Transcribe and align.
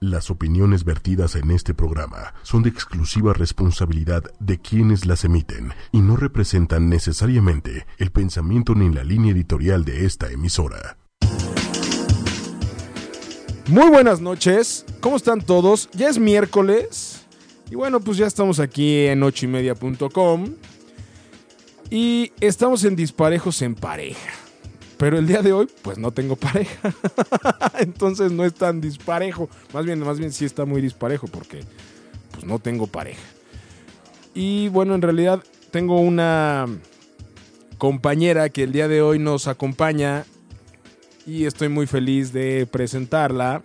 Las 0.00 0.30
opiniones 0.30 0.84
vertidas 0.84 1.36
en 1.36 1.50
este 1.50 1.72
programa 1.72 2.34
son 2.42 2.62
de 2.62 2.68
exclusiva 2.68 3.32
responsabilidad 3.32 4.24
de 4.40 4.58
quienes 4.58 5.06
las 5.06 5.24
emiten 5.24 5.72
y 5.90 6.00
no 6.00 6.16
representan 6.16 6.90
necesariamente 6.90 7.86
el 7.96 8.10
pensamiento 8.10 8.74
ni 8.74 8.92
la 8.92 9.04
línea 9.04 9.32
editorial 9.32 9.86
de 9.86 10.04
esta 10.04 10.30
emisora. 10.30 10.98
Muy 13.68 13.88
buenas 13.88 14.20
noches, 14.20 14.84
¿cómo 15.00 15.16
están 15.16 15.40
todos? 15.40 15.88
Ya 15.94 16.10
es 16.10 16.18
miércoles 16.18 17.24
y 17.70 17.74
bueno, 17.74 18.00
pues 18.00 18.18
ya 18.18 18.26
estamos 18.26 18.60
aquí 18.60 19.06
en 19.06 19.22
ochoymedia.com 19.22 20.56
y 21.88 22.32
estamos 22.40 22.84
en 22.84 22.96
Disparejos 22.96 23.62
en 23.62 23.74
Pareja. 23.74 24.45
Pero 24.96 25.18
el 25.18 25.26
día 25.26 25.42
de 25.42 25.52
hoy, 25.52 25.68
pues 25.82 25.98
no 25.98 26.10
tengo 26.10 26.36
pareja. 26.36 26.94
Entonces 27.78 28.32
no 28.32 28.44
es 28.44 28.54
tan 28.54 28.80
disparejo. 28.80 29.48
Más 29.72 29.84
bien, 29.84 30.00
más 30.00 30.18
bien 30.18 30.32
sí 30.32 30.44
está 30.44 30.64
muy 30.64 30.80
disparejo 30.80 31.26
porque 31.26 31.60
pues 32.32 32.44
no 32.44 32.58
tengo 32.58 32.86
pareja. 32.86 33.22
Y 34.34 34.68
bueno, 34.68 34.94
en 34.94 35.02
realidad 35.02 35.42
tengo 35.70 36.00
una 36.00 36.66
compañera 37.78 38.48
que 38.48 38.62
el 38.62 38.72
día 38.72 38.88
de 38.88 39.02
hoy 39.02 39.18
nos 39.18 39.48
acompaña 39.48 40.24
y 41.26 41.44
estoy 41.44 41.68
muy 41.68 41.86
feliz 41.86 42.32
de 42.32 42.66
presentarla. 42.70 43.62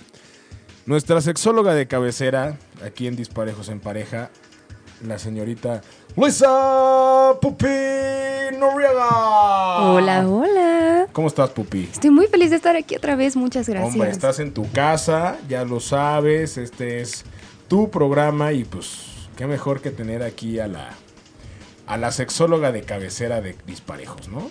Nuestra 0.85 1.21
sexóloga 1.21 1.75
de 1.75 1.87
cabecera, 1.87 2.57
aquí 2.83 3.07
en 3.07 3.15
Disparejos 3.15 3.69
en 3.69 3.79
Pareja, 3.79 4.31
la 5.05 5.19
señorita 5.19 5.81
Luisa 6.17 7.33
Pupi 7.41 7.67
Noriega. 8.59 9.79
Hola, 9.79 10.27
hola. 10.27 11.07
¿Cómo 11.13 11.27
estás, 11.27 11.51
Pupi? 11.51 11.89
Estoy 11.91 12.09
muy 12.09 12.27
feliz 12.27 12.49
de 12.49 12.57
estar 12.57 12.75
aquí 12.75 12.95
otra 12.95 13.15
vez. 13.15 13.37
Muchas 13.37 13.69
gracias. 13.69 13.93
Hombre, 13.93 14.09
estás 14.09 14.39
en 14.39 14.53
tu 14.53 14.69
casa, 14.71 15.37
ya 15.47 15.63
lo 15.63 15.79
sabes, 15.79 16.57
este 16.57 17.01
es 17.01 17.23
tu 17.69 17.89
programa 17.89 18.51
y 18.51 18.65
pues 18.65 19.05
qué 19.37 19.47
mejor 19.47 19.81
que 19.81 19.91
tener 19.91 20.21
aquí 20.21 20.59
a 20.59 20.67
la 20.67 20.89
a 21.87 21.97
la 21.97 22.11
sexóloga 22.11 22.71
de 22.71 22.83
cabecera 22.83 23.41
de 23.41 23.55
Disparejos, 23.65 24.27
¿no? 24.27 24.49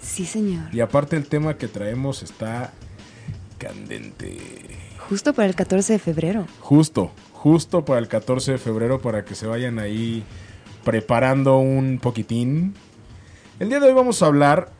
Sí, 0.00 0.26
señor. 0.26 0.74
Y 0.74 0.80
aparte 0.80 1.16
el 1.16 1.26
tema 1.26 1.56
que 1.56 1.68
traemos 1.68 2.22
está 2.22 2.72
candente. 3.58 4.38
Justo 5.08 5.32
para 5.32 5.48
el 5.48 5.54
14 5.54 5.94
de 5.94 5.98
febrero. 5.98 6.46
Justo, 6.60 7.10
justo 7.32 7.84
para 7.84 7.98
el 8.00 8.08
14 8.08 8.52
de 8.52 8.58
febrero 8.58 9.00
para 9.00 9.24
que 9.24 9.34
se 9.34 9.46
vayan 9.46 9.78
ahí 9.78 10.24
preparando 10.84 11.58
un 11.58 11.98
poquitín. 12.00 12.74
El 13.58 13.68
día 13.68 13.80
de 13.80 13.88
hoy 13.88 13.94
vamos 13.94 14.22
a 14.22 14.26
hablar 14.26 14.72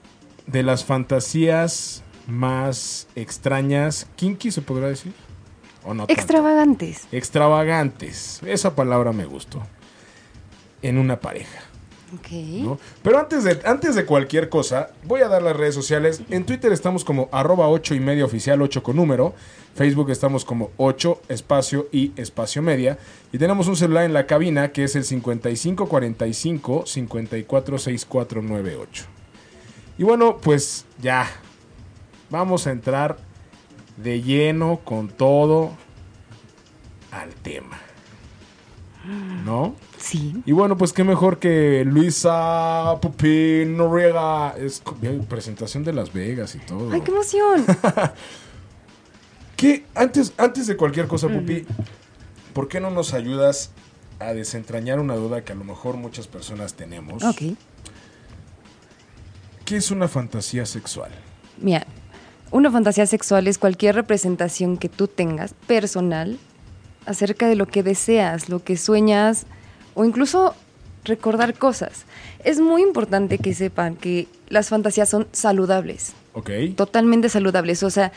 de 0.46 0.62
las 0.62 0.84
fantasías 0.84 2.02
más 2.26 3.08
extrañas, 3.14 4.06
kinky 4.16 4.50
se 4.50 4.62
podrá 4.62 4.88
decir, 4.88 5.12
o 5.84 5.94
no. 5.94 6.06
tanto? 6.06 6.12
Extravagantes. 6.12 7.08
Extravagantes, 7.12 8.40
esa 8.44 8.74
palabra 8.74 9.12
me 9.12 9.24
gustó. 9.24 9.62
En 10.82 10.98
una 10.98 11.20
pareja. 11.20 11.60
Ok. 12.14 12.30
¿no? 12.62 12.78
Pero 13.02 13.18
antes 13.18 13.44
de, 13.44 13.60
antes 13.64 13.94
de 13.94 14.04
cualquier 14.04 14.48
cosa, 14.48 14.90
voy 15.04 15.22
a 15.22 15.28
dar 15.28 15.42
las 15.42 15.56
redes 15.56 15.74
sociales. 15.74 16.22
En 16.30 16.44
Twitter 16.44 16.72
estamos 16.72 17.04
como 17.04 17.28
arroba 17.32 17.68
8 17.68 17.94
y 17.94 18.00
media 18.00 18.24
oficial, 18.24 18.60
8 18.60 18.82
con 18.82 18.96
número. 18.96 19.34
Facebook 19.74 20.10
estamos 20.10 20.44
como 20.44 20.70
8 20.76 21.22
espacio 21.28 21.88
y 21.90 22.12
espacio 22.16 22.60
media. 22.60 22.98
Y 23.32 23.38
tenemos 23.38 23.68
un 23.68 23.76
celular 23.76 24.04
en 24.04 24.12
la 24.12 24.26
cabina 24.26 24.72
que 24.72 24.84
es 24.84 24.94
el 24.96 25.04
5545 25.04 26.84
546498. 26.86 29.04
Y 29.98 30.04
bueno, 30.04 30.38
pues 30.38 30.84
ya. 31.00 31.30
Vamos 32.28 32.66
a 32.66 32.70
entrar 32.70 33.18
de 33.96 34.22
lleno 34.22 34.80
con 34.84 35.08
todo 35.08 35.70
al 37.10 37.34
tema. 37.34 37.78
¿No? 39.44 39.74
Sí. 39.98 40.42
Y 40.46 40.52
bueno, 40.52 40.76
pues 40.76 40.92
qué 40.92 41.04
mejor 41.04 41.38
que 41.38 41.84
Luisa 41.84 42.98
Pupín 43.00 43.76
Noriega. 43.76 44.54
Es 44.56 44.82
presentación 45.28 45.84
de 45.84 45.92
Las 45.92 46.12
Vegas 46.12 46.54
y 46.54 46.58
todo. 46.58 46.92
¡Ay, 46.92 47.00
qué 47.00 47.10
emoción! 47.10 47.64
¿Qué? 49.56 49.84
Antes, 49.94 50.32
antes 50.38 50.66
de 50.66 50.76
cualquier 50.76 51.06
cosa, 51.06 51.28
Pupi, 51.28 51.64
¿por 52.52 52.68
qué 52.68 52.80
no 52.80 52.90
nos 52.90 53.14
ayudas 53.14 53.70
a 54.18 54.32
desentrañar 54.32 55.00
una 55.00 55.14
duda 55.14 55.44
que 55.44 55.52
a 55.52 55.56
lo 55.56 55.64
mejor 55.64 55.96
muchas 55.96 56.26
personas 56.26 56.74
tenemos? 56.74 57.22
ok. 57.22 57.56
¿Qué 59.64 59.76
es 59.76 59.90
una 59.90 60.08
fantasía 60.08 60.66
sexual? 60.66 61.12
Mira, 61.58 61.86
una 62.50 62.70
fantasía 62.70 63.06
sexual 63.06 63.46
es 63.46 63.56
cualquier 63.56 63.94
representación 63.94 64.76
que 64.76 64.88
tú 64.88 65.06
tengas 65.08 65.54
personal 65.66 66.38
acerca 67.06 67.46
de 67.48 67.56
lo 67.56 67.66
que 67.66 67.82
deseas, 67.82 68.48
lo 68.48 68.62
que 68.62 68.76
sueñas 68.76 69.46
o 69.94 70.04
incluso 70.04 70.54
recordar 71.04 71.54
cosas. 71.54 72.04
Es 72.44 72.60
muy 72.60 72.82
importante 72.82 73.38
que 73.38 73.54
sepan 73.54 73.96
que 73.96 74.28
las 74.48 74.68
fantasías 74.68 75.08
son 75.08 75.26
saludables. 75.32 76.12
¿Ok? 76.34 76.50
totalmente 76.76 77.28
saludables. 77.28 77.82
O 77.82 77.90
sea, 77.90 78.10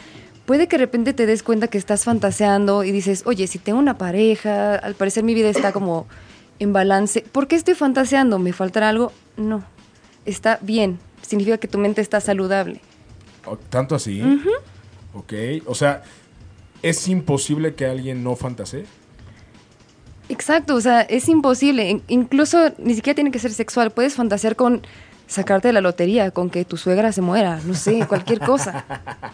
puede 0.45 0.67
que 0.67 0.77
de 0.77 0.85
repente 0.85 1.11
te 1.13 1.25
des 1.25 1.43
cuenta 1.43 1.67
que 1.67 1.77
estás 1.77 2.05
fantaseando 2.05 2.83
y 2.85 2.91
dices, 2.93 3.23
oye, 3.25 3.45
si 3.47 3.59
tengo 3.59 3.77
una 3.77 3.97
pareja, 3.97 4.75
al 4.75 4.95
parecer 4.95 5.23
mi 5.25 5.33
vida 5.33 5.49
está 5.49 5.73
como 5.73 6.07
en 6.59 6.71
balance. 6.71 7.21
¿Por 7.29 7.47
qué 7.49 7.55
estoy 7.57 7.73
fantaseando? 7.75 8.39
¿Me 8.39 8.53
faltará 8.53 8.87
algo? 8.89 9.11
No. 9.35 9.65
Está 10.25 10.59
bien. 10.61 10.97
Significa 11.27 11.57
que 11.57 11.67
tu 11.67 11.77
mente 11.77 11.99
está 12.01 12.21
saludable. 12.21 12.79
¿O- 13.45 13.57
¿Tanto 13.57 13.95
así? 13.95 14.21
Ok. 15.13 15.33
O 15.65 15.75
sea, 15.75 16.03
¿es 16.89 17.07
imposible 17.07 17.75
que 17.75 17.85
alguien 17.85 18.23
no 18.23 18.35
fantasee? 18.35 18.85
Exacto, 20.29 20.75
o 20.75 20.81
sea, 20.81 21.01
es 21.01 21.27
imposible. 21.29 21.89
In- 21.89 22.03
incluso 22.07 22.71
ni 22.77 22.95
siquiera 22.95 23.15
tiene 23.15 23.31
que 23.31 23.39
ser 23.39 23.51
sexual. 23.51 23.91
Puedes 23.91 24.15
fantasear 24.15 24.55
con 24.55 24.81
sacarte 25.27 25.67
de 25.69 25.73
la 25.73 25.81
lotería, 25.81 26.31
con 26.31 26.49
que 26.49 26.65
tu 26.65 26.77
suegra 26.77 27.11
se 27.11 27.21
muera, 27.21 27.59
no 27.65 27.73
sé, 27.73 28.05
cualquier 28.07 28.39
cosa. 28.39 28.85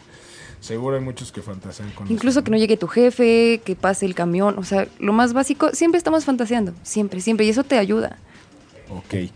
Seguro 0.59 0.95
hay 0.95 1.01
muchos 1.01 1.31
que 1.31 1.41
fantasean 1.41 1.89
con 1.91 2.11
Incluso 2.11 2.43
que 2.43 2.51
no 2.51 2.57
llegue 2.57 2.77
tu 2.77 2.87
jefe, 2.87 3.61
que 3.65 3.75
pase 3.75 4.05
el 4.05 4.13
camión, 4.13 4.59
o 4.59 4.63
sea, 4.63 4.87
lo 4.99 5.11
más 5.11 5.33
básico, 5.33 5.71
siempre 5.73 5.97
estamos 5.97 6.23
fantaseando, 6.23 6.73
siempre, 6.83 7.19
siempre, 7.19 7.45
y 7.45 7.49
eso 7.49 7.63
te 7.63 7.77
ayuda. 7.79 8.17
Ok. 8.89 9.31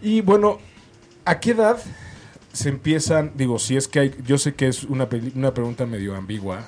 Y 0.00 0.20
bueno, 0.22 0.58
¿a 1.24 1.40
qué 1.40 1.50
edad 1.50 1.78
se 2.52 2.68
empiezan? 2.70 3.32
Digo, 3.34 3.58
si 3.58 3.76
es 3.76 3.86
que 3.88 4.00
hay. 4.00 4.14
Yo 4.26 4.38
sé 4.38 4.54
que 4.54 4.68
es 4.68 4.84
una, 4.84 5.08
una 5.34 5.52
pregunta 5.52 5.84
medio 5.86 6.14
ambigua. 6.14 6.66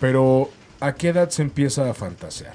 Pero, 0.00 0.50
¿a 0.80 0.94
qué 0.94 1.08
edad 1.08 1.30
se 1.30 1.42
empieza 1.42 1.88
a 1.88 1.94
fantasear? 1.94 2.54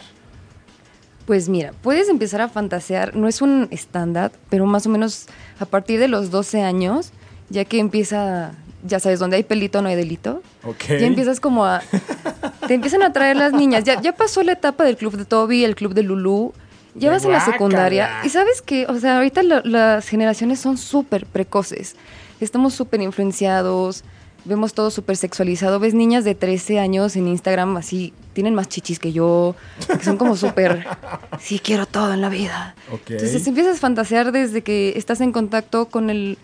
Pues 1.25 1.47
mira, 1.47 1.73
puedes 1.83 2.09
empezar 2.09 2.41
a 2.41 2.49
fantasear, 2.49 3.15
no 3.15 3.27
es 3.27 3.41
un 3.41 3.67
estándar, 3.71 4.31
pero 4.49 4.65
más 4.65 4.85
o 4.87 4.89
menos 4.89 5.27
a 5.59 5.65
partir 5.65 5.99
de 5.99 6.07
los 6.07 6.31
12 6.31 6.61
años, 6.63 7.11
ya 7.49 7.65
que 7.65 7.79
empieza, 7.79 8.53
ya 8.83 8.99
sabes, 8.99 9.19
donde 9.19 9.37
hay 9.37 9.43
pelito 9.43 9.81
no 9.83 9.89
hay 9.89 9.95
delito, 9.95 10.41
Ok. 10.63 10.85
ya 10.87 11.05
empiezas 11.05 11.39
como 11.39 11.65
a... 11.65 11.81
Te 12.67 12.73
empiezan 12.73 13.03
a 13.03 13.13
traer 13.13 13.35
las 13.35 13.53
niñas, 13.53 13.83
ya, 13.83 14.01
ya 14.01 14.15
pasó 14.15 14.41
la 14.43 14.53
etapa 14.53 14.83
del 14.83 14.97
club 14.97 15.17
de 15.17 15.25
Toby, 15.25 15.63
el 15.63 15.75
club 15.75 15.93
de 15.93 16.03
Lulú, 16.03 16.53
ya 16.95 17.11
vas 17.11 17.23
a 17.25 17.29
la 17.29 17.39
secundaria. 17.45 18.09
Y 18.23 18.29
sabes 18.29 18.61
que, 18.63 18.85
o 18.87 18.99
sea, 18.99 19.17
ahorita 19.17 19.41
la- 19.43 19.61
las 19.63 20.07
generaciones 20.07 20.59
son 20.59 20.77
súper 20.77 21.25
precoces, 21.27 21.95
estamos 22.39 22.73
súper 22.73 23.01
influenciados, 23.01 24.03
vemos 24.45 24.73
todo 24.73 24.91
súper 24.91 25.17
sexualizado, 25.17 25.79
ves 25.79 25.93
niñas 25.93 26.23
de 26.23 26.35
13 26.35 26.79
años 26.79 27.15
en 27.15 27.27
Instagram 27.27 27.77
así, 27.77 28.13
tienen 28.33 28.55
más 28.55 28.69
chichis 28.69 28.99
que 28.99 29.11
yo, 29.11 29.55
que 29.87 30.03
son 30.03 30.17
como 30.17 30.35
súper, 30.35 30.85
sí, 31.39 31.59
quiero 31.59 31.85
todo 31.85 32.13
en 32.13 32.21
la 32.21 32.29
vida. 32.29 32.75
Entonces 32.91 33.45
empiezas 33.47 33.77
a 33.77 33.79
fantasear 33.79 34.31
desde 34.31 34.61
que 34.61 34.93
estás 34.95 35.21
en 35.21 35.31
contacto 35.31 35.87
con 35.87 36.09
el, 36.09 36.37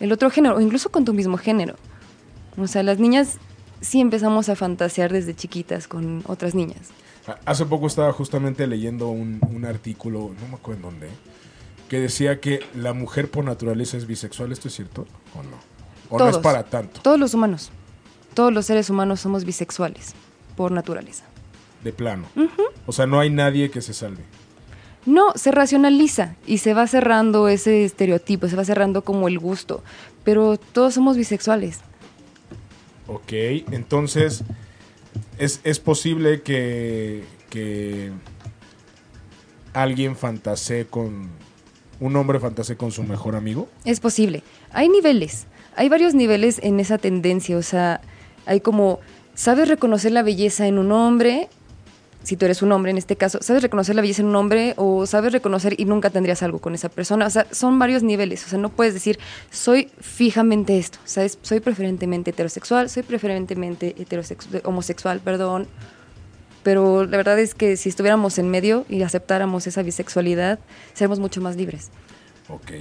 el 0.00 0.12
otro 0.12 0.30
género 0.30 0.56
o 0.56 0.60
incluso 0.60 0.90
con 0.90 1.04
tu 1.04 1.12
mismo 1.12 1.38
género. 1.38 1.76
O 2.58 2.66
sea, 2.66 2.82
las 2.82 2.98
niñas 2.98 3.38
sí 3.80 4.00
empezamos 4.00 4.48
a 4.48 4.56
fantasear 4.56 5.12
desde 5.12 5.34
chiquitas 5.34 5.88
con 5.88 6.22
otras 6.26 6.54
niñas. 6.54 6.88
Hace 7.44 7.66
poco 7.66 7.86
estaba 7.86 8.12
justamente 8.12 8.66
leyendo 8.66 9.08
un, 9.08 9.40
un 9.50 9.64
artículo, 9.64 10.32
no 10.40 10.48
me 10.48 10.54
acuerdo 10.54 10.76
en 10.76 10.82
dónde, 10.82 11.08
que 11.88 12.00
decía 12.00 12.40
que 12.40 12.60
la 12.74 12.92
mujer 12.92 13.30
por 13.30 13.44
naturaleza 13.44 13.96
es 13.96 14.06
bisexual. 14.06 14.52
¿Esto 14.52 14.68
es 14.68 14.74
cierto 14.74 15.06
o 15.34 15.42
no? 15.42 15.75
¿O 16.10 16.18
no 16.18 16.26
es 16.26 16.32
Todos. 16.32 16.42
para 16.42 16.62
tanto? 16.64 17.00
Todos 17.02 17.18
los 17.18 17.34
humanos, 17.34 17.70
todos 18.34 18.52
los 18.52 18.66
seres 18.66 18.90
humanos 18.90 19.20
somos 19.20 19.44
bisexuales 19.44 20.14
por 20.56 20.72
naturaleza. 20.72 21.24
De 21.82 21.92
plano. 21.92 22.26
O 22.86 22.92
sea, 22.92 23.06
no 23.06 23.20
hay 23.20 23.30
nadie 23.30 23.70
que 23.70 23.80
se 23.82 23.94
salve. 23.94 24.22
No, 25.04 25.32
se 25.36 25.52
racionaliza 25.52 26.34
y 26.46 26.58
se 26.58 26.74
va 26.74 26.86
cerrando 26.88 27.46
ese 27.48 27.84
estereotipo, 27.84 28.48
se 28.48 28.56
va 28.56 28.64
cerrando 28.64 29.02
como 29.02 29.28
el 29.28 29.38
gusto, 29.38 29.84
pero 30.24 30.58
todos 30.58 30.94
somos 30.94 31.16
bisexuales. 31.16 31.78
Ok, 33.06 33.32
entonces 33.70 34.42
es, 35.38 35.60
es 35.62 35.78
posible 35.78 36.42
que, 36.42 37.24
que 37.50 38.10
alguien 39.72 40.16
fantasee 40.16 40.86
con... 40.86 41.30
Un 41.98 42.14
hombre 42.16 42.38
fantasee 42.40 42.76
con 42.76 42.92
su 42.92 43.02
mejor 43.04 43.36
amigo. 43.36 43.68
Es 43.84 44.00
posible. 44.00 44.42
Hay 44.72 44.88
niveles. 44.88 45.46
Hay 45.76 45.88
varios 45.88 46.14
niveles 46.14 46.60
en 46.62 46.80
esa 46.80 46.98
tendencia. 46.98 47.56
O 47.56 47.62
sea, 47.62 48.00
hay 48.46 48.60
como 48.60 49.00
sabes 49.34 49.68
reconocer 49.68 50.12
la 50.12 50.22
belleza 50.22 50.66
en 50.66 50.78
un 50.78 50.90
hombre, 50.92 51.48
si 52.26 52.36
tú 52.36 52.44
eres 52.44 52.60
un 52.60 52.72
hombre 52.72 52.90
en 52.90 52.98
este 52.98 53.14
caso, 53.14 53.38
sabes 53.40 53.62
reconocer 53.62 53.94
la 53.94 54.02
belleza 54.02 54.20
en 54.20 54.26
un 54.28 54.34
hombre 54.34 54.74
o 54.78 55.06
sabes 55.06 55.30
reconocer 55.32 55.78
y 55.78 55.84
nunca 55.84 56.10
tendrías 56.10 56.42
algo 56.42 56.58
con 56.58 56.74
esa 56.74 56.88
persona. 56.88 57.24
O 57.24 57.30
sea, 57.30 57.46
son 57.52 57.78
varios 57.78 58.02
niveles. 58.02 58.44
O 58.44 58.48
sea, 58.48 58.58
no 58.58 58.68
puedes 58.68 58.94
decir, 58.94 59.20
soy 59.52 59.92
fijamente 60.00 60.76
esto. 60.76 60.98
¿Sabes? 61.04 61.38
Soy 61.42 61.60
preferentemente 61.60 62.30
heterosexual, 62.30 62.90
soy 62.90 63.04
preferentemente 63.04 63.94
heterosexual, 63.96 64.60
homosexual, 64.64 65.20
perdón. 65.20 65.68
Pero 66.64 67.04
la 67.04 67.16
verdad 67.16 67.38
es 67.38 67.54
que 67.54 67.76
si 67.76 67.90
estuviéramos 67.90 68.38
en 68.38 68.48
medio 68.50 68.86
y 68.88 69.02
aceptáramos 69.02 69.68
esa 69.68 69.82
bisexualidad, 69.82 70.58
seríamos 70.94 71.20
mucho 71.20 71.40
más 71.40 71.54
libres. 71.54 71.92
Ok, 72.48 72.72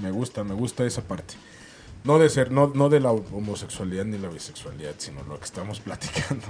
me 0.00 0.10
gusta, 0.12 0.44
me 0.44 0.54
gusta 0.54 0.86
esa 0.86 1.02
parte. 1.02 1.34
No 2.04 2.18
de 2.18 2.28
ser, 2.28 2.50
no, 2.50 2.72
no 2.74 2.88
de 2.88 2.98
la 3.00 3.12
homosexualidad 3.12 4.04
ni 4.04 4.18
la 4.18 4.28
bisexualidad, 4.28 4.94
sino 4.98 5.22
lo 5.24 5.38
que 5.38 5.44
estamos 5.44 5.80
platicando. 5.86 6.46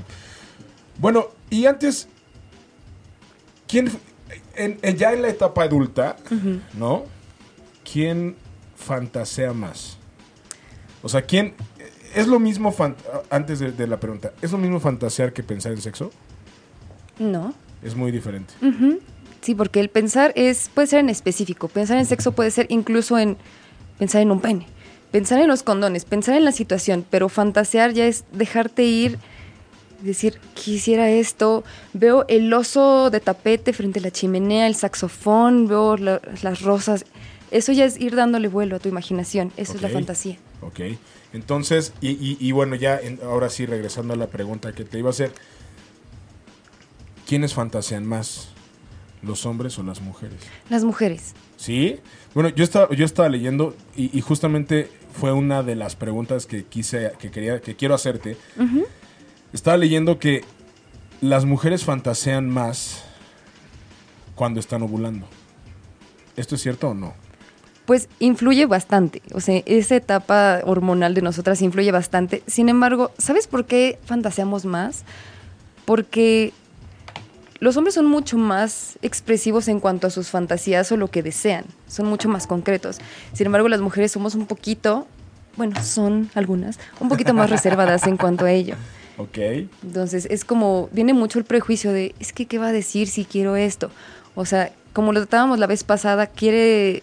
Bueno, 0.99 1.27
y 1.51 1.67
antes, 1.67 2.09
¿quién, 3.69 3.91
en, 4.55 4.79
en- 4.83 4.97
ya 4.97 5.13
en 5.13 5.23
la 5.23 5.29
etapa 5.29 5.65
adulta, 5.65 6.17
¿no? 6.75 7.05
¿Quién 7.91 8.37
fantasea 8.77 9.53
más? 9.53 9.99
O 11.03 11.09
sea, 11.09 11.23
¿quién... 11.23 11.55
¿Es 12.15 12.27
lo 12.27 12.39
mismo, 12.39 12.75
antes 13.31 13.59
de, 13.59 13.73
de 13.73 13.87
la 13.87 13.99
pregunta, 13.99 14.33
¿es 14.43 14.53
lo 14.53 14.59
mismo 14.59 14.81
fantasear 14.81 15.33
que 15.33 15.43
pensar 15.43 15.73
en 15.73 15.81
sexo? 15.81 16.11
No. 17.19 17.55
Es 17.83 17.95
muy 17.97 18.11
diferente. 18.13 18.53
Sí, 19.41 19.55
porque 19.55 19.81
el 19.81 19.89
pensar 19.89 20.33
es 20.37 20.69
puede 20.75 20.87
ser 20.89 21.01
en 21.01 21.09
específico. 21.09 21.69
Pensar 21.69 21.97
en 21.97 22.05
sexo 22.05 22.33
puede 22.33 22.51
ser 22.51 22.67
incluso 22.69 23.19
en 23.19 23.39
pensar 23.99 24.21
en 24.21 24.31
un 24.31 24.41
pene, 24.43 24.67
pensar 25.13 25.39
en 25.41 25.47
los 25.49 25.63
condones, 25.63 26.05
pensar 26.05 26.35
en 26.37 26.45
la 26.45 26.53
situación, 26.53 27.05
pero 27.09 27.29
fantasear 27.29 27.93
ya 27.93 28.07
es 28.07 28.25
dejarte 28.33 28.83
ir, 28.85 29.19
decir, 30.01 30.41
quisiera 30.55 31.09
esto, 31.11 31.63
veo 31.93 32.25
el 32.29 32.53
oso 32.53 33.11
de 33.11 33.21
tapete 33.21 33.73
frente 33.73 34.01
a 34.01 34.03
la 34.03 34.11
chimenea, 34.11 34.67
el 34.67 34.75
saxofón, 34.75 35.69
veo 35.69 35.97
la- 35.97 36.21
las 36.43 36.63
rosas. 36.63 37.05
Eso 37.53 37.71
ya 37.73 37.85
es 37.85 38.01
ir 38.01 38.17
dándole 38.17 38.49
vuelo 38.49 38.77
a 38.77 38.79
tu 38.81 38.89
imaginación, 38.89 39.53
eso 39.57 39.75
es 39.75 39.83
la 39.83 39.89
fantasía. 39.91 40.39
Ok, 40.63 40.81
entonces, 41.35 41.93
y, 42.01 42.09
y- 42.11 42.37
y 42.41 42.51
bueno, 42.53 42.75
ya 42.75 42.99
en- 42.99 43.21
ahora 43.23 43.49
sí, 43.51 43.67
regresando 43.67 44.15
a 44.15 44.17
la 44.17 44.27
pregunta 44.29 44.73
que 44.73 44.85
te 44.85 44.99
iba 44.99 45.09
a 45.09 45.11
hacer, 45.11 45.33
¿quiénes 47.29 47.55
fantasean 47.55 48.07
más? 48.07 48.49
¿Los 49.23 49.47
hombres 49.47 49.79
o 49.79 49.83
las 49.85 50.01
mujeres? 50.01 50.39
Las 50.69 50.83
mujeres. 50.83 51.35
¿Sí? 51.57 52.01
Bueno, 52.35 52.49
yo 52.49 52.65
estaba, 52.65 52.93
yo 52.95 53.05
estaba 53.05 53.29
leyendo 53.29 53.77
y, 53.95 54.17
y 54.17 54.21
justamente 54.21 54.91
fue 55.13 55.33
una 55.33 55.63
de 55.63 55.77
las 55.77 55.97
preguntas 55.97 56.47
que 56.47 56.65
quise, 56.65 57.13
que 57.19 57.31
quería, 57.31 57.61
que 57.61 57.77
quiero 57.77 57.95
hacerte. 57.95 58.37
Estaba 59.53 59.77
leyendo 59.77 60.19
que 60.19 60.45
las 61.21 61.45
mujeres 61.45 61.85
fantasean 61.85 62.49
más 62.49 63.05
cuando 64.35 64.61
están 64.61 64.83
ovulando. 64.83 65.27
¿Esto 66.37 66.55
es 66.55 66.63
cierto 66.63 66.89
o 66.89 66.95
no? 66.95 67.15
Pues 67.85 68.09
influye 68.21 68.67
bastante, 68.67 69.23
o 69.35 69.41
sea, 69.41 69.61
esa 69.67 69.97
etapa 69.97 70.61
hormonal 70.65 71.15
de 71.15 71.23
nosotras 71.23 71.61
influye 71.63 71.91
bastante. 71.91 72.43
Sin 72.47 72.69
embargo, 72.69 73.11
¿sabes 73.19 73.49
por 73.49 73.67
qué 73.67 73.99
fantaseamos 74.05 74.65
más? 74.65 75.05
Porque 75.85 76.53
los 77.63 77.77
hombres 77.77 77.95
son 77.95 78.07
mucho 78.07 78.39
más 78.39 78.99
expresivos 79.03 79.69
en 79.69 79.79
cuanto 79.79 80.09
a 80.09 80.11
sus 80.11 80.31
fantasías 80.31 80.91
o 80.91 80.97
lo 80.97 81.07
que 81.07 81.23
desean, 81.23 81.65
son 81.87 82.07
mucho 82.07 82.29
más 82.29 82.49
concretos. 82.49 82.99
Sin 83.35 83.47
embargo, 83.47 83.69
las 83.69 83.81
mujeres 83.81 84.11
somos 84.11 84.35
un 84.35 84.47
poquito, 84.47 85.07
bueno, 85.57 85.81
son 85.81 86.29
algunas, 86.35 86.81
un 86.99 87.09
poquito 87.09 87.35
más 87.35 87.51
reservadas 87.51 88.09
en 88.09 88.17
cuanto 88.17 88.45
a 88.45 88.51
ello. 88.51 88.75
Ok. 89.19 89.39
Entonces 89.85 90.27
es 90.31 90.45
como, 90.45 90.89
viene 90.91 91.13
mucho 91.13 91.39
el 91.39 91.45
prejuicio 91.45 91.93
de, 91.93 92.15
es 92.19 92.33
que, 92.33 92.47
¿qué 92.47 92.59
va 92.59 92.69
a 92.69 92.73
decir 92.73 93.07
si 93.07 93.27
quiero 93.27 93.57
esto? 93.57 93.91
O 94.35 94.47
sea, 94.47 94.73
como 94.95 95.13
lo 95.13 95.21
tratábamos 95.21 95.59
la 95.59 95.67
vez 95.67 95.85
pasada, 95.85 96.27
quiere 96.27 97.03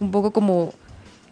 un 0.00 0.10
poco 0.10 0.32
como 0.32 0.74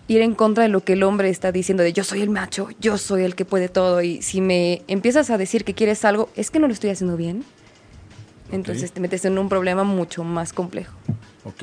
ir 0.06 0.22
en 0.22 0.34
contra 0.34 0.62
de 0.62 0.68
lo 0.68 0.80
que 0.80 0.92
el 0.94 1.02
hombre 1.02 1.28
está 1.28 1.50
diciendo, 1.50 1.82
de 1.82 1.92
yo 1.92 2.04
soy 2.04 2.22
el 2.22 2.30
macho, 2.30 2.68
yo 2.80 2.96
soy 2.96 3.24
el 3.24 3.34
que 3.34 3.44
puede 3.44 3.68
todo, 3.68 4.00
y 4.00 4.22
si 4.22 4.40
me 4.40 4.82
empiezas 4.86 5.28
a 5.28 5.36
decir 5.36 5.64
que 5.64 5.74
quieres 5.74 6.04
algo, 6.04 6.30
es 6.36 6.52
que 6.52 6.60
no 6.60 6.68
lo 6.68 6.72
estoy 6.72 6.90
haciendo 6.90 7.16
bien. 7.16 7.44
Entonces 8.52 8.92
te 8.92 9.00
metes 9.00 9.24
en 9.24 9.38
un 9.38 9.48
problema 9.48 9.84
mucho 9.84 10.22
más 10.24 10.52
complejo. 10.52 10.96
Ok. 11.44 11.62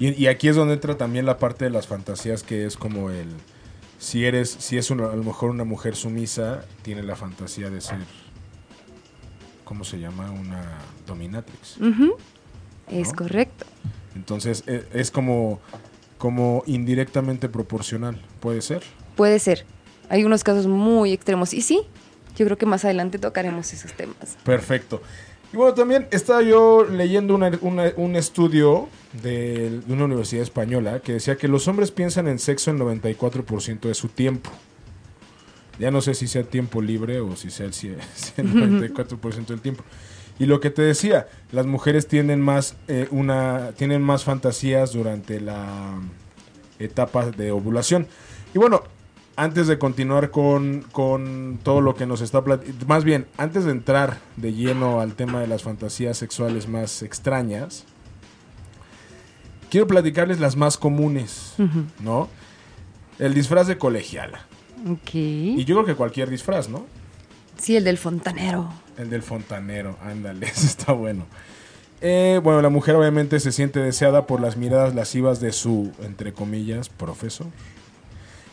Y, 0.00 0.14
y 0.22 0.26
aquí 0.28 0.48
es 0.48 0.56
donde 0.56 0.74
entra 0.74 0.96
también 0.96 1.26
la 1.26 1.38
parte 1.38 1.64
de 1.64 1.70
las 1.70 1.86
fantasías 1.86 2.42
que 2.42 2.64
es 2.66 2.76
como 2.76 3.10
el... 3.10 3.28
Si 3.98 4.24
eres, 4.24 4.50
si 4.50 4.78
es 4.78 4.90
una- 4.90 5.06
a 5.10 5.16
lo 5.16 5.24
mejor 5.24 5.50
una 5.50 5.64
mujer 5.64 5.96
sumisa, 5.96 6.64
tiene 6.82 7.02
la 7.02 7.16
fantasía 7.16 7.68
de 7.70 7.80
ser... 7.80 7.98
¿Cómo 9.64 9.84
se 9.84 9.98
llama? 9.98 10.30
Una 10.30 10.78
dominatrix. 11.06 11.76
Es 12.90 13.08
¿No? 13.08 13.14
correcto. 13.16 13.66
Entonces 14.14 14.64
e- 14.66 14.86
es 14.94 15.10
como, 15.10 15.60
como 16.16 16.62
indirectamente 16.66 17.48
proporcional, 17.48 18.20
puede 18.40 18.62
ser. 18.62 18.82
Puede 19.16 19.38
ser. 19.38 19.66
Hay 20.08 20.24
unos 20.24 20.42
casos 20.42 20.66
muy 20.66 21.12
extremos. 21.12 21.52
Y 21.52 21.60
sí, 21.60 21.82
yo 22.36 22.46
creo 22.46 22.56
que 22.56 22.64
más 22.66 22.84
adelante 22.84 23.18
tocaremos 23.18 23.72
esos 23.74 23.92
temas. 23.92 24.38
Perfecto. 24.44 25.02
Y 25.52 25.56
bueno, 25.56 25.72
también 25.74 26.06
estaba 26.10 26.42
yo 26.42 26.84
leyendo 26.84 27.34
una- 27.34 27.58
una- 27.62 27.92
un 27.96 28.16
estudio 28.16 28.88
de, 29.22 29.80
de 29.80 29.92
una 29.92 30.04
universidad 30.04 30.42
española 30.42 31.00
que 31.00 31.14
decía 31.14 31.36
que 31.36 31.48
los 31.48 31.66
hombres 31.68 31.90
piensan 31.90 32.28
en 32.28 32.38
sexo 32.38 32.70
el 32.70 32.76
94% 32.78 33.88
de 33.88 33.94
su 33.94 34.08
tiempo. 34.08 34.50
Ya 35.78 35.90
no 35.90 36.00
sé 36.02 36.14
si 36.14 36.26
sea 36.26 36.42
tiempo 36.42 36.82
libre 36.82 37.20
o 37.20 37.34
si 37.36 37.50
sea 37.50 37.66
el, 37.66 37.72
si 37.74 37.92
el 38.36 38.52
94% 38.52 39.46
del 39.46 39.60
tiempo. 39.60 39.84
Y 40.38 40.46
lo 40.46 40.60
que 40.60 40.70
te 40.70 40.82
decía, 40.82 41.28
las 41.50 41.66
mujeres 41.66 42.06
tienen 42.06 42.40
más, 42.40 42.76
eh, 42.86 43.08
una, 43.10 43.72
tienen 43.76 44.02
más 44.02 44.24
fantasías 44.24 44.92
durante 44.92 45.40
la 45.40 45.94
etapa 46.78 47.30
de 47.30 47.50
ovulación. 47.52 48.06
Y 48.54 48.58
bueno, 48.58 48.82
antes 49.38 49.68
de 49.68 49.78
continuar 49.78 50.32
con, 50.32 50.84
con 50.90 51.60
todo 51.62 51.80
lo 51.80 51.94
que 51.94 52.06
nos 52.06 52.22
está 52.22 52.42
platicando, 52.42 52.86
más 52.86 53.04
bien, 53.04 53.28
antes 53.36 53.64
de 53.64 53.70
entrar 53.70 54.18
de 54.34 54.52
lleno 54.52 55.00
al 55.00 55.14
tema 55.14 55.40
de 55.40 55.46
las 55.46 55.62
fantasías 55.62 56.18
sexuales 56.18 56.66
más 56.66 57.04
extrañas, 57.04 57.84
quiero 59.70 59.86
platicarles 59.86 60.40
las 60.40 60.56
más 60.56 60.76
comunes, 60.76 61.54
¿no? 62.00 62.28
El 63.20 63.32
disfraz 63.32 63.68
de 63.68 63.78
colegiala. 63.78 64.40
Ok. 64.90 65.14
Y 65.14 65.64
yo 65.64 65.76
creo 65.76 65.86
que 65.86 65.94
cualquier 65.94 66.30
disfraz, 66.30 66.68
¿no? 66.68 66.84
Sí, 67.58 67.76
el 67.76 67.84
del 67.84 67.96
fontanero. 67.96 68.68
El 68.96 69.08
del 69.08 69.22
fontanero, 69.22 69.96
ándale, 70.02 70.46
eso 70.52 70.66
está 70.66 70.92
bueno. 70.92 71.26
Eh, 72.00 72.40
bueno, 72.42 72.60
la 72.60 72.70
mujer 72.70 72.96
obviamente 72.96 73.38
se 73.38 73.52
siente 73.52 73.78
deseada 73.78 74.26
por 74.26 74.40
las 74.40 74.56
miradas 74.56 74.96
lascivas 74.96 75.38
de 75.38 75.52
su, 75.52 75.92
entre 76.02 76.32
comillas, 76.32 76.88
profesor. 76.88 77.46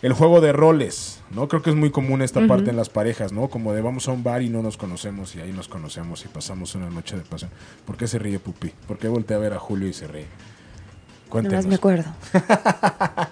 El 0.05 0.13
juego 0.13 0.39
de 0.39 0.53
roles, 0.53 1.19
¿no? 1.31 1.47
Creo 1.47 1.63
que 1.63 1.71
es 1.71 1.75
muy 1.75 1.89
común 1.89 2.21
esta 2.21 2.45
parte 2.45 2.69
en 2.69 2.77
las 2.77 2.89
parejas, 2.89 3.33
¿no? 3.33 3.47
Como 3.47 3.73
de 3.73 3.81
vamos 3.81 4.07
a 4.07 4.11
un 4.11 4.21
bar 4.21 4.43
y 4.43 4.49
no 4.49 4.61
nos 4.61 4.77
conocemos 4.77 5.35
y 5.35 5.39
ahí 5.39 5.51
nos 5.51 5.67
conocemos 5.67 6.23
y 6.25 6.27
pasamos 6.27 6.75
una 6.75 6.91
noche 6.91 7.17
de 7.17 7.23
pasión. 7.23 7.49
¿Por 7.87 7.97
qué 7.97 8.05
se 8.05 8.19
ríe 8.19 8.37
Pupi? 8.37 8.71
¿Por 8.87 8.99
qué 8.99 9.07
voltea 9.07 9.37
a 9.37 9.39
ver 9.39 9.53
a 9.53 9.57
Julio 9.57 9.87
y 9.87 9.93
se 9.93 10.07
ríe? 10.07 10.27
Cuéntenos. 11.27 11.65
más 11.65 11.65
me 11.65 11.73
acuerdo. 11.73 12.11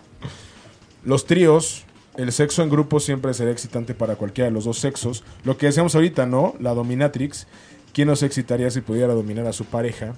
Los 1.06 1.28
tríos, 1.28 1.84
el 2.16 2.32
sexo 2.32 2.64
en 2.64 2.72
grupo 2.72 3.00
siempre 3.00 3.36
será 3.36 3.52
excitante 3.52 3.94
para 3.94 4.16
cualquiera 4.16 4.48
de 4.48 4.56
los 4.56 4.66
dos 4.66 4.80
sexos. 4.80 5.24
Lo 5.44 5.58
que 5.58 5.68
decíamos 5.68 5.94
ahorita, 5.94 6.26
¿no? 6.26 6.56
La 6.60 6.74
dominatrix. 6.74 7.46
¿Quién 7.94 8.08
no 8.08 8.16
se 8.16 8.26
excitaría 8.26 8.72
si 8.72 8.82
pudiera 8.82 9.14
dominar 9.14 9.46
a 9.46 9.54
su 9.54 9.66
pareja? 9.66 10.16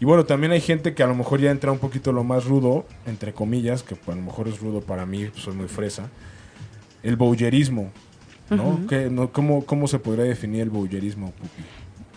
Y 0.00 0.04
bueno, 0.04 0.24
también 0.24 0.52
hay 0.52 0.60
gente 0.60 0.94
que 0.94 1.02
a 1.02 1.06
lo 1.06 1.14
mejor 1.14 1.40
ya 1.40 1.50
entra 1.50 1.72
un 1.72 1.78
poquito 1.78 2.12
lo 2.12 2.22
más 2.22 2.44
rudo, 2.44 2.86
entre 3.06 3.32
comillas, 3.32 3.82
que 3.82 3.94
a 3.94 4.14
lo 4.14 4.22
mejor 4.22 4.46
es 4.48 4.60
rudo 4.60 4.80
para 4.80 5.04
mí, 5.06 5.28
soy 5.34 5.54
muy 5.54 5.66
fresa. 5.66 6.08
El 7.02 7.16
bowlerismo, 7.16 7.90
¿no? 8.50 8.80
¿Qué- 8.88 9.10
no- 9.10 9.32
cómo, 9.32 9.64
¿Cómo 9.64 9.88
se 9.88 9.98
podría 9.98 10.24
definir 10.24 10.62
el 10.62 10.70
bowlerismo, 10.70 11.32
Pupi? 11.32 11.62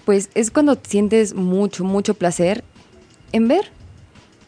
Pues 0.06 0.30
es 0.36 0.52
cuando 0.52 0.78
sientes 0.84 1.34
mucho, 1.34 1.84
mucho 1.84 2.14
placer 2.14 2.64
en 3.32 3.48
ver. 3.48 3.72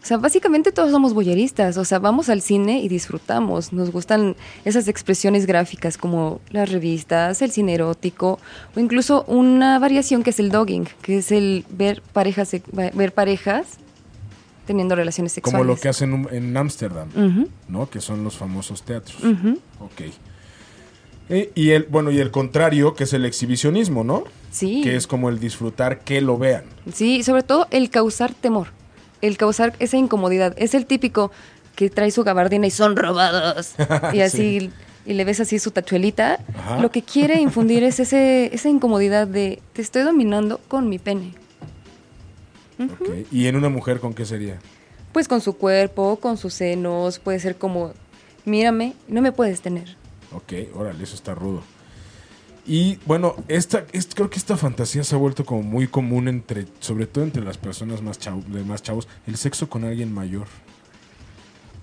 O 0.03 0.05
sea, 0.05 0.17
básicamente 0.17 0.73
todos 0.73 0.91
somos 0.91 1.13
boyeristas. 1.13 1.77
O 1.77 1.85
sea, 1.85 1.97
vamos 1.97 2.27
al 2.27 2.41
cine 2.41 2.81
y 2.81 2.89
disfrutamos. 2.89 3.71
Nos 3.71 3.89
gustan 3.89 4.35
esas 4.65 4.89
expresiones 4.89 5.45
gráficas 5.45 5.97
como 5.97 6.41
las 6.49 6.69
revistas, 6.69 7.41
el 7.41 7.51
cine 7.51 7.75
erótico 7.75 8.37
o 8.75 8.79
incluso 8.81 9.23
una 9.27 9.79
variación 9.79 10.21
que 10.21 10.31
es 10.31 10.39
el 10.39 10.51
dogging, 10.51 10.89
que 11.01 11.19
es 11.19 11.31
el 11.31 11.63
ver 11.69 12.01
parejas, 12.11 12.53
ver 12.73 13.13
parejas 13.13 13.77
teniendo 14.67 14.93
relaciones 14.95 15.31
sexuales. 15.31 15.57
Como 15.57 15.73
lo 15.73 15.79
que 15.79 15.87
hacen 15.87 16.27
en 16.31 16.57
Ámsterdam, 16.57 17.07
¿no? 17.69 17.89
Que 17.89 18.01
son 18.01 18.25
los 18.25 18.35
famosos 18.35 18.83
teatros. 18.83 19.23
Ok. 19.79 20.01
Eh, 21.29 21.51
y 21.55 21.69
el, 21.69 21.83
bueno, 21.83 22.11
y 22.11 22.19
el 22.19 22.29
contrario, 22.29 22.93
que 22.93 23.05
es 23.05 23.13
el 23.13 23.23
exhibicionismo, 23.23 24.03
¿no? 24.03 24.25
Sí. 24.51 24.81
Que 24.83 24.97
es 24.97 25.07
como 25.07 25.29
el 25.29 25.39
disfrutar 25.39 26.01
que 26.01 26.19
lo 26.19 26.37
vean. 26.37 26.65
Sí, 26.93 27.23
sobre 27.23 27.43
todo 27.43 27.67
el 27.71 27.89
causar 27.89 28.33
temor, 28.33 28.67
el 29.23 29.37
causar 29.37 29.73
esa 29.79 29.97
incomodidad. 29.97 30.53
Es 30.57 30.73
el 30.75 30.85
típico 30.85 31.31
que 31.75 31.89
trae 31.89 32.11
su 32.11 32.23
gabardina 32.23 32.67
y 32.67 32.71
son 32.71 32.95
robados. 32.95 33.73
Y 34.13 34.21
así 34.21 34.69
y 35.05 35.13
le 35.13 35.25
ves 35.25 35.39
así 35.39 35.59
su 35.59 35.71
tachuelita, 35.71 36.39
Ajá. 36.57 36.79
lo 36.79 36.89
que 36.91 37.01
quiere 37.01 37.41
infundir 37.41 37.83
es 37.83 37.99
ese, 37.99 38.53
esa 38.53 38.69
incomodidad 38.69 39.27
de 39.27 39.61
te 39.73 39.81
estoy 39.81 40.03
dominando 40.03 40.59
con 40.69 40.87
mi 40.87 40.97
pene. 40.97 41.33
¿Y 43.31 43.47
en 43.47 43.55
una 43.55 43.69
mujer 43.69 43.99
con 43.99 44.13
qué 44.13 44.25
sería? 44.25 44.59
Pues 45.11 45.27
con 45.27 45.41
su 45.41 45.57
cuerpo, 45.57 46.17
con 46.17 46.37
sus 46.37 46.53
senos, 46.53 47.19
puede 47.19 47.39
ser 47.39 47.57
como, 47.57 47.91
mírame, 48.45 48.93
no 49.07 49.21
me 49.21 49.31
puedes 49.31 49.61
tener. 49.61 49.97
Ok, 50.31 50.53
órale, 50.73 51.03
eso 51.03 51.15
está 51.15 51.35
rudo. 51.35 51.63
Y 52.65 52.97
bueno, 53.05 53.35
esta, 53.49 53.85
es- 53.91 54.07
creo 54.13 54.29
que 54.29 54.37
esta 54.37 54.55
fantasía 54.57 55.03
se 55.03 55.15
ha 55.15 55.17
vuelto 55.17 55.45
como 55.45 55.63
muy 55.63 55.87
común 55.87 56.27
entre, 56.27 56.65
sobre 56.79 57.07
todo 57.07 57.23
entre 57.23 57.43
las 57.43 57.57
personas 57.57 58.01
más, 58.01 58.17
de 58.47 58.63
más 58.63 58.81
chavos, 58.81 59.07
el 59.27 59.35
sexo 59.37 59.69
con 59.69 59.83
alguien 59.83 60.13
mayor. 60.13 60.47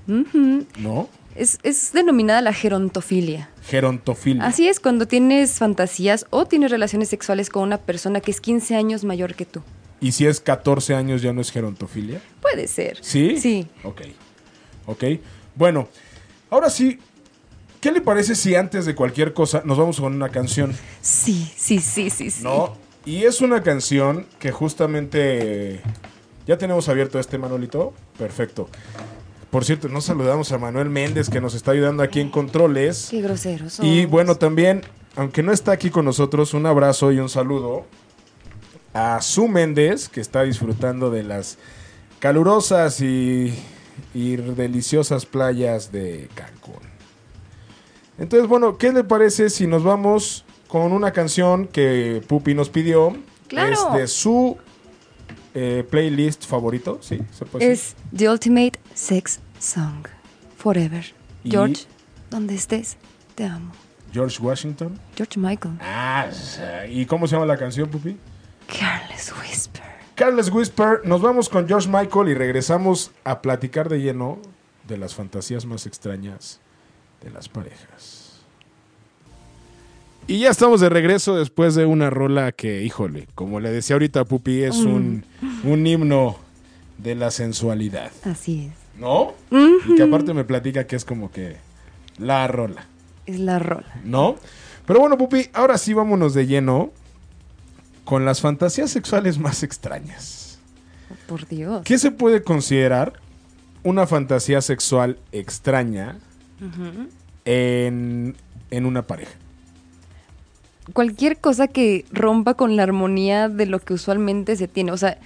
¿No? 0.07 1.09
es, 1.37 1.59
es 1.63 1.93
denominada 1.93 2.41
la 2.41 2.53
gerontofilia. 2.53 3.49
Gerontofilia. 3.65 4.45
Así 4.45 4.67
es, 4.67 4.81
cuando 4.81 5.07
tienes 5.07 5.53
fantasías 5.59 6.27
o 6.31 6.47
tienes 6.47 6.71
relaciones 6.73 7.09
sexuales 7.09 7.49
con 7.51 7.63
una 7.63 7.79
persona 7.79 8.21
que 8.21 8.31
es 8.33 8.41
15 8.41 8.75
años 8.75 9.05
mayor 9.05 9.35
que 9.37 9.45
tú. 9.47 9.63
¿Y 10.01 10.13
si 10.13 10.27
es 10.27 10.41
14 10.41 10.95
años 10.95 11.23
ya 11.23 11.33
no 11.33 11.41
es 11.41 11.53
gerontofilia? 11.53 12.21
Puede 12.41 12.67
ser. 12.67 12.99
¿Sí? 13.03 13.37
Sí. 13.39 13.69
Ok. 13.85 14.01
Ok. 14.87 15.05
Bueno, 15.55 15.89
ahora 16.49 16.71
sí, 16.71 16.99
¿qué 17.81 17.93
le 17.93 18.01
parece 18.01 18.35
si 18.35 18.55
antes 18.55 18.87
de 18.87 18.95
cualquier 18.95 19.33
cosa 19.33 19.63
nos 19.65 19.79
vamos 19.79 20.01
con 20.01 20.15
una 20.15 20.29
canción? 20.29 20.75
Sí, 21.01 21.51
sí, 21.57 21.81
sí, 21.81 22.11
sí, 22.11 22.31
sí. 22.31 22.43
¿No? 22.43 22.77
Y 23.05 23.25
es 23.25 23.41
una 23.41 23.63
canción 23.63 24.27
que 24.39 24.53
justamente... 24.53 25.81
¿Ya 26.47 26.59
tenemos 26.59 26.89
abierto 26.89 27.19
este, 27.19 27.39
Manolito? 27.39 27.93
Perfecto. 28.19 28.69
Por 29.51 29.65
cierto, 29.65 29.89
no 29.89 30.01
saludamos 30.01 30.53
a 30.53 30.59
Manuel 30.59 30.91
Méndez 30.91 31.29
que 31.29 31.41
nos 31.41 31.55
está 31.55 31.73
ayudando 31.73 32.03
aquí 32.03 32.21
en 32.21 32.31
Controles. 32.31 33.09
Qué 33.11 33.21
groseros. 33.21 33.81
Y 33.81 34.05
bueno, 34.07 34.37
también, 34.37 34.83
aunque 35.17 35.43
no 35.43 35.53
está 35.53 35.73
aquí 35.73 35.91
con 35.91 36.05
nosotros, 36.05 36.55
un 36.55 36.67
abrazo 36.67 37.13
y 37.13 37.19
un 37.19 37.29
saludo 37.29 37.85
a 38.93 39.21
Su 39.23 39.49
Méndez, 39.49 40.09
que 40.09 40.21
está 40.21 40.43
disfrutando 40.43 41.11
de 41.11 41.23
las 41.23 41.59
calurosas 42.19 43.01
y, 43.01 43.55
y 44.15 44.37
deliciosas 44.37 45.27
playas 45.27 45.93
de 45.93 46.29
Cancún. 46.35 46.90
Entonces, 48.21 48.47
bueno, 48.49 48.77
¿qué 48.77 48.93
le 48.93 49.03
parece 49.03 49.49
si 49.49 49.67
nos 49.67 49.83
vamos 49.83 50.45
con 50.69 50.93
una 50.93 51.11
canción 51.11 51.67
que 51.67 52.23
Pupi 52.29 52.53
nos 52.53 52.69
pidió? 52.69 53.17
Claro. 53.49 53.73
Es 53.73 53.93
de 53.95 54.07
su 54.07 54.59
eh, 55.55 55.87
playlist 55.89 56.45
favorito, 56.45 56.99
¿sí? 57.01 57.19
¿Se 57.33 57.47
puede 57.47 57.67
decir? 57.67 57.87
Es 57.87 57.97
The 58.15 58.29
Ultimate 58.29 58.79
Sex 58.93 59.41
Song. 59.59 60.07
Forever. 60.59 61.03
Y- 61.45 61.51
George, 61.51 61.87
donde 62.29 62.55
estés, 62.55 62.99
te 63.35 63.45
amo. 63.45 63.73
George 64.13 64.39
Washington. 64.43 65.01
George 65.17 65.41
Michael. 65.41 65.79
Ah, 65.81 66.27
¿y 66.91 67.07
cómo 67.07 67.27
se 67.27 67.37
llama 67.37 67.47
la 67.47 67.57
canción, 67.57 67.89
Pupi? 67.89 68.19
Careless 68.67 69.33
Whisper. 69.41 69.83
Carles 70.15 70.51
Whisper, 70.51 71.01
nos 71.05 71.23
vamos 71.23 71.49
con 71.49 71.67
George 71.67 71.89
Michael 71.89 72.29
y 72.29 72.35
regresamos 72.35 73.13
a 73.25 73.41
platicar 73.41 73.89
de 73.89 74.01
lleno 74.03 74.39
de 74.87 74.99
las 74.99 75.15
fantasías 75.15 75.65
más 75.65 75.87
extrañas 75.87 76.61
de 77.23 77.31
las 77.31 77.49
parejas. 77.49 78.41
Y 80.27 80.41
ya 80.41 80.51
estamos 80.51 80.81
de 80.81 80.89
regreso 80.89 81.37
después 81.37 81.75
de 81.75 81.87
una 81.87 82.09
rola 82.09 82.53
que, 82.53 82.83
híjole, 82.85 83.27
como 83.35 83.59
le 83.59 83.71
decía 83.71 83.95
ahorita 83.95 84.21
a 84.21 84.25
Pupi, 84.25 84.63
es 84.63 84.77
un, 84.77 85.25
un 85.65 85.87
himno 85.87 86.37
de 86.99 87.15
la 87.15 87.31
sensualidad, 87.31 88.13
Así 88.25 88.71
es. 88.71 89.01
¿no? 89.01 89.33
Y 89.51 89.97
que 89.97 90.03
aparte 90.03 90.35
me 90.35 90.45
platica 90.45 90.87
que 90.87 90.95
es 90.95 91.05
como 91.05 91.33
que 91.33 91.57
la 92.19 92.47
rola. 92.47 92.87
Es 93.27 93.41
la 93.41 93.59
rola. 93.59 93.93
¿no? 94.05 94.37
Pero 94.87 95.01
bueno, 95.01 95.17
Pupi, 95.19 95.49
ahora 95.53 95.79
sí 95.79 95.95
vámonos 95.95 96.35
de 96.35 96.47
lleno 96.47 96.93
con 98.05 98.25
las 98.25 98.41
fantasías 98.41 98.91
sexuales 98.91 99.39
más 99.39 99.63
extrañas. 99.63 100.59
Por 101.27 101.49
Dios. 101.49 101.83
¿Qué 101.85 101.99
se 101.99 102.11
puede 102.11 102.43
considerar 102.43 103.15
una 103.83 104.07
fantasía 104.07 104.61
sexual 104.61 105.19
extraña 105.33 106.19
en, 107.45 108.37
en 108.71 108.87
una 108.87 109.03
pareja? 109.03 109.33
Cualquier 110.93 111.39
cosa 111.39 111.69
que 111.69 112.05
rompa 112.11 112.55
con 112.55 112.77
la 112.77 112.83
armonía 112.83 113.49
de 113.49 113.67
lo 113.67 113.79
que 113.79 113.95
usualmente 113.95 114.57
se 114.57 114.67
tiene. 114.67 114.93
O 114.93 114.97
sea, 114.97 115.19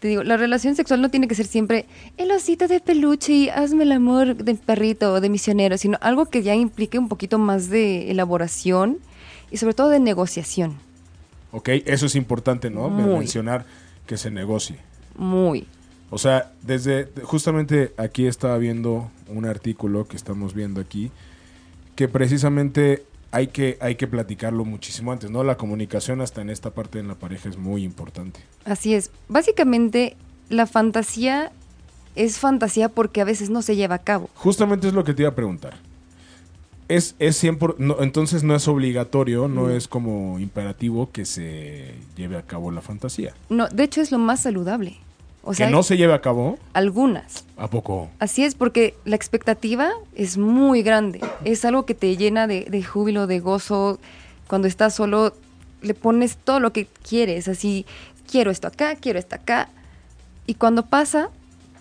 te 0.00 0.08
digo, 0.08 0.22
la 0.22 0.36
relación 0.36 0.74
sexual 0.76 1.02
no 1.02 1.10
tiene 1.10 1.28
que 1.28 1.34
ser 1.34 1.46
siempre 1.46 1.86
el 2.16 2.30
osito 2.32 2.68
de 2.68 2.80
peluche 2.80 3.32
y 3.32 3.48
hazme 3.50 3.84
el 3.84 3.92
amor 3.92 4.34
de 4.34 4.54
perrito 4.54 5.12
o 5.12 5.20
de 5.20 5.28
misionero, 5.28 5.76
sino 5.76 5.98
algo 6.00 6.26
que 6.26 6.42
ya 6.42 6.54
implique 6.54 6.98
un 6.98 7.08
poquito 7.08 7.38
más 7.38 7.68
de 7.68 8.10
elaboración 8.10 8.98
y 9.50 9.58
sobre 9.58 9.74
todo 9.74 9.90
de 9.90 10.00
negociación. 10.00 10.76
¿Ok? 11.52 11.68
Eso 11.84 12.06
es 12.06 12.14
importante, 12.14 12.70
¿no? 12.70 12.88
Muy. 12.88 13.18
Mencionar 13.18 13.66
que 14.06 14.16
se 14.16 14.30
negocie. 14.30 14.78
Muy. 15.16 15.66
O 16.10 16.18
sea, 16.18 16.50
desde 16.62 17.08
justamente 17.22 17.92
aquí 17.96 18.26
estaba 18.26 18.56
viendo 18.56 19.10
un 19.32 19.46
artículo 19.46 20.06
que 20.06 20.16
estamos 20.16 20.54
viendo 20.54 20.80
aquí 20.80 21.10
que 22.00 22.08
precisamente 22.08 23.04
hay 23.30 23.48
que 23.48 23.76
hay 23.80 23.96
que 23.96 24.06
platicarlo 24.06 24.64
muchísimo 24.64 25.12
antes, 25.12 25.30
¿no? 25.30 25.44
La 25.44 25.56
comunicación 25.56 26.20
hasta 26.20 26.40
en 26.40 26.50
esta 26.50 26.70
parte 26.70 26.98
en 26.98 27.08
la 27.08 27.14
pareja 27.14 27.48
es 27.48 27.58
muy 27.58 27.84
importante. 27.84 28.40
Así 28.64 28.94
es. 28.94 29.10
Básicamente, 29.28 30.16
la 30.48 30.66
fantasía 30.66 31.52
es 32.16 32.38
fantasía 32.38 32.88
porque 32.88 33.20
a 33.20 33.24
veces 33.24 33.50
no 33.50 33.62
se 33.62 33.76
lleva 33.76 33.96
a 33.96 33.98
cabo. 33.98 34.30
Justamente 34.34 34.88
es 34.88 34.94
lo 34.94 35.04
que 35.04 35.14
te 35.14 35.22
iba 35.22 35.30
a 35.30 35.34
preguntar. 35.34 35.74
Es, 36.88 37.14
es 37.20 37.36
100 37.36 37.58
no, 37.78 37.98
entonces 38.00 38.42
no 38.42 38.56
es 38.56 38.66
obligatorio, 38.66 39.46
no 39.46 39.70
es 39.70 39.86
como 39.86 40.40
imperativo 40.40 41.10
que 41.12 41.24
se 41.24 41.94
lleve 42.16 42.36
a 42.36 42.42
cabo 42.42 42.72
la 42.72 42.80
fantasía. 42.80 43.32
No, 43.48 43.68
de 43.68 43.84
hecho 43.84 44.00
es 44.00 44.10
lo 44.10 44.18
más 44.18 44.40
saludable. 44.40 44.96
O 45.42 45.54
sea, 45.54 45.66
que 45.66 45.72
no 45.72 45.82
se 45.82 45.96
lleve 45.96 46.12
a 46.12 46.20
cabo, 46.20 46.58
algunas. 46.74 47.44
¿a 47.56 47.68
poco? 47.68 48.10
Así 48.18 48.44
es, 48.44 48.54
porque 48.54 48.94
la 49.04 49.16
expectativa 49.16 49.90
es 50.14 50.36
muy 50.38 50.82
grande. 50.82 51.20
Es 51.44 51.64
algo 51.64 51.86
que 51.86 51.94
te 51.94 52.16
llena 52.16 52.46
de, 52.46 52.64
de 52.64 52.82
júbilo, 52.82 53.26
de 53.26 53.40
gozo. 53.40 53.98
Cuando 54.46 54.68
estás 54.68 54.94
solo, 54.94 55.34
le 55.82 55.94
pones 55.94 56.36
todo 56.36 56.60
lo 56.60 56.72
que 56.72 56.86
quieres. 56.86 57.48
Así, 57.48 57.86
quiero 58.30 58.50
esto 58.50 58.68
acá, 58.68 58.96
quiero 58.96 59.18
esto 59.18 59.36
acá. 59.36 59.68
Y 60.46 60.54
cuando 60.54 60.86
pasa, 60.86 61.30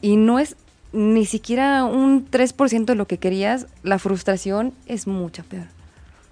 y 0.01 0.15
no 0.15 0.39
es 0.39 0.55
ni 0.91 1.25
siquiera 1.25 1.83
un 1.83 2.29
3% 2.29 2.85
de 2.85 2.95
lo 2.95 3.07
que 3.07 3.17
querías, 3.17 3.67
la 3.83 3.99
frustración 3.99 4.73
es 4.87 5.07
mucho 5.07 5.43
peor. 5.43 5.67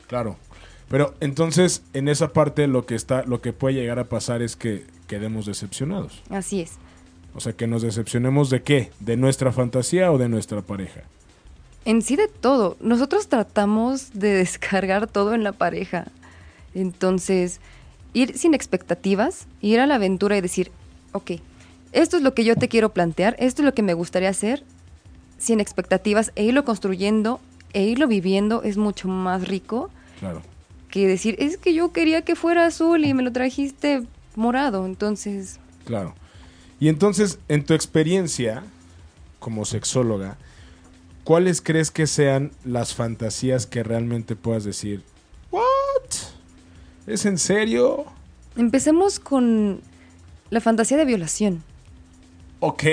Claro. 0.08 0.38
Pero 0.90 1.14
entonces, 1.20 1.84
en 1.94 2.08
esa 2.08 2.30
parte 2.30 2.68
lo 2.68 2.86
que 2.86 2.96
está, 2.96 3.24
lo 3.24 3.42
que 3.42 3.54
puede 3.54 3.76
llegar 3.76 4.00
a 4.00 4.06
pasar 4.06 4.42
es 4.42 4.56
que 4.56 4.86
quedemos 5.08 5.46
decepcionados. 5.46 6.24
Así 6.30 6.62
es. 6.62 6.74
O 7.38 7.40
sea, 7.40 7.54
que 7.54 7.68
nos 7.68 7.84
decepcionemos 7.84 8.50
de 8.50 8.64
qué? 8.64 8.92
¿De 9.00 9.16
nuestra 9.16 9.52
fantasía 9.52 10.12
o 10.12 10.18
de 10.18 10.28
nuestra 10.28 10.64
pareja? 10.64 11.02
En 11.86 12.02
sí 12.02 12.16
de 12.16 12.28
todo. 12.28 12.78
Nosotros 12.80 13.28
tratamos 13.28 14.10
de 14.16 14.30
descargar 14.34 15.06
todo 15.06 15.36
en 15.36 15.44
la 15.44 15.52
pareja. 15.52 16.08
Entonces, 16.74 17.60
ir 18.16 18.36
sin 18.40 18.56
expectativas, 18.56 19.46
ir 19.62 19.80
a 19.80 19.86
la 19.86 19.96
aventura 19.96 20.36
y 20.36 20.42
decir, 20.42 20.72
ok, 21.12 21.34
esto 21.92 22.18
es 22.18 22.24
lo 22.24 22.34
que 22.34 22.44
yo 22.44 22.56
te 22.56 22.70
quiero 22.70 22.90
plantear, 22.90 23.36
esto 23.38 23.62
es 23.62 23.68
lo 23.68 23.76
que 23.76 23.84
me 23.84 23.94
gustaría 23.94 24.30
hacer, 24.30 24.64
sin 25.38 25.60
expectativas, 25.60 26.32
e 26.36 26.44
irlo 26.44 26.66
construyendo, 26.66 27.40
e 27.72 27.84
irlo 27.84 28.08
viviendo 28.08 28.64
es 28.64 28.78
mucho 28.78 29.08
más 29.10 29.48
rico 29.48 29.92
Claro. 30.20 30.42
que 30.90 31.08
decir, 31.08 31.36
es 31.38 31.58
que 31.60 31.76
yo 31.76 31.92
quería 31.92 32.24
que 32.24 32.36
fuera 32.36 32.66
azul 32.66 33.06
y 33.06 33.14
me 33.14 33.22
lo 33.22 33.32
trajiste 33.32 34.02
morado. 34.36 34.88
Entonces, 34.88 35.60
Claro. 35.86 36.16
Y 36.80 36.90
entonces, 36.90 37.40
en 37.48 37.66
tu 37.66 37.74
experiencia 37.74 38.64
como 39.40 39.66
sexóloga, 39.66 40.38
¿cuáles 41.24 41.62
crees 41.62 41.92
que 41.92 42.08
sean 42.08 42.52
las 42.64 42.94
fantasías 42.94 43.66
que 43.66 43.84
realmente 43.84 44.36
puedas 44.36 44.64
decir, 44.64 45.04
¿what? 45.52 45.64
¿Es 47.08 47.26
en 47.26 47.38
serio? 47.38 48.06
empecemos 48.58 49.20
con 49.20 49.82
la 50.50 50.62
fantasía 50.62 50.98
de 50.98 51.06
violación. 51.06 51.64
Ok. 52.60 52.84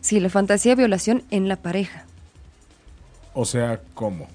Sí, 0.00 0.18
la 0.20 0.28
fantasía 0.28 0.72
de 0.72 0.76
violación 0.82 1.22
en 1.30 1.48
la 1.48 1.56
pareja. 1.56 2.04
O 3.34 3.44
sea, 3.44 3.80
¿cómo? 3.94 4.28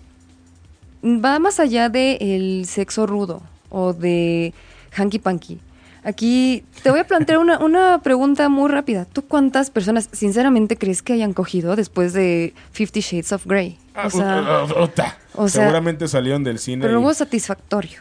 va 1.04 1.40
más 1.40 1.60
allá 1.60 1.90
del 1.90 2.66
sexo 2.66 3.06
rudo 3.06 3.42
o 3.70 3.94
de 3.94 4.54
hanky 4.92 5.20
panky. 5.20 5.60
Aquí 6.08 6.64
te 6.84 6.90
voy 6.90 7.00
a 7.02 7.04
plantear 7.06 7.38
una, 7.38 7.60
una 7.60 8.00
pregunta 8.02 8.48
muy 8.48 8.70
rápida. 8.72 9.04
¿Tú 9.04 9.24
cuántas 9.24 9.70
personas 9.70 10.08
sinceramente 10.14 10.78
crees 10.78 11.02
que 11.02 11.12
hayan 11.12 11.34
cogido 11.34 11.76
después 11.76 12.14
de 12.14 12.54
Fifty 12.72 13.02
Shades 13.02 13.34
of 13.34 13.46
Grey? 13.46 13.78
Ah, 13.94 14.08
O 14.08 14.10
sea, 14.10 14.64
uh, 14.64 14.80
uh, 14.80 14.84
uh, 14.84 14.90
o 15.36 15.50
sea, 15.50 15.64
Seguramente 15.64 16.08
salieron 16.08 16.46
del 16.46 16.60
cine. 16.60 16.82
pero 16.84 16.94
y- 16.94 16.96
algo 17.02 17.14
satisfactorio. 17.14 18.00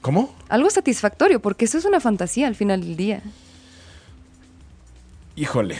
¿Cómo? 0.00 0.34
Algo 0.48 0.68
satisfactorio, 0.68 1.38
porque 1.40 1.64
eso 1.66 1.78
es 1.78 1.84
una 1.84 2.00
fantasía 2.00 2.48
al 2.48 2.56
final 2.56 2.80
del 2.80 2.96
día. 2.96 3.22
Híjole. 5.36 5.76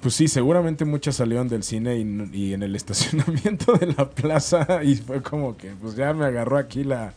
Pues 0.00 0.14
sí, 0.14 0.26
seguramente 0.26 0.84
muchas 0.84 1.14
salieron 1.14 1.46
del 1.48 1.62
cine 1.62 1.96
y, 1.98 2.30
y 2.32 2.54
en 2.54 2.64
el 2.64 2.74
estacionamiento 2.82 3.74
de 3.74 3.86
la 3.96 4.10
plaza 4.10 4.82
y 4.82 4.96
fue 4.96 5.22
como 5.22 5.56
que, 5.56 5.70
pues 5.80 5.94
ya 5.94 6.12
me 6.12 6.24
agarró 6.24 6.56
aquí 6.58 6.82
la, 6.82 7.12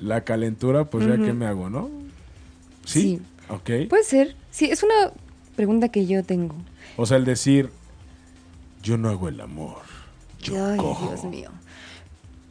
la 0.00 0.22
calentura, 0.24 0.84
pues 0.86 1.06
ya 1.06 1.16
qué 1.18 1.34
me 1.34 1.44
hago, 1.46 1.68
¿no? 1.68 1.90
Sí. 2.92 3.00
Sí. 3.18 3.22
Ok. 3.48 3.88
Puede 3.88 4.04
ser. 4.04 4.36
Sí, 4.50 4.66
es 4.70 4.82
una 4.82 5.12
pregunta 5.56 5.88
que 5.88 6.06
yo 6.06 6.22
tengo. 6.22 6.54
O 6.96 7.06
sea, 7.06 7.16
el 7.16 7.24
decir, 7.24 7.70
yo 8.82 8.96
no 8.98 9.08
hago 9.08 9.28
el 9.28 9.40
amor, 9.40 9.78
yo 10.40 10.64
Ay, 10.64 10.76
cojo. 10.78 11.08
Dios 11.08 11.24
mío. 11.24 11.50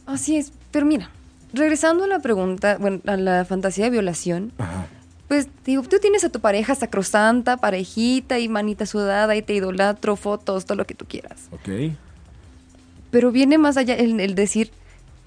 Así 0.06 0.38
es. 0.38 0.52
Pero 0.72 0.86
mira, 0.86 1.10
regresando 1.54 2.04
a 2.04 2.08
la 2.08 2.20
pregunta, 2.20 2.78
bueno, 2.80 3.02
a 3.06 3.18
la 3.18 3.46
fantasía 3.46 3.86
de 3.86 3.92
violación, 3.92 4.52
Ajá. 4.58 4.88
pues 5.28 5.48
digo, 5.66 5.84
tú 5.84 5.98
tienes 6.00 6.24
a 6.24 6.30
tu 6.30 6.40
pareja 6.40 6.76
sacrosanta, 6.76 7.58
parejita 7.58 8.40
y 8.40 8.48
manita 8.50 8.86
sudada 8.86 9.36
y 9.36 9.42
te 9.42 9.54
idolatro, 9.54 10.16
fotos, 10.16 10.66
todo 10.66 10.76
lo 10.78 10.86
que 10.86 10.96
tú 10.96 11.06
quieras. 11.06 11.48
Ok. 11.52 11.94
Pero 13.12 13.32
viene 13.32 13.58
más 13.58 13.78
allá 13.78 13.96
el, 13.96 14.20
el 14.20 14.36
decir, 14.36 14.72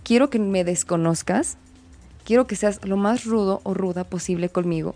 quiero 0.02 0.30
que 0.30 0.38
me 0.38 0.64
desconozcas, 0.64 1.58
quiero 2.24 2.46
que 2.46 2.56
seas 2.56 2.80
lo 2.84 2.96
más 2.96 3.24
rudo 3.24 3.60
o 3.64 3.74
ruda 3.74 4.04
posible 4.04 4.48
conmigo, 4.48 4.94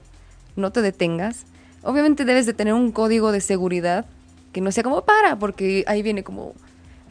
no 0.59 0.71
te 0.73 0.83
detengas. 0.83 1.45
Obviamente 1.83 2.25
debes 2.25 2.47
de 2.47 2.53
tener 2.55 2.75
un 2.75 2.93
código 2.93 3.33
de 3.33 3.41
seguridad 3.41 4.05
que 4.53 4.61
no 4.61 4.73
sea 4.73 4.83
como 4.83 5.03
para, 5.05 5.39
porque 5.39 5.85
ahí 5.87 6.03
viene 6.03 6.23
como 6.25 6.53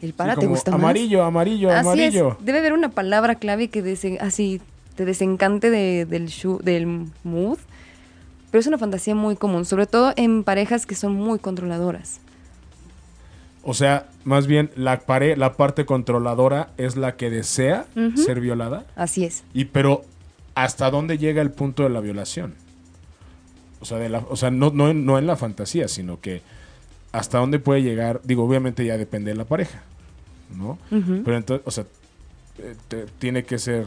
el 0.02 0.12
para 0.12 0.34
Sí, 0.34 0.40
te 0.40 0.46
gusta 0.46 0.70
más. 0.72 0.80
Amarillo, 0.80 1.24
amarillo, 1.24 1.70
Así 1.70 1.80
amarillo. 1.88 2.36
es, 2.38 2.44
debe 2.44 2.58
haber 2.58 2.72
una 2.72 2.90
palabra 2.90 3.34
clave 3.36 3.68
que 3.68 4.18
así 4.20 4.60
te 4.94 5.04
desencante 5.04 5.70
de- 5.70 6.04
del, 6.04 6.26
shu- 6.28 6.60
del 6.60 6.86
mood. 7.24 7.58
Pero 8.50 8.60
es 8.60 8.66
una 8.66 8.78
fantasía 8.78 9.14
muy 9.14 9.36
común, 9.36 9.64
sobre 9.64 9.86
todo 9.86 10.12
en 10.16 10.42
parejas 10.44 10.86
que 10.86 10.94
son 10.94 11.12
muy 11.14 11.38
controladoras. 11.38 12.20
O 13.62 13.74
sea, 13.74 14.06
más 14.24 14.46
bien 14.46 14.70
la 14.76 15.00
pare 15.00 15.36
la 15.36 15.54
parte 15.54 15.84
controladora 15.84 16.70
es 16.78 16.96
la 16.96 17.16
que 17.16 17.28
desea 17.28 17.86
ser 18.16 18.40
violada. 18.40 18.86
Así 18.96 19.24
es. 19.24 19.42
Y 19.52 19.66
pero 19.66 20.02
¿hasta 20.54 20.90
dónde 20.90 21.18
llega 21.18 21.42
el 21.42 21.50
punto 21.50 21.82
de 21.82 21.90
la 21.90 22.00
violación? 22.00 22.54
O 23.80 23.84
sea, 23.84 23.98
de 23.98 24.08
la, 24.08 24.18
o 24.28 24.36
sea 24.36 24.50
no, 24.50 24.70
no, 24.70 24.88
en, 24.90 25.04
no 25.06 25.18
en 25.18 25.26
la 25.26 25.36
fantasía, 25.36 25.88
sino 25.88 26.20
que 26.20 26.42
hasta 27.12 27.38
dónde 27.38 27.58
puede 27.58 27.82
llegar, 27.82 28.20
digo, 28.24 28.44
obviamente 28.44 28.84
ya 28.84 28.96
depende 28.98 29.30
de 29.30 29.36
la 29.36 29.44
pareja, 29.44 29.82
¿no? 30.56 30.78
Pero 30.90 31.36
entonces, 31.36 31.66
o 31.66 31.70
sea, 31.70 31.84
eh, 32.58 32.74
te- 32.88 33.06
tiene 33.18 33.44
que 33.44 33.58
ser 33.58 33.86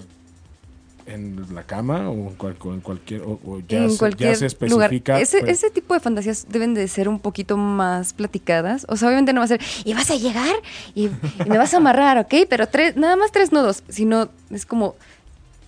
en 1.08 1.54
la 1.56 1.64
cama 1.64 2.10
o 2.10 2.14
en, 2.30 2.36
cual- 2.36 2.56
en 2.64 2.80
cualquier, 2.82 3.22
o, 3.24 3.40
o 3.46 3.60
ya, 3.68 3.80
en 3.84 3.92
se, 3.92 3.98
cualquier 3.98 4.30
ya 4.38 4.50
se 4.50 4.68
lugar. 4.68 4.86
especifica. 4.94 5.20
Ese, 5.20 5.40
pero- 5.42 5.52
ese 5.52 5.70
tipo 5.72 5.94
de 5.94 6.00
fantasías 6.00 6.46
deben 6.50 6.74
de 6.74 6.88
ser 6.88 7.10
un 7.10 7.20
poquito 7.20 7.58
más 7.58 8.14
platicadas. 8.14 8.86
O 8.88 8.96
sea, 8.96 9.08
obviamente 9.08 9.34
no 9.34 9.42
va 9.42 9.46
a 9.46 9.48
ser, 9.48 9.62
y 9.84 9.94
vas 9.94 10.10
a 10.12 10.16
llegar 10.16 10.56
y, 10.94 11.08
y 11.08 11.50
me 11.50 11.58
vas 11.58 11.74
a 11.74 11.78
amarrar, 11.78 12.18
¿ok? 12.20 12.34
Pero 12.50 12.68
tres, 12.68 12.96
nada 12.96 13.16
más 13.16 13.32
tres 13.32 13.52
nudos. 13.52 13.84
Sino 13.90 14.30
es 14.52 14.66
como, 14.66 14.96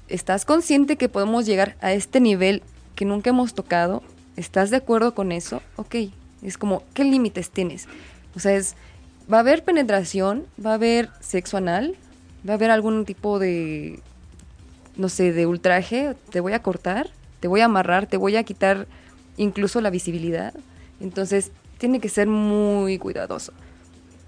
¿estás 0.08 0.46
consciente 0.46 0.96
que 0.98 1.10
podemos 1.10 1.46
llegar 1.48 1.76
a 1.82 1.94
este 1.94 2.20
nivel 2.20 2.62
que 2.96 3.06
nunca 3.06 3.30
hemos 3.30 3.54
tocado? 3.54 4.04
¿Estás 4.36 4.70
de 4.70 4.78
acuerdo 4.78 5.14
con 5.14 5.32
eso? 5.32 5.62
Ok. 5.76 5.96
Es 6.42 6.58
como, 6.58 6.84
¿qué 6.94 7.04
límites 7.04 7.50
tienes? 7.50 7.88
O 8.36 8.40
sea, 8.40 8.56
es, 8.56 8.76
va 9.32 9.38
a 9.38 9.40
haber 9.42 9.64
penetración, 9.64 10.46
va 10.64 10.72
a 10.72 10.76
haber 10.76 11.10
sexo 11.22 11.58
anal, 11.58 11.96
va 12.48 12.54
a 12.54 12.56
haber 12.56 12.72
algún 12.72 13.06
tipo 13.06 13.40
de 13.40 14.02
no 14.96 15.10
sé, 15.10 15.34
de 15.34 15.46
ultraje, 15.46 16.16
te 16.30 16.40
voy 16.40 16.54
a 16.54 16.62
cortar, 16.62 17.10
te 17.40 17.48
voy 17.48 17.62
a 17.62 17.66
amarrar, 17.66 18.08
te 18.08 18.18
voy 18.18 18.36
a 18.36 18.44
quitar 18.44 18.88
incluso 19.38 19.82
la 19.82 19.90
visibilidad. 19.90 20.54
Entonces, 21.00 21.52
tiene 21.78 22.00
que 22.00 22.10
ser 22.10 22.28
muy 22.28 22.98
cuidadoso. 22.98 23.54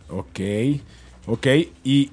Ok, 0.09 0.39
ok. 1.27 1.47
Y, 1.83 2.11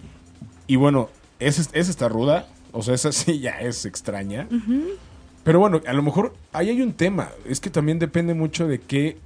y 0.66 0.76
bueno, 0.76 1.09
esa, 1.40 1.62
esa 1.73 1.90
está 1.90 2.09
ruda. 2.09 2.47
O 2.73 2.82
sea, 2.82 2.94
esa 2.94 3.12
sí 3.12 3.40
ya 3.40 3.61
es 3.61 3.85
extraña. 3.87 4.49
Pero 5.44 5.58
bueno, 5.58 5.80
a 5.87 5.92
lo 5.92 6.02
mejor 6.02 6.34
ahí 6.52 6.68
hay 6.70 6.82
un 6.82 6.92
tema. 6.92 7.30
Es 7.46 7.61
que 7.61 7.70
también 7.70 7.99
depende 7.99 8.32
mucho 8.34 8.68
de 8.68 8.78
qué, 8.80 9.16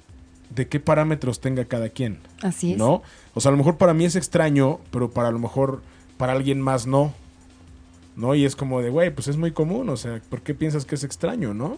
de 0.54 0.66
qué 0.68 0.80
parámetros 0.80 1.40
tenga 1.40 1.64
cada 1.66 1.88
quien. 1.90 2.18
Así 2.42 2.72
es. 2.72 2.78
¿No? 2.78 3.02
O 3.34 3.40
sea, 3.40 3.50
a 3.50 3.52
lo 3.52 3.58
mejor 3.58 3.76
para 3.76 3.92
mí 3.94 4.04
es 4.04 4.16
extraño, 4.16 4.80
pero 4.90 5.10
para 5.10 5.28
a 5.28 5.32
lo 5.32 5.38
mejor 5.38 5.82
para 6.16 6.32
alguien 6.32 6.60
más 6.60 6.86
no. 6.86 7.12
¿No? 8.16 8.34
Y 8.34 8.46
es 8.46 8.56
como 8.56 8.80
de, 8.80 8.88
güey, 8.88 9.10
pues 9.14 9.28
es 9.28 9.36
muy 9.36 9.52
común. 9.52 9.90
O 9.90 9.96
sea, 9.98 10.20
¿por 10.30 10.40
qué 10.40 10.54
piensas 10.54 10.86
que 10.86 10.94
es 10.94 11.04
extraño, 11.04 11.52
no? 11.52 11.76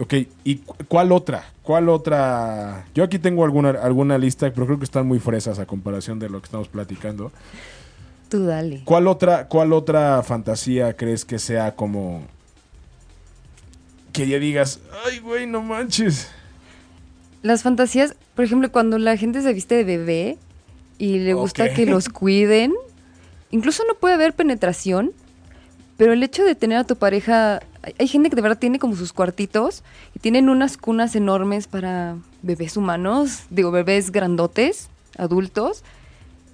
Ok, 0.00 0.14
¿y 0.44 0.56
cu- 0.58 0.76
cuál 0.86 1.10
otra? 1.12 1.44
¿Cuál 1.62 1.88
otra? 1.88 2.86
Yo 2.94 3.02
aquí 3.04 3.18
tengo 3.18 3.44
alguna, 3.44 3.70
alguna 3.70 4.16
lista, 4.16 4.50
pero 4.54 4.64
creo 4.64 4.78
que 4.78 4.84
están 4.84 5.06
muy 5.06 5.18
fresas 5.18 5.58
a 5.58 5.66
comparación 5.66 6.18
de 6.20 6.30
lo 6.30 6.38
que 6.40 6.44
estamos 6.46 6.68
platicando. 6.68 7.32
Tú 8.28 8.44
dale. 8.46 8.82
¿Cuál 8.84 9.08
otra, 9.08 9.48
cuál 9.48 9.72
otra 9.72 10.22
fantasía 10.22 10.94
crees 10.94 11.24
que 11.24 11.38
sea 11.40 11.74
como 11.74 12.22
que 14.18 14.26
ya 14.26 14.40
digas, 14.40 14.80
ay, 15.06 15.20
güey, 15.20 15.46
no 15.46 15.62
manches? 15.62 16.28
Las 17.42 17.62
fantasías, 17.62 18.16
por 18.34 18.44
ejemplo, 18.44 18.72
cuando 18.72 18.98
la 18.98 19.16
gente 19.16 19.40
se 19.42 19.52
viste 19.52 19.76
de 19.76 19.84
bebé 19.84 20.38
y 20.98 21.20
le 21.20 21.34
gusta 21.34 21.72
que 21.72 21.86
los 21.86 22.08
cuiden, 22.08 22.74
incluso 23.52 23.84
no 23.86 23.94
puede 23.94 24.14
haber 24.14 24.34
penetración, 24.34 25.12
pero 25.96 26.12
el 26.12 26.22
hecho 26.24 26.44
de 26.44 26.56
tener 26.56 26.78
a 26.78 26.84
tu 26.84 26.96
pareja, 26.96 27.60
hay, 27.96 28.08
gente 28.08 28.28
que 28.28 28.34
de 28.34 28.42
verdad 28.42 28.58
tiene 28.58 28.80
como 28.80 28.96
sus 28.96 29.12
cuartitos 29.12 29.84
y 30.16 30.18
tienen 30.18 30.48
unas 30.48 30.76
cunas 30.76 31.14
enormes 31.14 31.68
para 31.68 32.16
bebés 32.42 32.76
humanos, 32.76 33.44
digo, 33.50 33.70
bebés 33.70 34.10
grandotes, 34.10 34.88
adultos. 35.16 35.84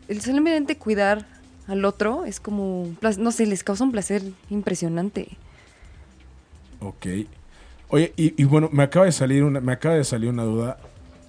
El 0.09 0.21
solamente 0.21 0.77
cuidar 0.77 1.25
al 1.67 1.87
otro 1.87 2.27
es 2.27 2.41
como, 2.41 2.95
no 3.19 3.33
sé, 3.33 3.47
les 3.47 3.65
causa 3.65 3.85
un 3.85 3.93
placer 3.93 4.23
impresionante. 4.51 5.39
Ok. 6.81 7.07
Oye, 7.89 8.13
y, 8.17 8.41
y 8.41 8.45
bueno, 8.45 8.69
me 8.73 8.83
acaba 8.83 9.07
de 9.07 9.13
salir 9.13 9.45
una, 9.45 9.61
me 9.61 9.73
acaba 9.73 9.95
de 9.95 10.05
salir 10.05 10.31
una 10.31 10.45
duda 10.45 10.79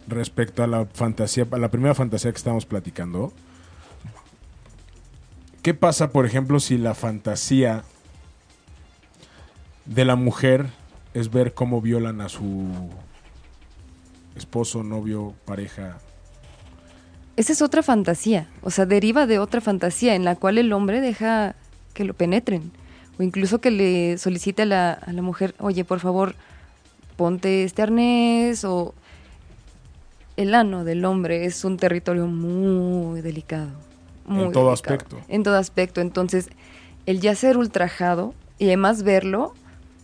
respecto 0.08 0.64
a 0.64 0.68
la 0.68 0.86
fantasía, 0.86 1.46
la 1.52 1.70
primera 1.70 1.96
fantasía 1.96 2.32
que 2.32 2.38
estábamos 2.38 2.66
platicando. 2.66 3.34
¿Qué 5.62 5.74
pasa, 5.74 6.12
por 6.12 6.26
ejemplo, 6.26 6.60
si 6.60 6.78
la 6.78 6.94
fantasía 6.94 7.84
de 9.86 10.06
la 10.06 10.16
mujer 10.16 10.68
es 11.14 11.32
ver 11.32 11.54
cómo 11.54 11.82
violan 11.82 12.22
a 12.22 12.30
su 12.30 12.68
esposo, 14.36 14.84
novio, 14.84 15.34
pareja? 15.46 15.98
Esa 17.36 17.52
es 17.52 17.62
otra 17.62 17.84
fantasía, 17.84 18.48
o 18.62 18.70
sea, 18.70 18.86
deriva 18.86 19.26
de 19.26 19.40
otra 19.40 19.60
fantasía 19.60 20.16
en 20.16 20.24
la 20.24 20.36
cual 20.36 20.58
el 20.58 20.72
hombre 20.72 21.02
deja 21.02 21.56
que 21.94 22.06
lo 22.06 22.14
penetren, 22.14 22.72
o 23.18 23.24
incluso 23.24 23.60
que 23.60 23.72
le 23.72 24.18
solicite 24.18 24.64
a 24.64 24.66
la, 24.66 24.92
a 24.94 25.12
la 25.14 25.22
mujer, 25.22 25.56
oye, 25.60 25.86
por 25.86 26.00
favor, 26.00 26.36
ponte 27.18 27.64
este 27.64 27.82
arnés, 27.82 28.66
o 28.66 28.94
el 30.38 30.54
ano 30.54 30.84
del 30.84 31.06
hombre 31.06 31.46
es 31.46 31.64
un 31.64 31.78
territorio 31.78 32.28
muy 32.28 33.22
delicado. 33.22 33.70
muy 34.26 34.46
En 34.46 34.52
todo 34.52 34.70
delicado, 34.70 34.96
aspecto. 34.96 35.22
En 35.28 35.44
todo 35.44 35.58
aspecto, 35.58 36.02
entonces, 36.02 36.50
el 37.06 37.22
ya 37.22 37.36
ser 37.36 37.58
ultrajado 37.58 38.34
y 38.60 38.66
además 38.68 39.04
verlo, 39.04 39.54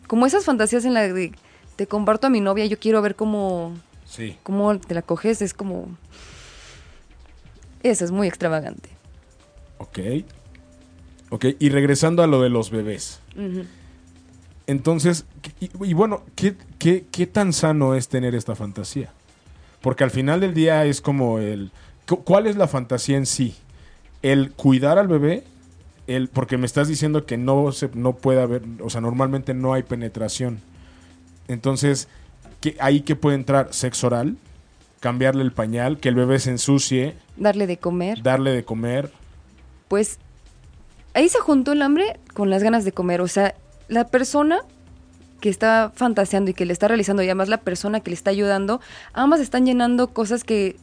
como 0.08 0.26
esas 0.26 0.46
fantasías 0.46 0.86
en 0.86 0.94
las 0.94 1.14
de, 1.14 1.32
te 1.76 1.88
comparto 1.88 2.28
a 2.28 2.30
mi 2.30 2.42
novia, 2.42 2.66
yo 2.66 2.78
quiero 2.80 3.02
ver 3.02 3.16
cómo 3.16 3.74
Sí. 4.06 4.38
cómo 4.44 4.78
te 4.78 4.94
la 4.94 5.02
coges 5.02 5.42
es 5.42 5.54
como... 5.54 5.88
Eso 7.82 8.06
es 8.06 8.12
muy 8.12 8.28
extravagante. 8.28 8.90
Ok. 9.78 10.00
Ok, 11.32 11.46
y 11.60 11.70
regresando 11.70 12.22
a 12.24 12.28
lo 12.28 12.42
de 12.42 12.50
los 12.50 12.70
bebés. 12.70 13.20
Entonces, 14.68 15.26
y, 15.60 15.70
y 15.84 15.94
bueno, 15.94 16.24
¿qué, 16.36 16.56
qué, 16.78 17.06
qué 17.12 17.26
tan 17.28 17.52
sano 17.54 17.96
es 17.96 18.08
tener 18.08 18.36
esta 18.36 18.56
fantasía? 18.56 19.12
Porque 19.82 20.04
al 20.04 20.12
final 20.12 20.40
del 20.40 20.54
día 20.54 20.86
es 20.86 21.02
como 21.02 21.40
el... 21.40 21.72
cu- 22.08 22.24
¿Cuál 22.24 22.48
es 22.48 22.56
la 22.56 22.68
fantasía 22.68 23.18
en 23.18 23.26
sí? 23.26 23.56
¿El 24.22 24.52
cuidar 24.52 25.00
al 25.00 25.08
bebé? 25.08 25.44
El, 26.08 26.28
porque 26.28 26.58
me 26.58 26.66
estás 26.68 26.88
diciendo 26.88 27.26
que 27.26 27.38
no, 27.38 27.72
se, 27.72 27.90
no 27.96 28.14
puede 28.16 28.42
haber, 28.42 28.62
o 28.82 28.90
sea, 28.90 29.02
normalmente 29.02 29.54
no 29.54 29.74
hay 29.74 29.84
penetración. 29.84 30.60
Entonces, 31.48 32.08
¿qué, 32.60 32.76
¿ahí 32.80 33.02
qué 33.02 33.16
puede 33.16 33.36
entrar? 33.38 33.70
¿Sexo 33.72 34.08
oral? 34.08 34.38
¿Cambiarle 35.00 35.42
el 35.44 35.52
pañal? 35.52 35.98
¿Que 36.00 36.10
el 36.10 36.16
bebé 36.16 36.38
se 36.40 36.52
ensucie? 36.52 37.16
Darle 37.38 37.66
de 37.66 37.78
comer. 37.78 38.22
¿Darle 38.22 38.52
de 38.52 38.64
comer? 38.64 39.12
Pues 39.88 40.20
ahí 41.14 41.30
se 41.30 41.40
juntó 41.40 41.72
el 41.72 41.82
hambre 41.82 42.20
con 42.34 42.50
las 42.50 42.64
ganas 42.64 42.86
de 42.86 42.92
comer. 42.92 43.22
O 43.22 43.28
sea, 43.28 43.56
la 43.88 44.06
persona 44.06 44.62
que 45.40 45.50
está 45.50 45.92
fantaseando 45.96 46.52
y 46.52 46.54
que 46.54 46.66
le 46.66 46.74
está 46.74 46.88
realizando, 46.88 47.24
y 47.24 47.26
además 47.26 47.50
la 47.50 47.58
persona 47.58 48.00
que 48.00 48.12
le 48.12 48.16
está 48.16 48.30
ayudando, 48.30 48.80
ambas 49.14 49.40
están 49.40 49.66
llenando 49.66 50.08
cosas 50.10 50.44
que 50.44 50.76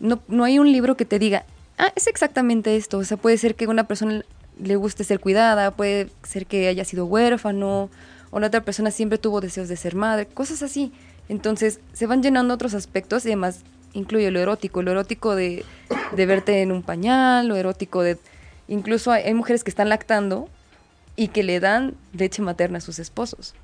no, 0.00 0.20
no 0.28 0.44
hay 0.44 0.58
un 0.58 0.72
libro 0.72 0.96
que 0.96 1.04
te 1.04 1.18
diga, 1.18 1.44
ah, 1.76 1.92
es 1.94 2.06
exactamente 2.06 2.76
esto. 2.76 2.98
O 2.98 3.04
sea, 3.04 3.16
puede 3.16 3.38
ser 3.38 3.54
que 3.54 3.66
una 3.66 3.84
persona 3.86 4.24
le 4.60 4.76
guste 4.76 5.04
ser 5.04 5.20
cuidada, 5.20 5.70
puede 5.70 6.08
ser 6.22 6.46
que 6.46 6.68
haya 6.68 6.84
sido 6.84 7.06
huérfano, 7.06 7.90
o 8.30 8.40
la 8.40 8.48
otra 8.48 8.62
persona 8.62 8.90
siempre 8.90 9.18
tuvo 9.18 9.40
deseos 9.40 9.68
de 9.68 9.76
ser 9.76 9.94
madre, 9.94 10.26
cosas 10.26 10.62
así. 10.62 10.92
Entonces 11.28 11.80
se 11.92 12.06
van 12.06 12.22
llenando 12.22 12.54
otros 12.54 12.74
aspectos 12.74 13.24
y 13.24 13.28
además 13.28 13.60
incluye 13.92 14.30
lo 14.30 14.40
erótico, 14.40 14.82
lo 14.82 14.90
erótico 14.90 15.34
de, 15.34 15.64
de 16.14 16.26
verte 16.26 16.62
en 16.62 16.72
un 16.72 16.82
pañal, 16.82 17.48
lo 17.48 17.56
erótico 17.56 18.02
de... 18.02 18.18
Incluso 18.68 19.10
hay, 19.10 19.24
hay 19.24 19.34
mujeres 19.34 19.64
que 19.64 19.70
están 19.70 19.88
lactando 19.88 20.48
y 21.16 21.28
que 21.28 21.42
le 21.42 21.58
dan 21.60 21.94
leche 22.12 22.42
materna 22.42 22.78
a 22.78 22.80
sus 22.80 22.98
esposos, 22.98 23.54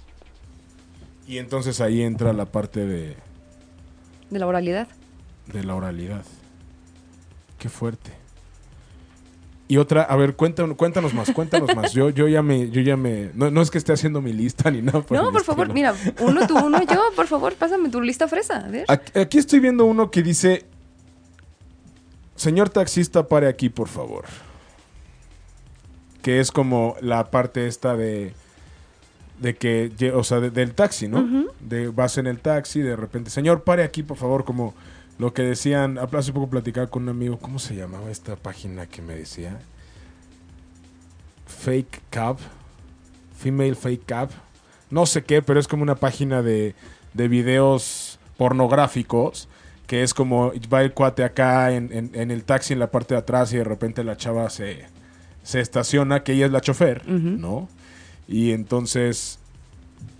Y 1.26 1.38
entonces 1.38 1.80
ahí 1.80 2.02
entra 2.02 2.32
la 2.32 2.46
parte 2.46 2.84
de, 2.84 3.16
de 4.30 4.38
la 4.38 4.46
oralidad. 4.46 4.88
de 5.52 5.62
la 5.64 5.74
oralidad. 5.74 6.24
Qué 7.58 7.68
fuerte. 7.68 8.10
Y 9.68 9.78
otra, 9.78 10.02
a 10.02 10.16
ver, 10.16 10.36
cuéntanos, 10.36 10.76
cuéntanos 10.76 11.14
más, 11.14 11.30
cuéntanos 11.32 11.74
más. 11.74 11.92
Yo, 11.94 12.10
yo 12.10 12.28
ya 12.28 12.42
me, 12.42 12.68
yo 12.70 12.82
ya 12.82 12.96
me, 12.98 13.30
no, 13.34 13.50
no 13.50 13.62
es 13.62 13.70
que 13.70 13.78
esté 13.78 13.92
haciendo 13.94 14.20
mi 14.20 14.32
lista 14.34 14.70
ni 14.70 14.82
nada. 14.82 15.02
No, 15.10 15.28
el 15.28 15.32
por 15.32 15.44
favor, 15.44 15.68
estilo. 15.68 15.94
mira, 15.94 15.94
uno 16.20 16.46
tú, 16.46 16.58
uno 16.58 16.80
yo, 16.82 17.00
por 17.16 17.26
favor, 17.26 17.54
pásame 17.54 17.88
tu 17.88 18.00
lista 18.02 18.28
fresa, 18.28 18.58
a 18.58 18.68
ver. 18.68 18.84
Aquí, 18.88 19.18
aquí 19.18 19.38
estoy 19.38 19.60
viendo 19.60 19.86
uno 19.86 20.10
que 20.10 20.22
dice, 20.22 20.66
señor 22.36 22.68
taxista, 22.68 23.26
pare 23.26 23.48
aquí, 23.48 23.70
por 23.70 23.88
favor. 23.88 24.24
Que 26.24 26.40
es 26.40 26.50
como 26.50 26.96
la 27.02 27.30
parte 27.30 27.66
esta 27.68 27.96
de, 27.96 28.32
de 29.40 29.54
que, 29.56 29.92
o 30.14 30.24
sea, 30.24 30.40
de- 30.40 30.50
del 30.50 30.72
taxi, 30.74 31.06
¿no? 31.06 31.46
De 31.60 31.88
vas 31.88 32.16
en 32.18 32.26
el 32.26 32.40
taxi, 32.40 32.80
de 32.80 32.96
repente, 32.96 33.28
señor, 33.30 33.62
pare 33.62 33.82
aquí, 33.84 34.02
por 34.02 34.16
favor, 34.16 34.44
como 34.44 34.74
lo 35.18 35.32
que 35.34 35.42
decían, 35.42 35.98
hace 35.98 36.32
poco 36.32 36.48
platicaba 36.48 36.86
con 36.88 37.02
un 37.04 37.10
amigo, 37.10 37.38
¿cómo 37.38 37.58
se 37.58 37.76
llamaba 37.76 38.10
esta 38.10 38.36
página 38.36 38.86
que 38.86 39.02
me 39.02 39.14
decía? 39.14 39.60
Fake 41.46 42.00
Cab, 42.10 42.38
Female 43.38 43.74
Fake 43.74 44.04
Cab, 44.06 44.30
no 44.90 45.06
sé 45.06 45.24
qué, 45.24 45.42
pero 45.42 45.60
es 45.60 45.68
como 45.68 45.82
una 45.82 45.94
página 45.96 46.42
de, 46.42 46.74
de 47.12 47.28
videos 47.28 48.18
pornográficos 48.36 49.48
que 49.86 50.02
es 50.02 50.14
como 50.14 50.52
va 50.72 50.80
el 50.82 50.92
cuate 50.94 51.24
acá 51.24 51.72
en, 51.72 51.92
en- 51.92 52.10
en 52.14 52.30
el 52.30 52.44
taxi 52.44 52.72
en 52.72 52.78
la 52.78 52.90
parte 52.90 53.14
de 53.14 53.20
atrás 53.20 53.52
y 53.52 53.58
de 53.58 53.64
repente 53.64 54.02
la 54.02 54.16
chava 54.16 54.48
se, 54.48 54.86
se 55.44 55.60
estaciona, 55.60 56.24
que 56.24 56.32
ella 56.32 56.46
es 56.46 56.52
la 56.52 56.60
chofer. 56.60 57.06
¿no? 57.40 57.68
Y 58.26 58.50
entonces, 58.52 59.38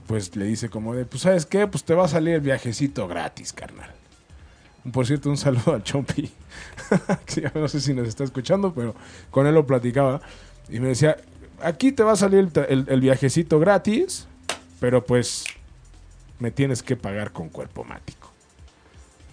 pues 0.07 0.37
le 0.37 0.45
dice 0.45 0.69
como 0.69 0.95
de, 0.95 1.05
pues 1.07 1.23
sabes 1.23 1.47
qué, 1.47 1.67
pues 1.67 1.83
te 1.85 1.95
va 1.95 2.05
a 2.05 2.09
salir 2.09 2.35
el 2.35 2.41
viajecito 2.43 3.09
gratis, 3.09 3.53
carnal. 3.53 3.91
Por 4.93 5.07
cierto, 5.07 5.31
un 5.31 5.37
saludo 5.39 5.75
al 5.75 5.83
Chompi. 5.83 6.31
No 7.55 7.67
sé 7.69 7.81
si 7.81 7.95
nos 7.95 8.07
está 8.07 8.23
escuchando, 8.25 8.73
pero 8.75 8.95
con 9.31 9.47
él 9.47 9.55
lo 9.55 9.67
platicaba. 9.67 10.21
Y 10.69 10.79
me 10.81 10.89
decía, 10.89 11.17
aquí 11.63 11.91
te 11.93 12.03
va 12.03 12.13
a 12.13 12.17
salir 12.17 12.39
el, 12.41 12.53
tra- 12.53 12.67
el- 12.69 12.85
el 12.89 13.01
viajecito 13.01 13.59
gratis, 13.59 14.27
pero 14.81 15.05
pues 15.05 15.45
me 16.39 16.51
tienes 16.51 16.83
que 16.83 16.97
pagar 16.97 17.33
con 17.33 17.49
cuerpo 17.49 17.85
mático. 17.85 18.31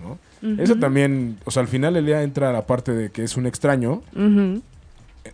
¿no? 0.02 0.18
Eso 0.60 0.76
también, 0.78 1.38
o 1.46 1.52
sea, 1.52 1.62
al 1.62 1.68
final 1.68 1.96
el 1.98 2.06
día 2.06 2.24
entra 2.24 2.52
la 2.54 2.66
parte 2.66 2.94
de 2.94 3.12
que 3.12 3.24
es 3.24 3.36
un 3.38 3.46
extraño. 3.46 4.02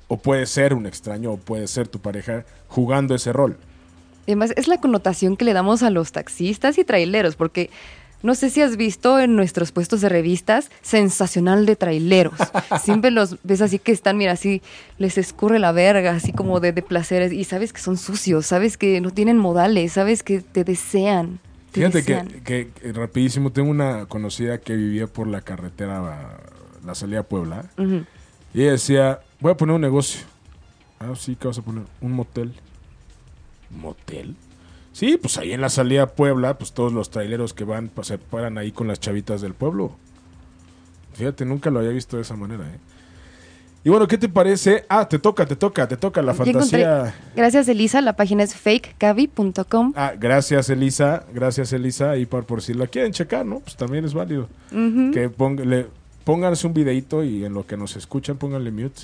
O 0.08 0.17
puede 0.17 0.45
ser 0.45 0.73
un 0.73 0.86
extraño, 0.86 1.32
o 1.34 1.38
puede 1.38 1.67
ser 1.67 1.88
tu 1.88 2.00
pareja 2.00 2.45
jugando 2.67 3.15
ese 3.15 3.34
rol. 3.34 3.58
Además, 4.26 4.52
es 4.58 4.67
la 4.67 4.80
connotación 4.82 5.38
que 5.38 5.45
le 5.45 5.54
damos 5.54 5.84
a 5.84 5.89
los 5.89 6.12
taxistas 6.12 6.78
y 6.78 6.84
traileros, 6.84 7.36
porque 7.36 7.69
no 8.23 8.36
sé 8.36 8.50
si 8.50 8.62
has 8.62 8.76
visto 8.76 9.19
en 9.19 9.36
nuestros 9.36 9.71
puestos 9.71 10.02
de 10.02 10.10
revistas, 10.10 10.69
sensacional 10.82 11.65
de 11.65 11.76
traileros. 11.76 12.34
Siempre 12.82 13.12
los 13.12 13.38
ves 13.43 13.62
así 13.62 13.80
que 13.80 13.91
están, 13.93 14.17
mira, 14.17 14.34
así 14.34 14.62
les 14.97 15.17
escurre 15.17 15.60
la 15.60 15.71
verga, 15.71 16.12
así 16.12 16.34
como 16.34 16.60
de, 16.60 16.73
de 16.73 16.82
placeres, 16.82 17.32
y 17.32 17.43
sabes 17.45 17.71
que 17.71 17.80
son 17.80 17.95
sucios, 17.95 18.45
sabes 18.47 18.76
que 18.78 19.00
no 19.02 19.12
tienen 19.12 19.38
modales, 19.38 19.93
sabes 19.93 20.23
que 20.23 20.41
te 20.41 20.63
desean. 20.65 21.39
te 21.71 21.80
Fíjate 21.80 22.04
que, 22.04 22.13
desean. 22.15 22.28
que, 22.43 22.69
que 22.71 22.91
rapidísimo, 22.93 23.52
tengo 23.52 23.69
una 23.69 24.08
conocida 24.08 24.58
que 24.58 24.76
vivía 24.76 25.08
por 25.08 25.28
la 25.28 25.41
carretera, 25.41 26.39
la 26.86 26.95
salida 26.95 27.19
a 27.19 27.23
Puebla, 27.23 27.65
Ujú. 27.78 28.04
Y 28.53 28.62
ella 28.63 28.71
decía, 28.71 29.19
voy 29.39 29.51
a 29.51 29.57
poner 29.57 29.75
un 29.75 29.81
negocio. 29.81 30.21
Ah, 30.99 31.13
sí, 31.15 31.36
¿qué 31.39 31.47
vas 31.47 31.57
a 31.57 31.62
poner? 31.62 31.83
Un 32.01 32.12
motel. 32.13 32.53
¿Motel? 33.69 34.36
Sí, 34.93 35.17
pues 35.21 35.38
ahí 35.38 35.51
en 35.53 35.62
la 35.62 35.69
salida 35.69 36.03
a 36.03 36.07
Puebla, 36.07 36.57
pues 36.57 36.71
todos 36.73 36.91
los 36.91 37.10
traileros 37.12 37.53
que 37.53 37.63
van, 37.63 37.89
pues 37.89 38.07
se 38.07 38.17
paran 38.17 38.57
ahí 38.57 38.71
con 38.71 38.88
las 38.88 38.99
chavitas 38.99 39.41
del 39.41 39.53
pueblo. 39.53 39.91
Fíjate, 41.13 41.45
nunca 41.45 41.69
lo 41.69 41.79
había 41.79 41.91
visto 41.91 42.15
de 42.15 42.23
esa 42.23 42.36
manera, 42.36 42.63
¿eh? 42.65 42.79
Y 43.83 43.89
bueno, 43.89 44.07
¿qué 44.07 44.17
te 44.17 44.27
parece? 44.27 44.86
Ah, 44.89 45.07
te 45.07 45.17
toca, 45.17 45.45
te 45.45 45.55
toca, 45.55 45.88
te 45.88 45.95
toca 45.95 46.21
la 46.21 46.33
fantasía. 46.33 47.15
Gracias, 47.36 47.69
Elisa. 47.69 48.01
La 48.01 48.13
página 48.17 48.43
es 48.43 48.53
fakecavi.com. 48.55 49.93
Ah, 49.95 50.13
gracias 50.19 50.69
Elisa, 50.69 51.23
gracias 51.33 51.71
Elisa. 51.71 52.17
Y 52.17 52.25
por, 52.25 52.45
por 52.45 52.62
si 52.62 52.73
la 52.73 52.88
quieren 52.88 53.13
checar, 53.13 53.45
¿no? 53.45 53.60
Pues 53.60 53.77
también 53.77 54.03
es 54.03 54.13
válido. 54.13 54.49
Que 54.71 55.29
ponga- 55.31 55.63
le- 55.63 55.88
pónganse 56.27 56.67
un 56.67 56.73
videito 56.73 57.23
y 57.23 57.45
en 57.45 57.53
lo 57.53 57.65
que 57.65 57.77
nos 57.77 57.95
escuchan, 57.95 58.35
pónganle 58.35 58.69
mute. 58.69 59.03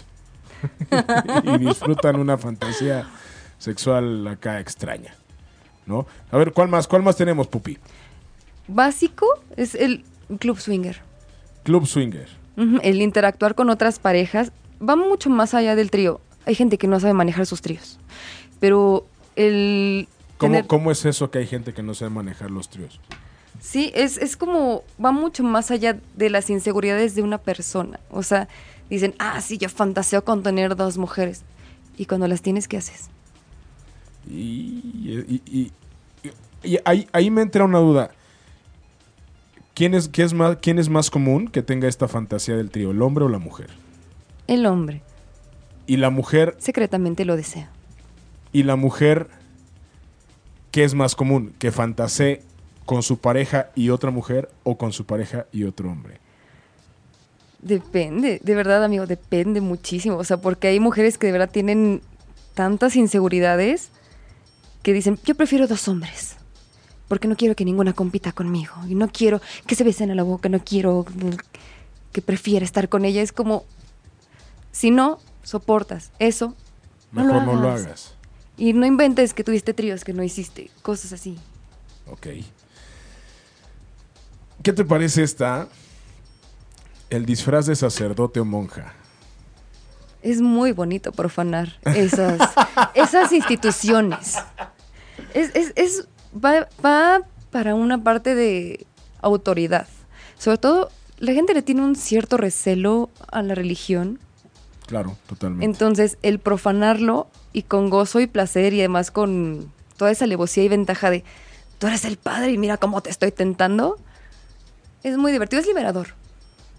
y 1.45 1.57
disfrutan 1.57 2.17
una 2.17 2.38
fantasía 2.38 3.07
sexual 3.57 4.27
acá 4.27 4.59
extraña. 4.59 5.15
¿No? 5.86 6.05
A 6.31 6.38
ver, 6.38 6.51
¿cuál 6.51 6.67
más? 6.67 6.86
¿Cuál 6.86 7.01
más 7.01 7.15
tenemos, 7.15 7.47
Pupi? 7.47 7.77
Básico 8.67 9.25
es 9.55 9.73
el 9.73 10.03
club 10.39 10.59
swinger. 10.59 11.01
Club 11.63 11.88
Swinger. 11.88 12.27
El 12.81 13.01
interactuar 13.01 13.55
con 13.55 13.69
otras 13.69 13.99
parejas 13.99 14.51
va 14.81 14.97
mucho 14.97 15.29
más 15.29 15.53
allá 15.53 15.77
del 15.77 15.91
trío. 15.91 16.19
Hay 16.45 16.55
gente 16.55 16.77
que 16.77 16.88
no 16.88 16.99
sabe 16.99 17.13
manejar 17.13 17.45
sus 17.45 17.62
tríos. 17.62 17.99
Pero 18.59 19.07
el... 19.38 20.09
¿Cómo, 20.38 20.51
tener- 20.55 20.67
¿Cómo 20.67 20.91
es 20.91 21.05
eso 21.05 21.31
que 21.31 21.38
hay 21.39 21.47
gente 21.47 21.73
que 21.73 21.83
no 21.83 21.93
sabe 21.93 22.12
manejar 22.12 22.51
los 22.51 22.67
tríos? 22.69 22.99
Sí, 23.65 23.91
es, 23.95 24.17
es 24.17 24.36
como... 24.36 24.84
Va 25.04 25.12
mucho 25.13 25.41
más 25.41 25.71
allá 25.71 25.97
de 26.17 26.30
las 26.30 26.49
inseguridades 26.49 27.15
de 27.15 27.21
una 27.21 27.38
persona. 27.38 27.97
O 28.12 28.21
sea, 28.21 28.49
dicen, 28.89 29.15
ah, 29.19 29.39
sí, 29.39 29.58
yo 29.58 29.69
fantaseo 29.69 30.26
con 30.26 30.43
tener 30.43 30.76
dos 30.76 30.97
mujeres. 30.97 31.43
Y 31.97 32.06
cuando 32.06 32.28
las 32.28 32.41
tienes, 32.41 32.67
¿qué 32.67 32.76
haces? 32.78 33.10
Y, 34.30 34.82
y- 35.06 35.41
y- 35.45 35.71
y 36.63 36.78
ahí, 36.84 37.08
ahí 37.13 37.30
me 37.32 37.41
entra 37.41 37.63
una 37.63 37.80
duda. 37.80 38.12
¿Quién 39.73 39.93
es, 39.95 40.08
qué 40.10 40.23
es 40.23 40.34
más, 40.34 40.58
¿Quién 40.62 40.78
es 40.78 40.89
más 40.89 41.10
común 41.10 41.47
que 41.47 41.62
tenga 41.63 41.88
esta 41.88 42.08
fantasía 42.08 42.56
del 42.58 42.69
trío, 42.69 42.91
el 42.91 43.02
hombre 43.02 43.23
o 43.26 43.30
la 43.30 43.39
mujer? 43.39 43.69
El 44.47 44.65
hombre 44.65 45.02
Y 45.88 45.97
la 45.97 46.10
mujer, 46.10 46.56
secretamente 46.60 47.23
lo 47.26 47.36
desea. 47.38 47.69
y 48.52 48.63
la 48.63 48.76
mujer, 48.76 49.30
¿qué 50.71 50.84
es 50.84 50.93
más 50.93 51.15
común? 51.15 51.54
¿Que 51.60 51.71
fantasee 51.71 52.41
con 52.86 53.04
su 53.04 53.17
pareja 53.17 53.69
y 53.76 53.89
otra 53.89 54.12
mujer 54.12 54.50
o 54.63 54.78
con 54.78 54.91
su 54.93 55.06
pareja 55.06 55.46
y 55.52 55.63
otro 55.63 55.89
hombre? 55.91 56.19
Depende, 57.62 58.41
de 58.43 58.56
verdad, 58.56 58.84
amigo, 58.84 59.06
depende 59.08 59.62
muchísimo. 59.62 60.17
O 60.17 60.24
sea, 60.24 60.38
porque 60.38 60.67
hay 60.67 60.80
mujeres 60.80 61.17
que 61.17 61.28
de 61.28 61.34
verdad 61.34 61.50
tienen 61.50 62.02
tantas 62.56 62.96
inseguridades 62.96 63.89
que 64.82 64.91
dicen, 64.91 65.17
yo 65.24 65.36
prefiero 65.36 65.65
dos 65.67 65.88
hombres. 65.88 66.36
Porque 67.08 67.28
no 67.28 67.36
quiero 67.38 67.56
que 67.56 67.63
ninguna 67.63 67.93
compita 67.93 68.32
conmigo. 68.34 68.74
Y 68.89 68.96
no 68.96 69.08
quiero 69.08 69.41
que 69.65 69.76
se 69.76 69.84
besen 69.84 70.12
a 70.12 70.15
la 70.15 70.24
boca, 70.24 70.50
no 70.50 70.60
quiero 70.63 71.06
que 72.12 72.22
prefiera 72.22 72.65
estar 72.65 72.89
con 72.89 73.06
ella. 73.06 73.22
Es 73.22 73.32
como, 73.32 73.63
si 74.72 74.91
no 74.91 75.19
soportas 75.43 76.12
eso, 76.19 76.56
no 77.12 77.24
lo 77.24 77.34
Mejor 77.36 77.48
no 77.48 77.62
lo 77.62 77.67
hagas. 77.69 77.86
hagas. 77.86 78.15
y 78.58 78.74
no 78.74 78.86
inventes 78.86 79.34
que 79.34 79.43
tuviste 79.43 79.74
tríos 79.74 80.04
que 80.04 80.13
no 80.13 80.24
hiciste, 80.24 80.69
cosas 80.82 81.13
así. 81.13 81.38
Ok. 82.12 82.28
¿Qué 84.63 84.73
te 84.73 84.86
parece 84.86 85.23
esta? 85.23 85.67
El 87.10 87.26
disfraz 87.26 87.65
de 87.65 87.76
sacerdote 87.76 88.39
o 88.39 88.45
monja. 88.45 88.93
Es 90.21 90.41
muy 90.41 90.71
bonito 90.71 91.12
profanar 91.12 91.78
esas, 91.84 92.39
esas 92.95 93.32
instituciones. 93.34 94.38
Es, 95.34 95.52
es, 95.54 95.73
es- 95.76 96.08
va, 96.34 96.67
va 96.84 97.21
para 97.52 97.76
una 97.76 98.02
parte 98.04 98.36
de 98.36 98.86
autoridad. 99.21 99.88
Sobre 100.39 100.58
todo, 100.58 100.89
la 101.17 101.34
gente 101.34 101.54
le 101.54 101.62
tiene 101.62 101.82
un 101.82 101.95
cierto 101.95 102.38
recelo 102.38 103.10
a 103.32 103.41
la 103.41 103.54
religión. 103.56 104.19
Claro, 104.88 105.17
totalmente. 105.28 105.65
Entonces, 105.65 106.17
el 106.23 106.39
profanarlo 106.39 107.28
y 107.52 107.63
con 107.63 107.89
gozo 107.89 108.19
y 108.21 108.28
placer 108.28 108.73
y 108.73 108.80
además 108.80 109.12
con 109.12 109.71
toda 109.97 110.12
esa 110.12 110.26
alevosía 110.26 110.63
y 110.63 110.69
ventaja 110.69 111.10
de 111.10 111.23
tú 111.78 111.88
eres 111.88 112.06
el 112.06 112.17
padre 112.17 112.52
y 112.52 112.58
mira 112.58 112.78
cómo 112.78 113.02
te 113.02 113.10
estoy 113.10 113.32
tentando, 113.32 113.97
es 115.04 115.18
muy 115.18 115.32
divertido, 115.32 115.62
es 115.62 115.68
liberador. 115.68 116.10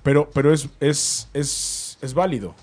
Pero, 0.02 0.28
pero 0.34 0.52
es, 0.52 0.68
es, 0.80 1.28
es, 1.32 1.98
es 2.02 2.14
válido, 2.14 2.54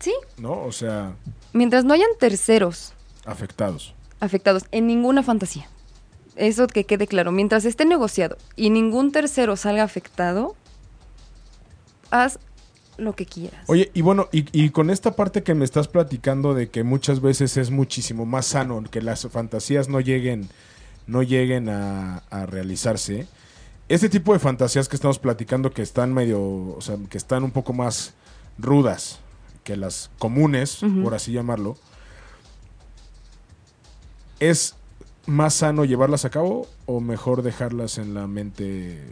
Sí, 0.00 0.12
¿no? 0.38 0.62
O 0.64 0.72
sea, 0.72 1.14
mientras 1.52 1.84
no 1.84 1.94
hayan 1.94 2.08
terceros 2.18 2.92
afectados. 3.24 3.94
afectados 4.18 4.64
en 4.72 4.86
ninguna 4.86 5.22
fantasía. 5.22 5.68
Eso 6.34 6.66
que 6.66 6.84
quede 6.84 7.06
claro. 7.06 7.30
Mientras 7.32 7.64
esté 7.64 7.84
negociado 7.84 8.36
y 8.56 8.70
ningún 8.70 9.12
tercero 9.12 9.56
salga 9.56 9.84
afectado, 9.84 10.56
haz 12.10 12.38
lo 12.96 13.14
que 13.14 13.26
quieras. 13.26 13.62
Oye, 13.68 13.90
y 13.94 14.00
bueno, 14.02 14.28
y, 14.32 14.46
y 14.52 14.70
con 14.70 14.90
esta 14.90 15.14
parte 15.14 15.42
que 15.42 15.54
me 15.54 15.64
estás 15.64 15.86
platicando 15.86 16.52
de 16.54 16.68
que 16.68 16.82
muchas 16.82 17.20
veces 17.20 17.56
es 17.56 17.70
muchísimo 17.70 18.26
más 18.26 18.46
sano 18.46 18.82
que 18.90 19.02
las 19.02 19.26
fantasías 19.28 19.88
no 19.88 20.00
lleguen, 20.00 20.48
no 21.06 21.22
lleguen 21.22 21.68
a, 21.68 22.18
a 22.30 22.46
realizarse, 22.46 23.26
este 23.88 24.08
tipo 24.08 24.32
de 24.32 24.38
fantasías 24.38 24.88
que 24.88 24.96
estamos 24.96 25.18
platicando 25.18 25.70
que 25.70 25.82
están 25.82 26.12
medio, 26.12 26.40
o 26.40 26.80
sea, 26.80 26.96
que 27.08 27.18
están 27.18 27.44
un 27.44 27.52
poco 27.52 27.72
más 27.72 28.14
rudas 28.58 29.20
que 29.64 29.76
las 29.76 30.10
comunes, 30.18 30.80
por 31.02 31.14
así 31.14 31.32
llamarlo, 31.32 31.76
¿es 34.40 34.74
más 35.26 35.54
sano 35.54 35.84
llevarlas 35.84 36.24
a 36.24 36.30
cabo 36.30 36.68
o 36.86 37.00
mejor 37.00 37.42
dejarlas 37.42 37.98
en 37.98 38.14
la 38.14 38.26
mente? 38.26 39.02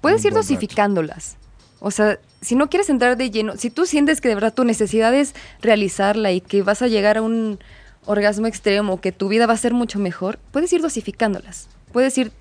Puedes 0.00 0.24
ir 0.24 0.32
dosificándolas. 0.32 1.36
O 1.80 1.90
sea, 1.90 2.18
si 2.40 2.56
no 2.56 2.70
quieres 2.70 2.88
entrar 2.88 3.16
de 3.16 3.30
lleno, 3.30 3.56
si 3.56 3.68
tú 3.68 3.84
sientes 3.84 4.20
que 4.20 4.28
de 4.28 4.34
verdad 4.34 4.54
tu 4.54 4.64
necesidad 4.64 5.14
es 5.14 5.34
realizarla 5.60 6.32
y 6.32 6.40
que 6.40 6.62
vas 6.62 6.80
a 6.80 6.88
llegar 6.88 7.18
a 7.18 7.22
un 7.22 7.58
orgasmo 8.06 8.46
extremo, 8.46 9.00
que 9.00 9.12
tu 9.12 9.28
vida 9.28 9.46
va 9.46 9.52
a 9.52 9.58
ser 9.58 9.74
mucho 9.74 9.98
mejor, 9.98 10.38
puedes 10.50 10.72
ir 10.72 10.80
dosificándolas. 10.80 11.68
Puedes 11.92 12.16
ir 12.16 12.32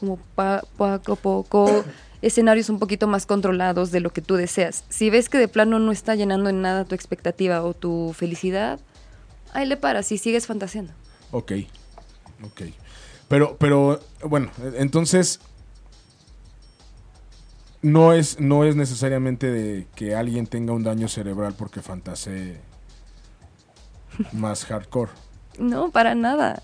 como 0.00 0.16
pa- 0.34 0.62
poco 0.78 1.12
a 1.12 1.16
poco, 1.16 1.84
escenarios 2.22 2.70
un 2.70 2.78
poquito 2.78 3.06
más 3.06 3.26
controlados 3.26 3.90
de 3.90 4.00
lo 4.00 4.10
que 4.10 4.22
tú 4.22 4.36
deseas. 4.36 4.84
Si 4.88 5.10
ves 5.10 5.28
que 5.28 5.36
de 5.36 5.46
plano 5.46 5.78
no 5.78 5.92
está 5.92 6.14
llenando 6.14 6.48
en 6.48 6.62
nada 6.62 6.86
tu 6.86 6.94
expectativa 6.94 7.62
o 7.62 7.74
tu 7.74 8.14
felicidad, 8.16 8.80
ahí 9.52 9.66
le 9.66 9.76
paras 9.76 10.10
y 10.10 10.16
sigues 10.16 10.46
fantaseando. 10.46 10.92
Ok, 11.32 11.52
ok. 12.42 12.62
Pero, 13.28 13.56
pero, 13.58 14.00
bueno, 14.24 14.50
entonces 14.74 15.38
no 17.82 18.14
es, 18.14 18.40
no 18.40 18.64
es 18.64 18.74
necesariamente 18.74 19.50
de 19.50 19.86
que 19.94 20.14
alguien 20.14 20.46
tenga 20.46 20.72
un 20.72 20.82
daño 20.82 21.08
cerebral 21.08 21.54
porque 21.56 21.82
fantasee 21.82 22.58
más 24.32 24.64
hardcore. 24.64 25.12
No, 25.58 25.90
para 25.90 26.14
nada. 26.14 26.62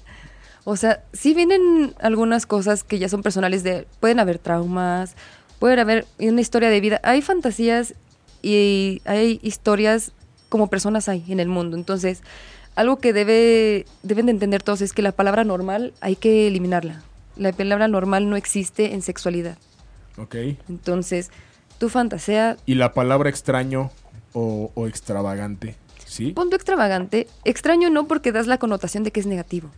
O 0.68 0.74
sea, 0.74 1.05
sí 1.12 1.33
vienen 1.33 1.94
algunas 2.00 2.44
cosas 2.44 2.83
que 2.83 2.98
ya 2.98 3.09
son 3.09 3.22
personales 3.22 3.62
de, 3.62 3.87
pueden 4.00 4.18
haber 4.18 4.40
traumas, 4.40 5.14
puede 5.61 5.81
haber 5.81 6.07
una 6.18 6.40
historia 6.40 6.70
de 6.70 6.81
vida. 6.81 7.00
Hay 7.05 7.22
fantasías 7.22 7.94
y 8.42 9.00
hay 9.05 9.38
historias 9.44 10.11
como 10.48 10.66
personas 10.66 11.09
hay 11.09 11.24
en 11.29 11.38
el 11.38 11.46
mundo. 11.46 11.76
Entonces, 11.76 12.20
algo 12.74 12.96
que 12.96 13.12
debe, 13.12 13.87
deben 14.02 14.26
de 14.26 14.33
entender 14.33 14.61
todos 14.61 14.81
es 14.81 14.92
que 14.92 15.02
la 15.02 15.12
palabra 15.12 15.44
normal 15.44 15.94
hay 16.00 16.16
que 16.16 16.48
eliminarla. 16.48 17.00
La 17.37 17.52
palabra 17.52 17.87
normal 17.87 18.29
no 18.29 18.35
existe 18.35 18.92
en 18.92 19.02
sexualidad. 19.02 19.59
Ok. 20.18 20.35
Entonces, 20.68 21.31
tu 21.79 21.90
fantasea, 21.90 22.57
Y 22.66 22.74
la 22.74 22.92
palabra 22.92 23.31
extraño 23.31 23.92
o, 24.33 24.72
o 24.74 24.88
extravagante, 24.88 25.76
¿sí? 26.05 26.33
punto 26.33 26.57
extravagante, 26.57 27.29
extraño 27.44 27.88
no 27.88 28.09
porque 28.09 28.33
das 28.33 28.48
la 28.48 28.59
connotación 28.59 29.05
de 29.05 29.12
que 29.12 29.20
es 29.20 29.26
negativo. 29.26 29.70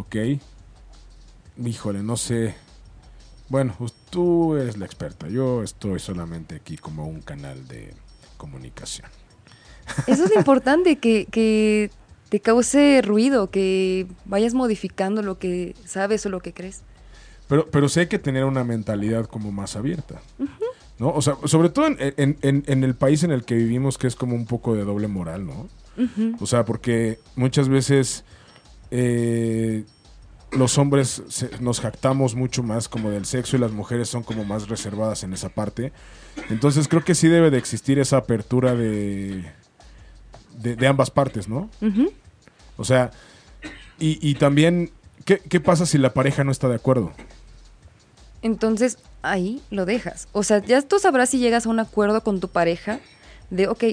Ok. 0.00 0.16
Híjole, 1.64 2.02
no 2.02 2.16
sé. 2.16 2.54
Bueno, 3.48 3.74
pues 3.78 3.92
tú 4.10 4.54
eres 4.56 4.76
la 4.78 4.86
experta. 4.86 5.28
Yo 5.28 5.62
estoy 5.62 5.98
solamente 5.98 6.54
aquí 6.56 6.76
como 6.76 7.06
un 7.06 7.20
canal 7.20 7.66
de 7.68 7.92
comunicación. 8.36 9.08
Eso 10.06 10.24
es 10.24 10.30
lo 10.30 10.38
importante, 10.38 10.96
que, 10.96 11.26
que 11.30 11.90
te 12.28 12.40
cause 12.40 13.02
ruido, 13.04 13.50
que 13.50 14.06
vayas 14.24 14.54
modificando 14.54 15.20
lo 15.22 15.38
que 15.38 15.74
sabes 15.84 16.24
o 16.26 16.28
lo 16.28 16.40
que 16.40 16.52
crees. 16.54 16.82
Pero, 17.48 17.68
pero 17.70 17.88
sí 17.88 18.00
hay 18.00 18.06
que 18.06 18.20
tener 18.20 18.44
una 18.44 18.62
mentalidad 18.62 19.26
como 19.26 19.50
más 19.50 19.74
abierta. 19.76 20.22
¿No? 21.00 21.10
O 21.12 21.20
sea, 21.22 21.36
sobre 21.46 21.70
todo 21.70 21.86
en, 21.88 21.96
en- 21.98 22.38
en- 22.42 22.62
en 22.66 22.84
el 22.84 22.94
país 22.94 23.24
en 23.24 23.32
el 23.32 23.44
que 23.44 23.54
vivimos, 23.56 23.98
que 23.98 24.06
es 24.06 24.14
como 24.14 24.36
un 24.36 24.46
poco 24.46 24.74
de 24.74 24.84
doble 24.84 25.08
moral, 25.08 25.44
¿no? 25.46 25.68
O 26.40 26.46
sea, 26.46 26.64
porque 26.64 27.18
muchas 27.36 27.68
veces 27.68 28.24
eh, 28.90 29.84
los 30.52 30.78
hombres 30.78 31.22
se- 31.28 31.50
nos 31.60 31.80
jactamos 31.80 32.34
mucho 32.34 32.62
más 32.62 32.88
como 32.88 33.10
del 33.10 33.24
sexo 33.24 33.56
y 33.56 33.60
las 33.60 33.70
mujeres 33.72 34.08
son 34.08 34.22
como 34.22 34.44
más 34.44 34.68
reservadas 34.68 35.22
en 35.22 35.32
esa 35.32 35.48
parte. 35.48 35.92
Entonces 36.48 36.88
creo 36.88 37.04
que 37.04 37.14
sí 37.14 37.28
debe 37.28 37.50
de 37.50 37.58
existir 37.58 37.98
esa 37.98 38.16
apertura 38.16 38.74
de, 38.74 39.44
de, 40.58 40.76
de 40.76 40.86
ambas 40.86 41.10
partes, 41.10 41.48
¿no? 41.48 41.70
O 42.76 42.84
sea, 42.84 43.10
y, 43.98 44.18
y 44.28 44.34
también, 44.34 44.90
¿qué, 45.24 45.38
¿qué 45.38 45.60
pasa 45.60 45.86
si 45.86 45.98
la 45.98 46.12
pareja 46.14 46.42
no 46.42 46.50
está 46.50 46.68
de 46.68 46.74
acuerdo? 46.76 47.12
Entonces 48.42 48.98
ahí 49.22 49.60
lo 49.70 49.84
dejas. 49.84 50.28
O 50.32 50.42
sea, 50.42 50.58
ya 50.64 50.80
tú 50.82 50.98
sabrás 50.98 51.28
si 51.30 51.38
llegas 51.38 51.66
a 51.66 51.68
un 51.68 51.78
acuerdo 51.78 52.22
con 52.24 52.40
tu 52.40 52.48
pareja 52.48 53.00
de, 53.50 53.68
ok, 53.68 53.84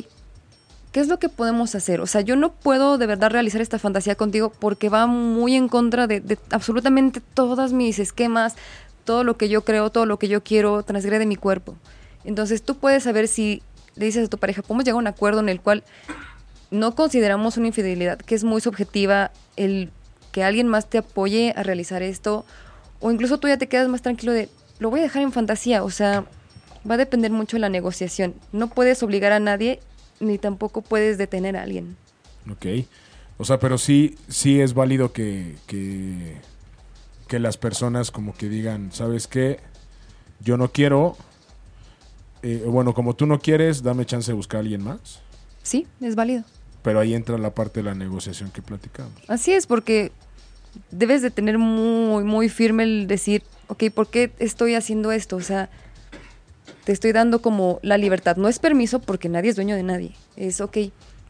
¿qué 0.97 1.01
es 1.01 1.09
lo 1.09 1.19
que 1.19 1.29
podemos 1.29 1.75
hacer? 1.75 2.01
O 2.01 2.07
sea, 2.07 2.21
yo 2.21 2.35
no 2.35 2.51
puedo 2.51 2.97
de 2.97 3.05
verdad 3.05 3.29
realizar 3.29 3.61
esta 3.61 3.77
fantasía 3.77 4.15
contigo 4.15 4.49
porque 4.49 4.89
va 4.89 5.05
muy 5.05 5.53
en 5.53 5.69
contra 5.69 6.07
de, 6.07 6.39
absolutamente 6.49 7.21
todos 7.35 7.71
mis 7.71 7.99
esquemas, 7.99 8.55
todo 9.03 9.23
lo 9.23 9.37
que 9.37 9.47
yo 9.47 9.63
creo, 9.63 9.91
todo 9.91 10.07
lo 10.07 10.17
que 10.17 10.27
yo 10.27 10.41
quiero, 10.41 10.81
transgrede 10.81 11.27
mi 11.27 11.35
cuerpo. 11.35 11.75
Entonces 12.23 12.63
tú 12.63 12.77
puedes 12.77 13.03
saber 13.03 13.27
si 13.27 13.61
le 13.95 14.07
dices 14.07 14.25
a 14.25 14.27
tu 14.27 14.39
pareja, 14.39 14.63
podemos 14.63 14.85
llegar 14.85 14.95
a 14.95 15.01
un 15.01 15.05
acuerdo 15.05 15.39
en 15.39 15.49
el 15.49 15.61
cual 15.61 15.83
no 16.71 16.95
consideramos 16.95 17.57
una 17.57 17.67
infidelidad, 17.67 18.17
que 18.17 18.33
es 18.33 18.43
muy 18.43 18.59
subjetiva 18.59 19.29
el 19.55 19.91
que 20.31 20.43
alguien 20.43 20.67
más 20.67 20.89
te 20.89 20.97
apoye 20.97 21.53
a 21.55 21.61
realizar 21.61 22.01
esto, 22.01 22.43
o 23.01 23.11
incluso 23.11 23.37
tú 23.37 23.47
ya 23.47 23.59
te 23.59 23.67
quedas 23.67 23.87
más 23.87 24.01
tranquilo 24.01 24.31
de, 24.31 24.49
lo 24.79 24.89
voy 24.89 25.01
a 25.01 25.03
dejar 25.03 25.21
en 25.21 25.31
fantasía, 25.31 25.83
o 25.83 25.91
sea, 25.91 26.25
va 26.89 26.95
a 26.95 26.97
depender 26.97 27.29
mucho 27.29 27.57
de 27.57 27.61
la 27.61 27.69
negociación. 27.69 28.33
No 28.51 28.67
puedes 28.67 29.03
obligar 29.03 29.31
a 29.31 29.39
nadie, 29.39 29.79
ni 30.19 30.37
tampoco 30.37 30.81
puedes 30.81 31.17
detener 31.17 31.57
a 31.57 31.63
alguien. 31.63 31.95
Ok. 32.51 32.65
O 33.37 33.45
sea, 33.45 33.59
pero 33.59 33.77
sí, 33.77 34.15
sí 34.27 34.59
es 34.61 34.73
válido 34.73 35.13
que, 35.13 35.55
que, 35.67 36.37
que 37.27 37.39
las 37.39 37.57
personas 37.57 38.09
como 38.11 38.33
que 38.35 38.49
digan, 38.49 38.91
¿sabes 38.91 39.27
qué? 39.27 39.59
Yo 40.39 40.57
no 40.57 40.71
quiero. 40.71 41.17
eh, 42.43 42.63
bueno, 42.65 42.93
como 42.93 43.15
tú 43.15 43.25
no 43.25 43.39
quieres, 43.39 43.83
dame 43.83 44.05
chance 44.05 44.31
de 44.31 44.35
buscar 44.35 44.57
a 44.57 44.61
alguien 44.61 44.83
más. 44.83 45.19
Sí, 45.63 45.85
es 46.01 46.15
válido. 46.15 46.43
Pero 46.83 46.99
ahí 46.99 47.13
entra 47.13 47.37
la 47.37 47.53
parte 47.53 47.81
de 47.81 47.83
la 47.83 47.95
negociación 47.95 48.51
que 48.51 48.61
platicamos. 48.61 49.13
Así 49.27 49.51
es, 49.51 49.67
porque 49.67 50.11
debes 50.91 51.21
de 51.21 51.31
tener 51.31 51.57
muy, 51.57 52.23
muy 52.23 52.49
firme 52.49 52.83
el 52.83 53.07
decir, 53.07 53.43
ok, 53.67 53.85
¿por 53.93 54.07
qué 54.09 54.31
estoy 54.39 54.75
haciendo 54.75 55.11
esto? 55.11 55.35
O 55.35 55.41
sea, 55.41 55.69
te 56.87 56.93
estoy 56.93 57.11
dando 57.11 57.41
como 57.41 57.79
la 57.81 57.97
libertad. 57.97 58.37
No 58.37 58.47
es 58.47 58.59
permiso 58.59 58.99
porque 58.99 59.27
nadie 59.27 59.49
es 59.49 59.57
dueño 59.57 59.75
de 59.75 59.83
nadie. 59.83 60.13
Es, 60.37 60.61
ok, 60.61 60.77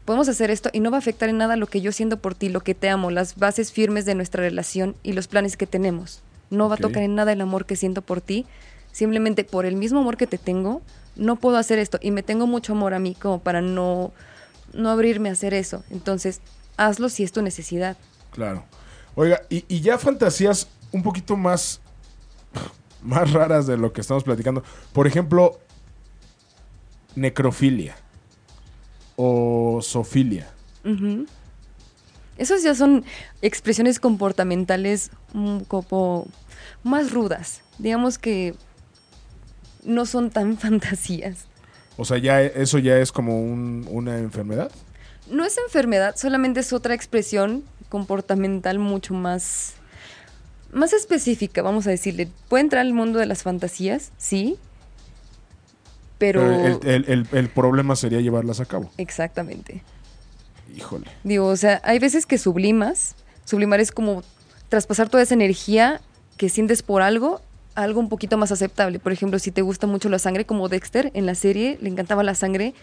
podemos 0.04 0.28
hacer 0.28 0.52
esto 0.52 0.70
y 0.72 0.78
no 0.78 0.92
va 0.92 0.98
a 0.98 1.00
afectar 1.00 1.28
en 1.28 1.36
nada 1.36 1.56
lo 1.56 1.66
que 1.66 1.80
yo 1.80 1.90
siento 1.90 2.16
por 2.16 2.36
ti, 2.36 2.48
lo 2.48 2.60
que 2.60 2.76
te 2.76 2.88
amo, 2.88 3.10
las 3.10 3.34
bases 3.34 3.72
firmes 3.72 4.04
de 4.04 4.14
nuestra 4.14 4.40
relación 4.40 4.94
y 5.02 5.14
los 5.14 5.26
planes 5.26 5.56
que 5.56 5.66
tenemos. 5.66 6.20
No 6.50 6.68
va 6.68 6.76
a 6.76 6.78
tocar 6.78 7.02
en 7.02 7.16
nada 7.16 7.32
el 7.32 7.40
amor 7.40 7.66
que 7.66 7.74
siento 7.74 8.02
por 8.02 8.20
ti. 8.20 8.46
Simplemente 8.92 9.42
por 9.42 9.66
el 9.66 9.74
mismo 9.74 9.98
amor 9.98 10.16
que 10.16 10.28
te 10.28 10.38
tengo, 10.38 10.80
no 11.16 11.34
puedo 11.34 11.56
hacer 11.56 11.80
esto. 11.80 11.98
Y 12.00 12.12
me 12.12 12.22
tengo 12.22 12.46
mucho 12.46 12.74
amor 12.74 12.94
a 12.94 13.00
mí 13.00 13.16
como 13.16 13.40
para 13.40 13.60
no, 13.60 14.12
no 14.72 14.90
abrirme 14.90 15.28
a 15.28 15.32
hacer 15.32 15.54
eso. 15.54 15.82
Entonces, 15.90 16.40
hazlo 16.76 17.08
si 17.08 17.24
es 17.24 17.32
tu 17.32 17.42
necesidad. 17.42 17.96
Claro. 18.30 18.62
Oiga, 19.16 19.42
y, 19.50 19.64
y 19.66 19.80
ya 19.80 19.98
fantasías 19.98 20.68
un 20.92 21.02
poquito 21.02 21.36
más, 21.36 21.80
más 23.02 23.32
raras 23.32 23.66
de 23.66 23.76
lo 23.76 23.92
que 23.92 24.00
estamos 24.00 24.24
platicando. 24.24 24.62
Por 24.92 25.06
ejemplo, 25.06 25.58
necrofilia 27.14 27.96
o 29.16 29.80
sofilia. 29.82 30.48
Ujú. 30.84 31.26
Esos 32.36 32.62
ya 32.62 32.74
son 32.74 33.04
expresiones 33.42 33.98
comportamentales 33.98 35.10
mm, 35.32 35.60
como 35.60 36.26
más 36.84 37.10
rudas. 37.12 37.62
Digamos 37.78 38.18
que 38.18 38.54
no 39.84 40.06
son 40.06 40.30
tan 40.30 40.56
fantasías. 40.58 41.46
O 41.96 42.04
sea, 42.04 42.18
ya 42.18 42.40
eso 42.42 42.78
ya 42.78 42.98
es 42.98 43.10
como 43.10 43.40
un- 43.42 43.86
una 43.90 44.18
enfermedad. 44.18 44.70
No 45.28 45.44
es 45.44 45.58
enfermedad, 45.58 46.14
solamente 46.16 46.60
es 46.60 46.72
otra 46.72 46.94
expresión 46.94 47.64
comportamental 47.88 48.78
mucho 48.78 49.14
más, 49.14 49.74
más 50.72 50.92
específica, 50.92 51.62
vamos 51.62 51.86
a 51.86 51.90
decirle. 51.90 52.28
Puede 52.48 52.62
entrar 52.62 52.80
al 52.82 52.92
mundo 52.92 53.18
de 53.18 53.26
las 53.26 53.42
fantasías, 53.42 54.12
sí, 54.18 54.56
pero... 56.18 56.42
el, 56.64 56.78
el- 56.86 57.04
el- 57.08 57.28
el 57.32 57.48
problema 57.48 57.94
sería 57.96 58.20
llevarlas 58.20 58.60
a 58.60 58.64
cabo. 58.66 58.90
Exactamente. 58.98 59.82
Híjole. 60.76 61.06
Digo, 61.24 61.46
o 61.46 61.56
sea, 61.56 61.80
hay 61.84 61.98
veces 61.98 62.26
que 62.26 62.38
sublimas. 62.38 63.14
Sublimar 63.44 63.80
es 63.80 63.92
como 63.92 64.22
traspasar 64.68 65.08
toda 65.08 65.22
esa 65.22 65.34
energía 65.34 66.00
que 66.36 66.48
sientes 66.48 66.82
por 66.82 67.02
algo 67.02 67.40
a 67.74 67.82
algo 67.82 68.00
un 68.00 68.08
poquito 68.08 68.36
más 68.36 68.50
aceptable. 68.52 68.98
Por 68.98 69.12
ejemplo, 69.12 69.38
si 69.38 69.52
te 69.52 69.62
gusta 69.62 69.86
mucho 69.86 70.08
la 70.08 70.18
sangre, 70.18 70.44
como 70.44 70.68
Dexter 70.68 71.10
en 71.14 71.26
la 71.26 71.34
serie, 71.36 71.78
le 71.80 71.88
encantaba 71.88 72.24
la 72.24 72.34
sangre 72.34 72.74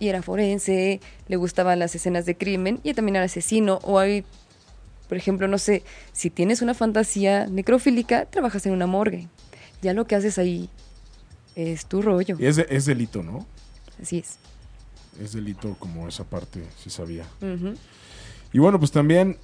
y 0.00 0.08
era 0.08 0.20
forense, 0.20 1.00
le 1.28 1.36
gustaban 1.36 1.78
las 1.78 1.94
escenas 1.94 2.26
de 2.26 2.36
crimen 2.36 2.80
y 2.82 2.92
también 2.94 3.16
era 3.16 3.26
asesino. 3.26 3.78
O 3.84 4.00
hay, 4.00 4.24
por 5.08 5.16
ejemplo, 5.16 5.48
no 5.48 5.58
sé, 5.58 5.82
si 6.12 6.30
tienes 6.30 6.62
una 6.62 6.74
fantasía 6.74 7.46
necrofílica, 7.46 8.26
trabajas 8.26 8.66
en 8.66 8.72
una 8.72 8.86
morgue. 8.86 9.28
Ya 9.82 9.92
lo 9.92 10.06
que 10.06 10.14
haces 10.14 10.38
ahí 10.38 10.68
es 11.54 11.86
tu 11.86 12.02
rollo. 12.02 12.36
Es, 12.38 12.58
es 12.58 12.86
delito, 12.86 13.22
¿no? 13.22 13.46
Así 14.00 14.18
es. 14.18 14.38
Es 15.22 15.32
delito 15.32 15.76
como 15.78 16.08
esa 16.08 16.24
parte, 16.24 16.64
si 16.82 16.90
sabía. 16.90 17.24
Y 18.52 18.58
bueno, 18.58 18.78
pues 18.78 18.90
también, 18.90 19.38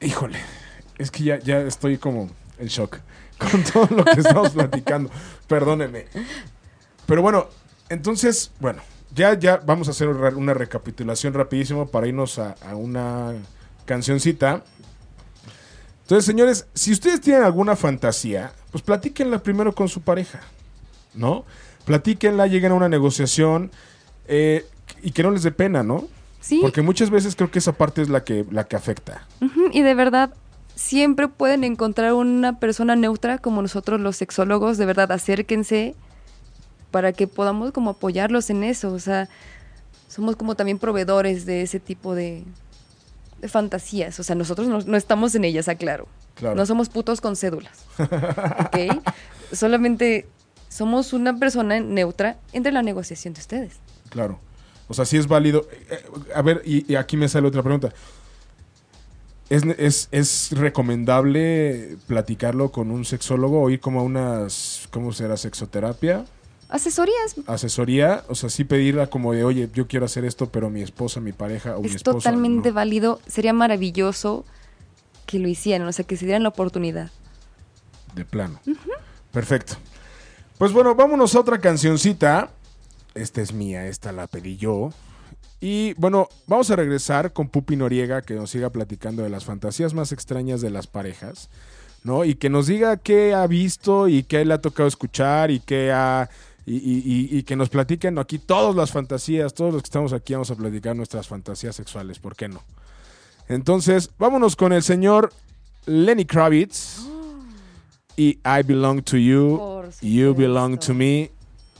híjole, 0.00 0.38
Es 0.98 1.10
que 1.10 1.24
ya, 1.24 1.38
ya 1.40 1.60
estoy 1.62 1.98
como 1.98 2.30
en 2.58 2.68
shock 2.68 2.98
con 3.38 3.64
todo 3.64 3.88
lo 3.96 4.04
que 4.04 4.20
estamos 4.20 4.50
platicando. 4.54 5.10
Perdónenme. 5.48 6.06
Pero 7.06 7.22
bueno, 7.22 7.48
entonces, 7.88 8.52
bueno, 8.60 8.82
ya, 9.14 9.38
ya 9.38 9.58
vamos 9.58 9.88
a 9.88 9.92
hacer 9.92 10.08
una 10.08 10.54
recapitulación 10.54 11.34
rapidísimo 11.34 11.86
para 11.86 12.06
irnos 12.06 12.38
a, 12.38 12.54
a 12.66 12.76
una 12.76 13.34
cancioncita. 13.84 14.62
Entonces, 16.02 16.24
señores, 16.26 16.66
si 16.74 16.92
ustedes 16.92 17.20
tienen 17.20 17.44
alguna 17.44 17.76
fantasía, 17.76 18.52
pues 18.70 18.82
platíquenla 18.82 19.42
primero 19.42 19.74
con 19.74 19.88
su 19.88 20.02
pareja, 20.02 20.40
¿no? 21.14 21.44
Platíquenla, 21.84 22.46
lleguen 22.46 22.72
a 22.72 22.74
una 22.74 22.88
negociación 22.88 23.70
eh, 24.26 24.66
y 25.02 25.12
que 25.12 25.22
no 25.22 25.30
les 25.30 25.42
dé 25.42 25.52
pena, 25.52 25.82
¿no? 25.82 26.04
Sí. 26.40 26.58
Porque 26.60 26.82
muchas 26.82 27.08
veces 27.08 27.36
creo 27.36 27.50
que 27.50 27.58
esa 27.58 27.72
parte 27.72 28.02
es 28.02 28.08
la 28.08 28.24
que, 28.24 28.44
la 28.50 28.64
que 28.64 28.76
afecta. 28.76 29.26
Y 29.72 29.80
de 29.80 29.94
verdad, 29.94 30.34
siempre 30.74 31.28
pueden 31.28 31.64
encontrar 31.64 32.12
una 32.12 32.58
persona 32.58 32.96
neutra 32.96 33.38
como 33.38 33.62
nosotros 33.62 34.00
los 34.00 34.16
sexólogos. 34.16 34.76
De 34.76 34.84
verdad, 34.84 35.10
acérquense 35.12 35.94
para 36.94 37.12
que 37.12 37.26
podamos 37.26 37.72
como 37.72 37.90
apoyarlos 37.90 38.50
en 38.50 38.62
eso. 38.62 38.92
O 38.92 39.00
sea, 39.00 39.28
somos 40.06 40.36
como 40.36 40.54
también 40.54 40.78
proveedores 40.78 41.44
de 41.44 41.62
ese 41.62 41.80
tipo 41.80 42.14
de, 42.14 42.44
de 43.40 43.48
fantasías. 43.48 44.20
O 44.20 44.22
sea, 44.22 44.36
nosotros 44.36 44.68
no, 44.68 44.78
no 44.78 44.96
estamos 44.96 45.34
en 45.34 45.42
ellas, 45.44 45.66
aclaro. 45.66 46.06
Claro. 46.36 46.54
No 46.54 46.64
somos 46.66 46.88
putos 46.88 47.20
con 47.20 47.34
cédulas. 47.34 47.84
¿Ok? 47.98 49.02
Solamente 49.52 50.28
somos 50.68 51.12
una 51.12 51.36
persona 51.36 51.80
neutra 51.80 52.36
entre 52.52 52.70
la 52.70 52.82
negociación 52.82 53.34
de 53.34 53.40
ustedes. 53.40 53.72
Claro. 54.08 54.38
O 54.86 54.94
sea, 54.94 55.04
sí 55.04 55.16
es 55.16 55.26
válido. 55.26 55.66
Eh, 55.90 56.04
a 56.32 56.42
ver, 56.42 56.62
y, 56.64 56.90
y 56.92 56.94
aquí 56.94 57.16
me 57.16 57.28
sale 57.28 57.48
otra 57.48 57.64
pregunta. 57.64 57.92
¿Es, 59.50 59.64
ne- 59.64 59.74
es, 59.78 60.06
es 60.12 60.50
recomendable 60.52 61.96
platicarlo 62.06 62.70
con 62.70 62.92
un 62.92 63.04
sexólogo 63.04 63.60
o 63.62 63.68
ir 63.70 63.80
como 63.80 63.98
a 63.98 64.02
unas, 64.04 64.86
¿cómo 64.92 65.12
será? 65.12 65.36
Sexoterapia, 65.36 66.24
Asesorías 66.74 67.36
asesoría, 67.46 68.24
o 68.28 68.34
sea, 68.34 68.50
sí 68.50 68.64
pedirla 68.64 69.06
como 69.06 69.32
de, 69.32 69.44
oye, 69.44 69.70
yo 69.72 69.86
quiero 69.86 70.06
hacer 70.06 70.24
esto, 70.24 70.50
pero 70.50 70.70
mi 70.70 70.82
esposa, 70.82 71.20
mi 71.20 71.30
pareja 71.30 71.76
o 71.76 71.82
mi 71.82 71.86
es 71.86 71.94
esposo. 71.94 72.18
totalmente 72.18 72.70
no". 72.70 72.74
válido. 72.74 73.20
Sería 73.28 73.52
maravilloso 73.52 74.44
que 75.24 75.38
lo 75.38 75.46
hicieran, 75.46 75.86
o 75.86 75.92
sea, 75.92 76.04
que 76.04 76.16
se 76.16 76.24
dieran 76.24 76.42
la 76.42 76.48
oportunidad. 76.48 77.12
De 78.16 78.24
plano. 78.24 78.58
Perfecto. 79.30 79.74
Pues 80.58 80.72
bueno, 80.72 80.96
vámonos 80.96 81.36
a 81.36 81.40
otra 81.40 81.60
cancioncita. 81.60 82.50
Esta 83.14 83.40
es 83.40 83.52
mía, 83.52 83.86
esta 83.86 84.10
la 84.10 84.26
pedí 84.26 84.56
yo. 84.56 84.90
Y 85.60 85.94
bueno, 85.94 86.28
vamos 86.48 86.72
a 86.72 86.76
regresar 86.76 87.32
con 87.32 87.50
Pupi 87.50 87.76
Noriega, 87.76 88.22
que 88.22 88.34
nos 88.34 88.50
siga 88.50 88.70
platicando 88.70 89.22
de 89.22 89.30
las 89.30 89.44
fantasías 89.44 89.94
más 89.94 90.10
extrañas 90.10 90.60
de 90.60 90.70
las 90.70 90.88
parejas, 90.88 91.50
¿no? 92.02 92.24
Y 92.24 92.34
que 92.34 92.50
nos 92.50 92.66
diga 92.66 92.96
qué 92.96 93.32
ha 93.32 93.46
visto 93.46 94.08
y 94.08 94.24
qué 94.24 94.44
le 94.44 94.54
ha 94.54 94.60
tocado 94.60 94.88
escuchar 94.88 95.52
y 95.52 95.60
qué 95.60 95.92
ha... 95.92 96.28
Y, 96.66 96.76
y- 96.76 97.02
y- 97.34 97.38
y 97.38 97.42
que 97.42 97.56
nos 97.56 97.68
platiquen 97.68 98.18
aquí 98.18 98.38
todas 98.38 98.74
las 98.74 98.90
fantasías, 98.90 99.52
todos 99.52 99.72
los 99.74 99.82
que 99.82 99.86
estamos 99.88 100.12
aquí 100.14 100.32
vamos 100.32 100.50
a 100.50 100.54
platicar 100.56 100.96
nuestras 100.96 101.28
fantasías 101.28 101.76
sexuales, 101.76 102.18
¿por 102.18 102.34
qué 102.36 102.48
no? 102.48 102.62
Entonces, 103.48 104.10
vámonos 104.18 104.56
con 104.56 104.72
el 104.72 104.82
señor 104.82 105.30
Lenny 105.84 106.24
Kravitz 106.24 107.00
y 108.16 108.38
I 108.44 108.62
Belong 108.64 109.02
to 109.02 109.18
You, 109.18 109.82
You. 110.00 110.34
Belong 110.34 110.78
to 110.78 110.94
Me 110.94 111.30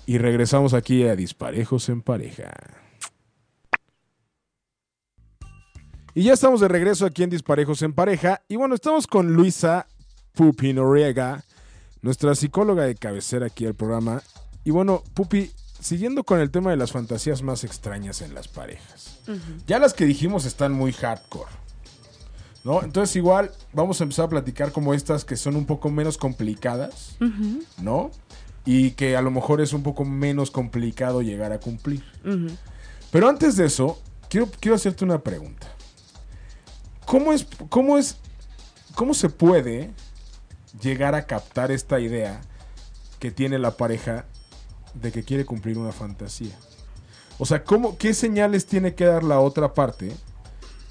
y 0.04 0.18
regresamos 0.18 0.74
aquí 0.74 1.04
a 1.04 1.16
Disparejos 1.16 1.88
en 1.88 2.02
Pareja. 2.02 2.52
Y 6.14 6.24
ya 6.24 6.34
estamos 6.34 6.60
de 6.60 6.68
regreso 6.68 7.06
aquí 7.06 7.22
en 7.22 7.30
Disparejos 7.30 7.80
en 7.82 7.92
Pareja 7.92 8.42
y 8.48 8.56
bueno, 8.56 8.74
estamos 8.74 9.06
con 9.06 9.32
Luisa 9.32 9.86
Pupi 10.34 10.72
Noriega, 10.72 11.42
nuestra 12.02 12.34
psicóloga 12.34 12.84
de 12.84 12.94
cabecera 12.94 13.46
aquí 13.46 13.64
del 13.64 13.74
programa. 13.74 14.22
Y 14.64 14.70
bueno, 14.70 15.02
Pupi, 15.12 15.50
siguiendo 15.80 16.24
con 16.24 16.40
el 16.40 16.50
tema 16.50 16.70
de 16.70 16.76
las 16.76 16.92
fantasías 16.92 17.42
más 17.42 17.64
extrañas 17.64 18.22
en 18.22 18.34
las 18.34 18.48
parejas. 18.48 19.18
Ya 19.66 19.78
las 19.78 19.92
que 19.92 20.06
dijimos 20.06 20.46
están 20.46 20.72
muy 20.72 20.92
hardcore. 20.92 21.50
¿No? 22.64 22.82
Entonces 22.82 23.14
igual 23.16 23.52
vamos 23.74 24.00
a 24.00 24.04
empezar 24.04 24.24
a 24.24 24.28
platicar 24.30 24.72
como 24.72 24.94
estas 24.94 25.26
que 25.26 25.36
son 25.36 25.54
un 25.54 25.66
poco 25.66 25.90
menos 25.90 26.16
complicadas, 26.16 27.16
¿no? 27.76 28.10
Y 28.64 28.92
que 28.92 29.18
a 29.18 29.20
lo 29.20 29.30
mejor 29.30 29.60
es 29.60 29.74
un 29.74 29.82
poco 29.82 30.06
menos 30.06 30.50
complicado 30.50 31.20
llegar 31.20 31.52
a 31.52 31.60
cumplir. 31.60 32.02
Pero 33.10 33.28
antes 33.28 33.56
de 33.56 33.66
eso, 33.66 34.00
quiero, 34.30 34.48
quiero 34.60 34.76
hacerte 34.76 35.04
una 35.04 35.18
pregunta. 35.18 35.66
¿Cómo 37.04 37.34
es, 37.34 37.46
cómo 37.68 37.98
es, 37.98 38.16
cómo 38.94 39.12
se 39.12 39.28
puede 39.28 39.90
llegar 40.80 41.14
a 41.14 41.26
captar 41.26 41.70
esta 41.70 42.00
idea 42.00 42.40
que 43.18 43.30
tiene 43.30 43.58
la 43.58 43.76
pareja 43.76 44.24
de 44.94 45.12
que 45.12 45.22
quiere 45.22 45.44
cumplir 45.44 45.78
una 45.78 45.92
fantasía? 45.92 46.54
O 47.38 47.46
sea, 47.46 47.64
¿cómo, 47.64 47.98
¿qué 47.98 48.14
señales 48.14 48.66
tiene 48.66 48.94
que 48.94 49.04
dar 49.04 49.24
la 49.24 49.40
otra 49.40 49.74
parte 49.74 50.12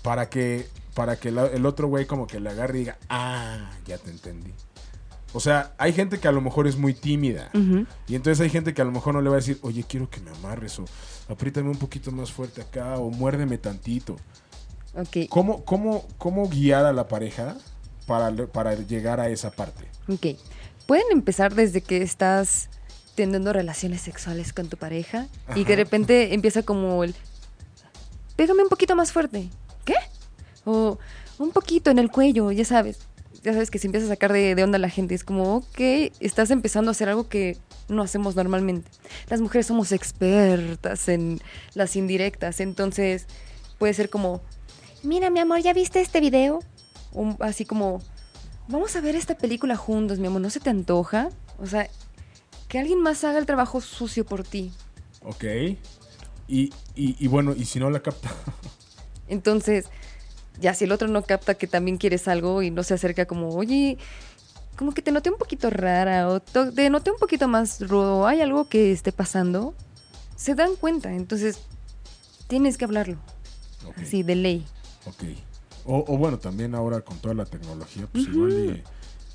para 0.01 0.29
que, 0.29 0.67
para 0.93 1.15
que 1.17 1.31
la- 1.31 1.47
el 1.47 1.65
otro 1.65 1.87
güey 1.87 2.05
como 2.05 2.27
que 2.27 2.39
le 2.39 2.49
agarre 2.49 2.77
y 2.77 2.79
diga, 2.81 2.97
ah, 3.09 3.71
ya 3.85 3.97
te 3.97 4.11
entendí? 4.11 4.51
O 5.35 5.39
sea, 5.39 5.73
hay 5.79 5.93
gente 5.93 6.19
que 6.19 6.27
a 6.27 6.31
lo 6.31 6.41
mejor 6.41 6.67
es 6.67 6.77
muy 6.77 6.93
tímida. 6.93 7.49
Y 8.07 8.13
entonces 8.15 8.39
hay 8.41 8.49
gente 8.51 8.73
que 8.75 8.81
a 8.83 8.85
lo 8.85 8.91
mejor 8.91 9.15
no 9.15 9.21
le 9.21 9.29
va 9.29 9.35
a 9.35 9.39
decir, 9.39 9.57
oye, 9.63 9.83
quiero 9.87 10.07
que 10.09 10.19
me 10.19 10.29
amarres, 10.29 10.77
o 10.77 10.85
apriétame 11.27 11.69
un 11.69 11.77
poquito 11.77 12.11
más 12.11 12.31
fuerte 12.31 12.61
acá, 12.61 12.97
o 12.99 13.09
muérdeme 13.09 13.57
tantito. 13.57 14.15
Ok, 14.95 15.27
¿Cómo, 15.29 15.63
cómo, 15.65 16.05
cómo 16.19 16.47
guiar 16.49 16.85
a 16.85 16.93
la 16.93 17.07
pareja 17.07 17.55
para, 18.05 18.31
para 18.47 18.75
llegar 18.75 19.19
a 19.19 19.29
esa 19.29 19.49
parte? 19.49 19.87
ok. 20.07 20.37
Pueden 20.85 21.05
empezar 21.11 21.55
desde 21.55 21.81
que 21.81 22.01
estás 22.03 22.69
teniendo 23.15 23.53
relaciones 23.53 24.01
sexuales 24.01 24.53
con 24.53 24.67
tu 24.69 24.77
pareja 24.77 25.27
y 25.55 25.65
que 25.65 25.75
de 25.75 25.83
repente 25.83 26.33
empieza 26.33 26.63
como 26.63 27.03
el, 27.03 27.15
pégame 28.35 28.63
un 28.63 28.69
poquito 28.69 28.95
más 28.95 29.11
fuerte. 29.11 29.49
¿Qué? 29.85 29.95
O 30.65 30.97
un 31.37 31.51
poquito 31.51 31.91
en 31.91 31.99
el 31.99 32.09
cuello, 32.09 32.51
ya 32.51 32.65
sabes. 32.65 32.99
Ya 33.43 33.51
sabes 33.51 33.69
que 33.69 33.77
se 33.77 33.87
empieza 33.87 34.05
a 34.05 34.09
sacar 34.09 34.31
de, 34.31 34.55
de 34.55 34.63
onda 34.63 34.77
la 34.77 34.89
gente. 34.89 35.15
Es 35.15 35.23
como, 35.23 35.57
ok, 35.57 35.79
estás 36.21 36.49
empezando 36.49 36.89
a 36.89 36.93
hacer 36.93 37.09
algo 37.09 37.27
que 37.27 37.57
no 37.89 38.01
hacemos 38.01 38.35
normalmente. 38.35 38.89
Las 39.29 39.41
mujeres 39.41 39.67
somos 39.67 39.91
expertas 39.91 41.09
en 41.09 41.41
las 41.73 41.95
indirectas, 41.95 42.59
entonces 42.61 43.27
puede 43.77 43.93
ser 43.93 44.09
como, 44.09 44.41
mira 45.03 45.29
mi 45.29 45.39
amor, 45.39 45.59
¿ya 45.59 45.73
viste 45.73 45.99
este 46.01 46.21
video? 46.21 46.59
O 47.11 47.35
así 47.41 47.65
como, 47.65 48.01
vamos 48.67 48.95
a 48.95 49.01
ver 49.01 49.15
esta 49.15 49.35
película 49.35 49.75
juntos, 49.75 50.19
mi 50.19 50.27
amor, 50.27 50.41
¿no 50.41 50.49
se 50.49 50.59
te 50.59 50.69
antoja? 50.69 51.29
O 51.59 51.67
sea, 51.67 51.89
que 52.73 52.79
alguien 52.79 53.03
más 53.03 53.23
haga 53.23 53.37
el 53.37 53.45
trabajo 53.45 53.81
sucio 53.81 54.25
por 54.25 54.41
ti. 54.43 54.71
¿Ok? 55.21 55.43
Y, 56.47 56.73
y, 56.95 57.15
y 57.23 57.27
bueno, 57.27 57.53
y 57.55 57.65
si 57.65 57.77
no 57.77 57.91
la 57.91 58.01
capta. 58.01 58.31
Entonces, 59.27 59.85
ya 60.59 60.73
si 60.73 60.85
el 60.85 60.91
otro 60.91 61.07
no 61.07 61.21
capta 61.21 61.53
que 61.53 61.67
también 61.67 61.97
quieres 61.99 62.27
algo 62.27 62.63
y 62.63 62.71
no 62.71 62.81
se 62.81 62.95
acerca 62.95 63.27
como, 63.27 63.49
oye, 63.49 63.99
como 64.75 64.91
que 64.91 65.03
te 65.03 65.11
noté 65.11 65.29
un 65.29 65.37
poquito 65.37 65.69
rara 65.69 66.27
o 66.27 66.39
te 66.39 66.89
noté 66.89 67.11
un 67.11 67.19
poquito 67.19 67.47
más 67.47 67.79
rudo, 67.87 68.25
¿hay 68.25 68.41
algo 68.41 68.67
que 68.67 68.91
esté 68.91 69.11
pasando? 69.11 69.75
Se 70.35 70.55
dan 70.55 70.75
cuenta, 70.75 71.13
entonces 71.13 71.59
tienes 72.47 72.79
que 72.79 72.85
hablarlo, 72.85 73.17
Ok, 73.87 73.99
así, 74.01 74.23
de 74.23 74.33
ley. 74.33 74.65
ok. 75.05 75.23
O, 75.85 76.03
o 76.07 76.17
bueno, 76.17 76.39
también 76.39 76.73
ahora 76.73 77.01
con 77.01 77.19
toda 77.19 77.35
la 77.35 77.45
tecnología, 77.45 78.07
pues 78.11 78.27
igual 78.27 78.83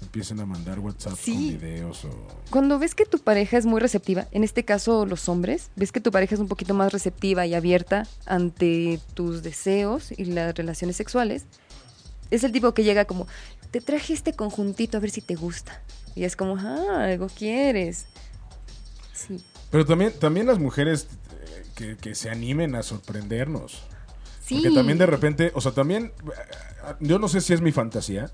empiecen 0.02 0.40
a 0.40 0.46
mandar 0.46 0.78
WhatsApp 0.78 1.18
con 1.24 1.36
videos 1.36 2.04
o... 2.04 2.10
Cuando 2.50 2.78
ves 2.78 2.94
que 2.94 3.04
tu 3.04 3.18
pareja 3.18 3.58
es 3.58 3.66
muy 3.66 3.80
receptiva, 3.80 4.26
en 4.30 4.44
este 4.44 4.64
caso 4.64 5.06
los 5.06 5.28
hombres, 5.28 5.70
ves 5.76 5.92
que 5.92 6.00
tu 6.00 6.10
pareja 6.10 6.34
es 6.34 6.40
un 6.40 6.48
poquito 6.48 6.74
más 6.74 6.92
receptiva 6.92 7.46
y 7.46 7.54
abierta 7.54 8.06
ante 8.26 9.00
tus 9.14 9.42
deseos 9.42 10.12
y 10.12 10.26
las 10.26 10.54
relaciones 10.54 10.96
sexuales, 10.96 11.46
es 12.30 12.44
el 12.44 12.52
tipo 12.52 12.72
que 12.74 12.84
llega 12.84 13.06
como, 13.06 13.26
te 13.70 13.80
traje 13.80 14.12
este 14.12 14.32
conjuntito 14.32 14.96
a 14.98 15.00
ver 15.00 15.10
si 15.10 15.20
te 15.20 15.34
gusta. 15.34 15.82
Y 16.14 16.24
es 16.24 16.36
como, 16.36 16.56
ah, 16.56 17.04
algo 17.04 17.28
quieres. 17.28 18.06
Sí. 19.12 19.42
Pero 19.70 19.86
también, 19.86 20.12
también 20.18 20.46
las 20.46 20.58
mujeres 20.58 21.08
eh, 21.30 21.64
que, 21.74 21.96
que 21.96 22.14
se 22.14 22.30
animen 22.30 22.74
a 22.74 22.82
sorprendernos. 22.82 23.82
Sí. 24.44 24.56
Porque 24.56 24.74
también 24.74 24.98
de 24.98 25.06
repente, 25.06 25.52
o 25.54 25.60
sea, 25.60 25.72
también, 25.72 26.06
eh, 26.06 26.94
yo 27.00 27.18
no 27.18 27.28
sé 27.28 27.40
si 27.40 27.52
es 27.52 27.60
mi 27.60 27.72
fantasía 27.72 28.30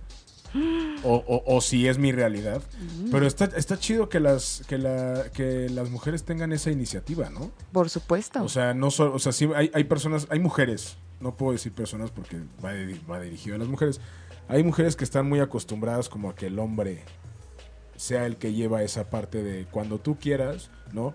o, 1.05 1.15
o- 1.27 1.57
o 1.57 1.61
si 1.61 1.87
es 1.89 1.99
mi 1.99 2.13
realidad, 2.13 2.63
pero 3.11 3.27
está, 3.27 3.47
está 3.47 3.79
chido 3.79 4.09
que 4.09 4.21
las, 4.21 4.63
que, 4.69 4.79
la, 4.79 5.25
que 5.35 5.69
las 5.71 5.91
mujeres 5.91 6.25
tengan 6.25 6.53
esa 6.53 6.71
iniciativa, 6.71 7.31
¿no? 7.31 7.51
Por 7.73 7.91
supuesto. 7.91 8.43
O 8.43 8.49
sea, 8.49 8.75
no 8.75 8.91
solo, 8.91 9.15
o 9.15 9.19
sea, 9.19 9.33
sí 9.33 9.49
hay, 9.55 9.71
hay 9.75 9.85
personas, 9.85 10.27
hay 10.31 10.39
mujeres, 10.39 10.97
no 11.21 11.37
puedo 11.37 11.53
decir 11.53 11.73
personas 11.73 12.11
porque 12.11 12.39
va 12.65 13.21
dirigido 13.21 13.57
a 13.57 13.59
las 13.59 13.69
mujeres, 13.69 14.01
hay 14.49 14.63
mujeres 14.63 14.95
que 14.97 15.05
están 15.05 15.29
muy 15.29 15.41
acostumbradas 15.41 16.09
como 16.09 16.31
a 16.31 16.35
que 16.35 16.47
el 16.47 16.59
hombre 16.59 17.03
sea 17.97 18.27
el 18.27 18.37
que 18.37 18.53
lleva 18.53 18.83
esa 18.83 19.09
parte 19.11 19.43
de 19.43 19.67
cuando 19.67 19.99
tú 19.99 20.17
quieras, 20.19 20.71
¿no? 20.93 21.15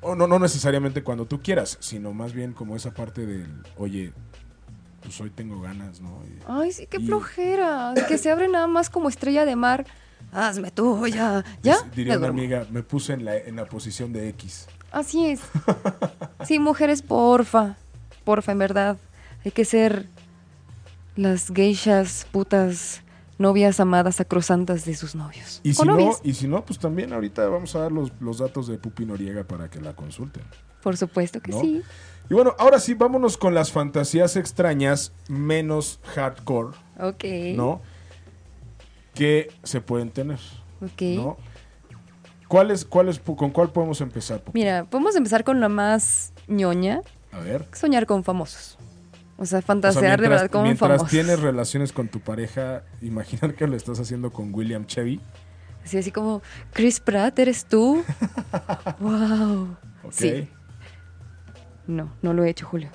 O 0.00 0.14
no, 0.14 0.26
no 0.26 0.38
necesariamente 0.38 1.02
cuando 1.02 1.26
tú 1.26 1.42
quieras, 1.42 1.76
sino 1.80 2.12
más 2.14 2.32
bien 2.32 2.52
como 2.54 2.74
esa 2.74 2.92
parte 2.94 3.26
del, 3.26 3.46
oye, 3.76 4.12
pues 5.04 5.20
hoy 5.20 5.30
tengo 5.30 5.60
ganas, 5.60 6.00
¿no? 6.00 6.20
Y- 6.26 6.40
Ay, 6.48 6.72
sí, 6.72 6.86
qué 6.88 6.96
Y- 6.98 7.06
flojera. 7.06 7.94
Que 8.08 8.18
se 8.18 8.30
abre 8.30 8.48
nada 8.48 8.66
más 8.66 8.90
como 8.90 9.08
estrella 9.08 9.44
de 9.44 9.54
mar. 9.54 9.86
Hazme 10.32 10.70
tú, 10.72 11.06
ya. 11.06 11.44
¿Ya? 11.62 11.76
Dice- 11.76 11.90
Diría 11.94 12.14
Me 12.14 12.18
una 12.18 12.28
amiga, 12.28 12.66
me 12.70 12.82
puse 12.82 13.12
en 13.12 13.24
la, 13.24 13.36
en 13.36 13.54
la 13.56 13.66
posición 13.66 14.12
de 14.12 14.28
X. 14.30 14.66
Así 14.90 15.26
es. 15.26 15.40
Sí, 16.46 16.58
mujeres, 16.58 17.00
porfa. 17.02 17.76
Porfa, 18.24 18.52
en 18.52 18.58
verdad. 18.58 18.96
Hay 19.44 19.50
que 19.52 19.64
ser 19.64 20.08
las 21.16 21.48
geishas, 21.48 22.26
putas, 22.32 23.02
novias 23.38 23.80
amadas, 23.80 24.16
sacrosantas 24.16 24.84
de 24.84 24.94
sus 24.94 25.14
novios. 25.14 25.60
Y 25.62 25.74
si, 25.74 25.84
no, 25.86 25.98
y 26.22 26.34
si 26.34 26.48
no, 26.48 26.64
pues 26.64 26.78
también 26.78 27.12
ahorita 27.12 27.46
vamos 27.48 27.74
a 27.76 27.80
dar 27.80 27.92
los, 27.92 28.10
los 28.20 28.38
datos 28.38 28.66
de 28.66 28.78
Pupi 28.78 29.06
Noriega 29.06 29.44
para 29.44 29.70
que 29.70 29.80
la 29.80 29.94
consulten. 29.94 30.42
por 30.82 30.96
supuesto 30.96 31.40
que 31.40 31.52
¿no? 31.52 31.60
sí. 31.60 31.82
Y 32.30 32.34
bueno, 32.34 32.54
ahora 32.58 32.78
sí, 32.78 32.94
vámonos 32.94 33.36
con 33.36 33.54
las 33.54 33.70
fantasías 33.70 34.36
extrañas 34.36 35.12
menos 35.28 36.00
hardcore, 36.14 36.76
Ok. 36.98 37.24
¿no? 37.54 37.80
Que 39.14 39.52
se 39.62 39.80
pueden 39.80 40.10
tener, 40.10 40.38
Ok. 40.82 41.02
¿no? 41.16 41.36
¿Cuál 42.48 42.70
es, 42.70 42.84
cuál 42.84 43.08
es, 43.08 43.18
¿Con 43.20 43.50
cuál 43.50 43.70
podemos 43.70 44.00
empezar? 44.00 44.42
Mira, 44.52 44.84
podemos 44.84 45.16
empezar 45.16 45.44
con 45.44 45.60
la 45.60 45.68
más 45.68 46.32
ñoña, 46.46 47.00
A 47.32 47.40
ver. 47.40 47.66
soñar 47.72 48.06
con 48.06 48.24
famosos. 48.24 48.78
O 49.36 49.44
sea, 49.46 49.58
O 49.58 49.60
sea, 49.60 49.62
fantasear 49.62 50.20
de 50.20 50.28
verdad 50.28 50.48
con 50.50 50.62
mientras 50.62 50.88
famosos. 50.88 51.10
tienes 51.10 51.40
relaciones 51.40 51.92
con 51.92 52.08
tu 52.08 52.20
pareja, 52.20 52.84
imaginar 53.02 53.54
que 53.54 53.66
lo 53.66 53.76
estás 53.76 53.98
haciendo 53.98 54.30
con 54.32 54.54
William 54.54 54.86
Chevy. 54.86 55.20
Así, 55.84 55.98
así 55.98 56.10
como, 56.12 56.40
Chris 56.72 57.00
Pratt, 57.00 57.38
¿eres 57.38 57.64
tú? 57.66 58.02
wow. 59.00 59.76
¿ok? 60.04 60.12
Sí. 60.12 60.48
No, 61.86 62.12
no 62.22 62.32
lo 62.32 62.44
he 62.44 62.50
hecho, 62.50 62.66
Julio. 62.66 62.90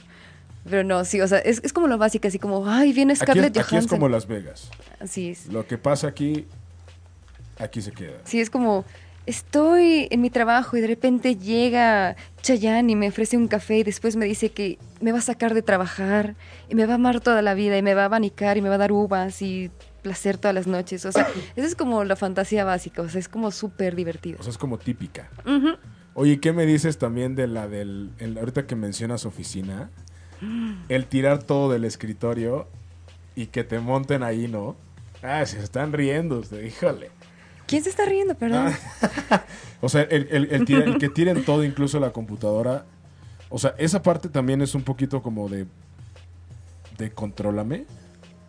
Pero 0.70 0.84
no, 0.84 1.06
sí, 1.06 1.22
o 1.22 1.28
sea, 1.28 1.40
es, 1.40 1.62
es 1.64 1.74
como 1.74 1.88
lo 1.88 1.98
básico, 1.98 2.28
así 2.28 2.38
como, 2.40 2.68
ay, 2.68 2.94
viene 2.94 3.14
Aquí, 3.14 3.22
Scarlett 3.22 3.56
es, 3.56 3.64
aquí 3.64 3.76
es 3.76 3.82
Johansson. 3.82 3.98
como 3.98 4.10
Las 4.10 4.28
Vegas. 4.28 4.70
Así 5.00 5.30
es. 5.30 5.48
Lo 5.48 5.66
que 5.66 5.78
pasa 5.78 6.08
aquí, 6.08 6.46
aquí 7.58 7.82
se 7.82 7.92
queda. 7.92 8.18
Sí, 8.26 8.40
es 8.40 8.50
como, 8.50 8.86
estoy 9.26 10.08
en 10.12 10.22
mi 10.22 10.30
trabajo 10.30 10.76
y 10.78 10.82
de 10.82 10.88
repente 10.88 11.36
llega 11.36 12.16
Chayanne 12.42 12.92
y 12.92 12.96
me 12.96 13.08
ofrece 13.10 13.38
un 13.38 13.48
café 13.48 13.78
y 13.80 13.84
después 13.84 14.16
me 14.16 14.26
dice 14.26 14.50
que 14.52 14.78
me 15.02 15.12
va 15.12 15.20
a 15.20 15.22
sacar 15.22 15.54
de 15.54 15.62
trabajar 15.62 16.36
y 16.68 16.76
me 16.76 16.86
va 16.86 16.94
a 16.94 16.96
amar 16.96 17.22
toda 17.22 17.42
la 17.42 17.54
vida 17.54 17.78
y 17.78 17.82
me 17.82 17.94
va 17.94 18.04
a 18.04 18.06
abanicar 18.06 18.58
y 18.58 18.62
me 18.62 18.70
va 18.70 18.76
a 18.76 18.80
dar 18.80 18.92
uvas 18.92 19.42
y 19.42 19.72
placer 20.02 20.38
todas 20.38 20.56
las 20.56 20.68
noches. 20.68 21.06
O 21.06 21.12
sea, 21.12 21.28
esa 21.56 21.68
es 21.68 21.76
como 21.76 22.04
la 22.04 22.16
fantasía 22.16 22.64
básica, 22.64 23.02
o 23.02 23.10
sea, 23.10 23.20
es 23.20 23.30
como 23.30 23.52
súper 23.52 23.96
divertido. 23.96 24.38
O 24.40 24.44
sea, 24.44 24.52
es 24.52 24.58
como 24.58 24.78
típica. 24.78 25.30
Ujú. 25.46 25.78
Oye, 26.20 26.40
¿qué 26.42 26.52
me 26.52 26.66
dices 26.66 26.98
también 26.98 27.36
de 27.36 27.48
la 27.48 27.68
del. 27.70 28.12
el- 28.20 28.38
ahorita 28.38 28.68
que 28.68 28.76
mencionas 28.76 29.26
oficina? 29.26 29.90
El 30.90 31.06
tirar 31.06 31.44
todo 31.44 31.72
del 31.72 31.86
escritorio 31.86 32.68
y 33.36 33.48
que 33.48 33.64
te 33.64 33.80
monten 33.80 34.22
ahí, 34.24 34.48
¿no? 34.50 34.76
Ah, 35.24 35.46
se 35.46 35.60
están 35.60 35.94
riendo, 35.94 36.40
usted, 36.40 36.62
híjole. 36.64 37.10
¿Quién 37.68 37.84
se 37.84 37.90
está 37.90 38.04
riendo, 38.06 38.36
perdón? 38.36 38.74
O 39.82 39.88
sea, 39.88 40.02
el, 40.02 40.28
el- 40.30 40.52
el 40.52 40.66
tira- 40.66 40.84
el 40.84 40.98
que 40.98 41.08
tiren 41.08 41.46
todo, 41.46 41.64
incluso 41.64 42.02
la 42.02 42.12
computadora. 42.12 42.84
O 43.48 43.58
sea, 43.58 43.74
esa 43.78 44.04
parte 44.04 44.28
también 44.28 44.62
es 44.62 44.76
un 44.76 44.82
poquito 44.84 45.22
como 45.22 45.48
de. 45.48 45.68
de 46.98 47.12
contrólame. 47.12 47.86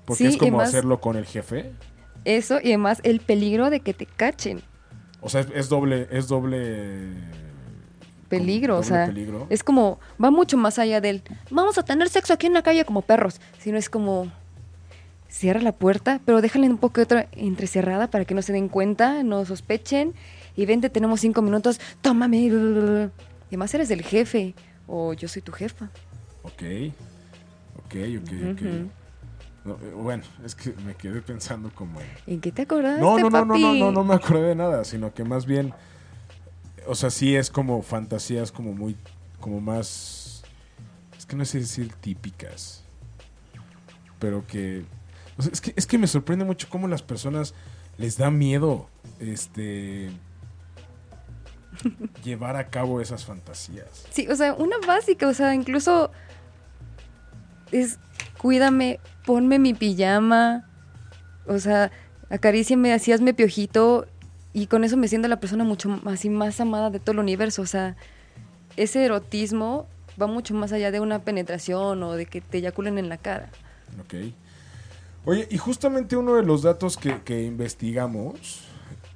Porque 0.07 0.25
Sí, 0.25 0.31
es 0.31 0.37
como 0.37 0.57
más- 0.57 0.71
hacerlo 0.71 1.01
con 1.01 1.15
el 1.17 1.25
jefe. 1.27 1.71
Eso 2.25 2.57
y 2.61 2.69
además 2.71 2.99
el 3.05 3.21
peligro 3.21 3.71
de 3.71 3.79
que 3.79 3.95
te 3.95 4.07
cachen. 4.07 4.61
O 5.21 5.29
sea, 5.29 5.43
es, 5.43 5.49
es 5.55 5.69
doble. 5.69 6.09
Es 6.11 6.27
doble. 6.27 7.11
Peligro, 8.31 8.79
o 8.79 8.83
sea, 8.83 9.07
peligro. 9.07 9.47
es 9.51 9.63
como, 9.63 9.99
va 10.23 10.31
mucho 10.31 10.57
más 10.57 10.79
allá 10.79 11.01
del, 11.01 11.23
vamos 11.51 11.77
a 11.79 11.83
tener 11.83 12.09
sexo 12.09 12.33
aquí 12.33 12.47
en 12.47 12.55
la 12.55 12.63
calle 12.63 12.85
como 12.85 13.03
perros, 13.03 13.41
sino 13.59 13.77
es 13.77 13.91
como, 13.91 14.31
cierra 15.29 15.61
la 15.61 15.73
puerta, 15.73 16.21
pero 16.25 16.41
déjale 16.41 16.69
un 16.69 16.79
poco 16.79 17.03
otra 17.03 17.29
entrecerrada 17.33 18.09
para 18.09 18.25
que 18.25 18.35
no 18.35 18.43
se 18.43 18.53
den 18.53 18.69
cuenta, 18.69 19.23
no 19.23 19.45
sospechen, 19.45 20.15
y 20.57 20.65
vente, 20.65 20.91
tenemos 20.91 21.21
cinco 21.21 21.43
minutos, 21.43 21.81
tómame, 22.01 22.39
y 22.39 23.11
además 23.49 23.75
eres 23.75 23.91
el 23.91 24.03
jefe, 24.03 24.55
o 24.87 25.13
yo 25.13 25.29
soy 25.29 25.43
tu 25.43 25.53
jefa. 25.53 25.91
Ok. 26.43 26.63
Ok, 27.79 27.97
ok, 28.21 28.33
ok. 28.53 28.63
No, 29.65 29.75
eh, 29.75 29.93
bueno, 29.95 30.23
es 30.45 30.55
que 30.55 30.73
me 30.87 30.95
quedé 30.95 31.21
pensando 31.21 31.71
como 31.75 32.01
en... 32.01 32.07
¿En 32.27 32.41
qué 32.41 32.51
te 32.51 32.63
acordaste, 32.63 33.01
No, 33.01 33.19
no, 33.19 33.29
no, 33.29 33.45
no, 33.45 33.59
no, 33.59 33.75
no, 33.75 33.93
no 33.93 34.05
me 34.05 34.15
acordé 34.15 34.49
de 34.49 34.55
nada, 34.55 34.85
sino 34.85 35.13
que 35.13 35.25
más 35.25 35.45
bien, 35.45 35.75
o 36.91 36.95
sea, 36.97 37.11
sí 37.11 37.37
es 37.37 37.51
como 37.51 37.83
fantasías 37.83 38.51
como 38.51 38.73
muy, 38.73 38.97
como 39.39 39.61
más, 39.61 40.43
es 41.17 41.25
que 41.25 41.37
no 41.37 41.45
sé 41.45 41.61
decir 41.61 41.93
típicas, 42.01 42.83
pero 44.19 44.45
que, 44.45 44.85
o 45.39 45.43
sea, 45.43 45.53
es 45.53 45.61
que, 45.61 45.73
es 45.77 45.87
que 45.87 45.99
me 45.99 46.09
sorprende 46.09 46.45
mucho 46.45 46.67
cómo 46.69 46.89
las 46.89 47.03
personas 47.03 47.55
les 47.97 48.19
da 48.19 48.33
miedo, 48.33 48.89
este, 49.21 50.11
llevar 52.25 52.57
a 52.57 52.71
cabo 52.71 53.01
esas 53.01 53.25
fantasías. 53.25 54.07
Sí, 54.11 54.27
o 54.27 54.35
sea, 54.35 54.55
una 54.55 54.79
básica, 54.85 55.29
o 55.29 55.35
sea, 55.35 55.55
incluso 55.55 56.11
es 57.71 58.01
cuídame, 58.37 58.99
ponme 59.25 59.61
mi 59.61 59.75
pijama, 59.75 60.69
o 61.47 61.61
sea, 61.61 61.93
acaríciame, 62.31 62.93
así 62.93 63.13
hazme 63.13 63.33
piojito 63.33 64.09
y 64.53 64.67
con 64.67 64.85
eso 64.85 64.97
me 64.97 65.09
siento 65.09 65.29
la 65.29 65.41
persona 65.41 65.65
mucho 65.65 65.89
más, 65.89 66.15
así 66.15 66.31
más 66.31 66.61
amada 66.61 66.91
de 66.91 67.01
todo 67.01 67.13
el 67.13 67.19
universo, 67.21 67.63
o 67.63 67.67
sea, 67.67 67.97
ese 68.77 69.05
erotismo 69.05 69.87
va 70.21 70.27
mucho 70.27 70.55
más 70.55 70.73
allá 70.73 70.91
de 70.91 71.01
una 71.01 71.21
penetración 71.21 72.03
o 72.03 72.13
de 72.15 72.27
que 72.27 72.41
te 72.41 72.59
eyaculen 72.59 72.99
en 72.99 73.09
la 73.09 73.17
cara. 73.17 73.51
Ok. 74.01 74.15
Oye, 75.25 75.47
y 75.51 75.59
justamente 75.59 76.17
uno 76.17 76.35
de 76.35 76.43
los 76.43 76.63
datos 76.63 76.97
que, 76.97 77.23
que 77.23 77.43
investigamos 77.43 78.65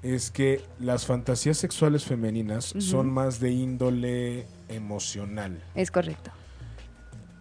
es 0.05 0.31
que 0.31 0.63
las 0.79 1.07
fantasías 1.07 1.57
sexuales 1.57 2.05
femeninas 2.05 2.75
son 2.79 3.11
más 3.11 3.41
de 3.41 3.53
índole 3.53 4.47
emocional. 4.69 5.63
Es 5.75 5.91
correcto. 5.91 6.31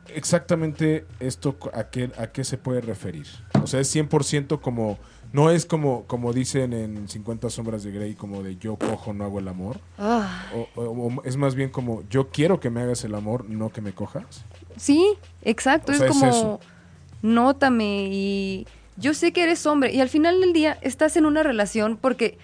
Exactamente 0.07 1.05
esto 1.19 1.57
a 1.73 1.89
qué, 1.89 2.09
a 2.17 2.27
qué 2.27 2.45
se 2.45 2.57
puede 2.57 2.79
referir. 2.79 3.27
O 3.61 3.67
sea, 3.67 3.81
es 3.81 3.93
100% 3.93 4.61
como, 4.61 4.97
no 5.33 5.49
es 5.49 5.65
como, 5.65 6.05
como 6.05 6.31
dicen 6.31 6.71
en 6.71 7.09
50 7.09 7.49
sombras 7.49 7.83
de 7.83 7.91
Grey, 7.91 8.13
como 8.15 8.41
de 8.43 8.55
yo 8.55 8.77
cojo, 8.77 9.11
no 9.13 9.25
hago 9.25 9.39
el 9.39 9.47
amor. 9.49 9.79
Ah, 9.97 10.45
O, 10.75 10.81
o- 10.81 11.07
o 11.17 11.23
es 11.25 11.35
más 11.35 11.55
bien 11.55 11.69
como 11.69 12.03
yo 12.09 12.29
quiero 12.29 12.59
que 12.61 12.69
me 12.69 12.81
hagas 12.81 13.03
el 13.03 13.13
amor, 13.15 13.49
no 13.49 13.69
que 13.69 13.81
me 13.81 13.91
cojas. 13.93 14.45
Sí, 14.77 15.05
exacto. 15.41 15.91
O 15.91 15.95
sea, 15.95 16.05
es 16.07 16.11
es 16.15 16.19
como, 16.19 16.29
eso. 16.31 16.59
nótame 17.21 18.09
y 18.11 18.67
yo 18.97 19.13
sé 19.13 19.31
que 19.33 19.43
eres 19.43 19.65
hombre 19.65 19.91
y 19.93 20.01
al 20.01 20.09
final 20.09 20.39
del 20.39 20.53
día 20.53 20.77
estás 20.81 21.17
en 21.17 21.25
una 21.25 21.41
relación 21.43 21.97
porque, 21.97 22.37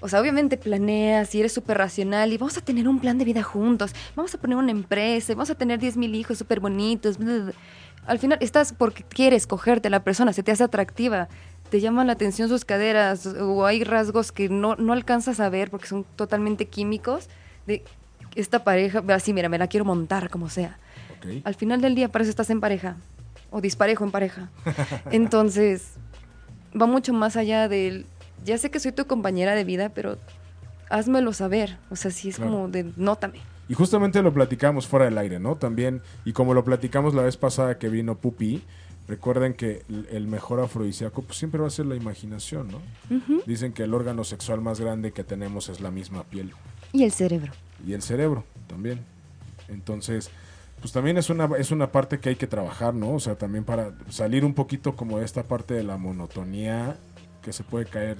o 0.00 0.08
sea, 0.08 0.20
obviamente 0.20 0.56
planeas 0.56 1.34
y 1.34 1.40
eres 1.40 1.52
súper 1.52 1.78
racional 1.78 2.32
y 2.32 2.38
vamos 2.38 2.56
a 2.56 2.60
tener 2.60 2.86
un 2.88 3.00
plan 3.00 3.18
de 3.18 3.24
vida 3.24 3.42
juntos, 3.42 3.92
vamos 4.14 4.34
a 4.34 4.38
poner 4.38 4.56
una 4.56 4.70
empresa, 4.70 5.32
vamos 5.34 5.50
a 5.50 5.54
tener 5.56 5.78
10 5.80 5.96
mil 5.96 6.14
hijos 6.14 6.38
súper 6.38 6.60
bonitos. 6.60 7.18
Al 8.06 8.18
final 8.20 8.38
estás 8.40 8.72
porque 8.72 9.02
quieres 9.02 9.48
cogerte 9.48 9.88
a 9.88 9.90
la 9.90 10.04
persona, 10.04 10.32
se 10.32 10.44
te 10.44 10.52
hace 10.52 10.62
atractiva, 10.62 11.28
te 11.70 11.80
llaman 11.80 12.06
la 12.06 12.12
atención 12.14 12.48
sus 12.48 12.64
caderas 12.64 13.26
o 13.26 13.66
hay 13.66 13.84
rasgos 13.84 14.32
que 14.32 14.48
no, 14.48 14.76
no 14.76 14.92
alcanzas 14.92 15.40
a 15.40 15.48
ver 15.48 15.70
porque 15.70 15.86
son 15.88 16.04
totalmente 16.16 16.66
químicos 16.66 17.28
de 17.66 17.82
esta 18.34 18.64
pareja, 18.64 19.02
así 19.08 19.32
mira, 19.32 19.48
me 19.48 19.58
la 19.58 19.66
quiero 19.66 19.84
montar 19.84 20.28
como 20.30 20.48
sea. 20.48 20.78
Al 21.44 21.54
final 21.54 21.80
del 21.80 21.94
día, 21.94 22.08
para 22.08 22.22
eso 22.22 22.30
estás 22.30 22.50
en 22.50 22.60
pareja. 22.60 22.96
O 23.50 23.60
disparejo 23.60 24.04
en 24.04 24.10
pareja. 24.12 24.50
Entonces, 25.10 25.94
va 26.80 26.86
mucho 26.86 27.12
más 27.12 27.36
allá 27.36 27.68
del. 27.68 28.06
Ya 28.44 28.58
sé 28.58 28.70
que 28.70 28.78
soy 28.78 28.92
tu 28.92 29.06
compañera 29.06 29.54
de 29.54 29.64
vida, 29.64 29.88
pero 29.88 30.18
házmelo 30.90 31.32
saber. 31.32 31.78
O 31.90 31.96
sea, 31.96 32.10
sí 32.10 32.28
es 32.28 32.36
Claro. 32.36 32.50
como 32.52 32.68
de 32.68 32.92
nótame. 32.96 33.40
Y 33.68 33.74
justamente 33.74 34.22
lo 34.22 34.32
platicamos 34.32 34.86
fuera 34.86 35.06
del 35.06 35.18
aire, 35.18 35.40
¿no? 35.40 35.56
También, 35.56 36.00
y 36.24 36.32
como 36.32 36.54
lo 36.54 36.64
platicamos 36.64 37.14
la 37.14 37.22
vez 37.22 37.36
pasada 37.36 37.78
que 37.78 37.88
vino 37.88 38.14
Pupi, 38.16 38.62
recuerden 39.08 39.54
que 39.54 39.82
el- 40.10 40.26
mejor 40.26 40.60
afrodisíaco 40.60 41.22
pues, 41.22 41.38
siempre 41.38 41.60
va 41.60 41.66
a 41.68 41.70
ser 41.70 41.86
la 41.86 41.94
imaginación, 41.96 42.68
¿no? 42.68 42.80
Dicen 43.46 43.72
que 43.72 43.84
el 43.84 43.94
órgano 43.94 44.24
sexual 44.24 44.60
más 44.60 44.80
grande 44.80 45.12
que 45.12 45.22
tenemos 45.24 45.68
es 45.68 45.80
la 45.80 45.90
misma 45.90 46.24
piel 46.24 46.52
Y 46.92 47.04
el 47.04 47.12
cerebro. 47.12 47.52
y 47.86 47.92
el 47.92 48.02
cerebro 48.02 48.44
también. 48.66 49.00
Entonces, 49.68 50.30
pues 50.80 50.92
también 50.92 51.16
es 51.18 51.30
una, 51.30 51.48
es 51.58 51.70
una 51.70 51.90
parte 51.92 52.18
que 52.20 52.30
hay 52.30 52.36
que 52.36 52.46
trabajar, 52.46 52.94
¿no? 52.94 53.14
O 53.14 53.20
sea, 53.20 53.36
también 53.36 53.64
para 53.64 53.92
salir 54.10 54.44
un 54.44 54.54
poquito 54.54 54.94
como 54.96 55.18
de 55.18 55.24
esta 55.24 55.42
parte 55.44 55.74
de 55.74 55.82
la 55.84 55.96
monotonía 55.96 56.96
que 57.42 57.52
se 57.52 57.64
puede 57.64 57.86
caer 57.86 58.18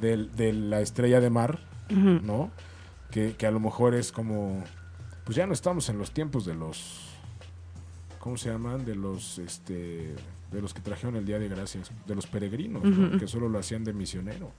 del- 0.00 0.34
de 0.36 0.52
la 0.52 0.80
estrella 0.80 1.20
de 1.20 1.30
mar. 1.30 1.60
¿no? 1.90 2.50
Que, 3.10 3.34
que 3.36 3.46
a 3.46 3.50
lo 3.50 3.60
mejor 3.60 3.94
es 3.94 4.10
como, 4.10 4.64
pues 5.24 5.36
ya 5.36 5.46
no 5.46 5.52
estamos 5.52 5.88
en 5.90 5.98
los 5.98 6.10
tiempos 6.12 6.44
de 6.46 6.54
los, 6.54 7.13
¿cómo 8.24 8.38
se 8.38 8.48
llaman? 8.50 8.86
De 8.86 8.94
los, 8.94 9.38
este, 9.38 10.14
de 10.50 10.62
los 10.62 10.72
que 10.72 10.80
trajeron 10.80 11.14
el 11.16 11.26
Día 11.26 11.38
de 11.38 11.46
Gracias, 11.46 11.90
de 12.06 12.14
los 12.14 12.26
peregrinos, 12.26 12.82
que 13.20 13.28
solo 13.28 13.50
lo 13.50 13.58
hacían 13.58 13.84
de 13.84 13.92
misionero. 13.92 14.50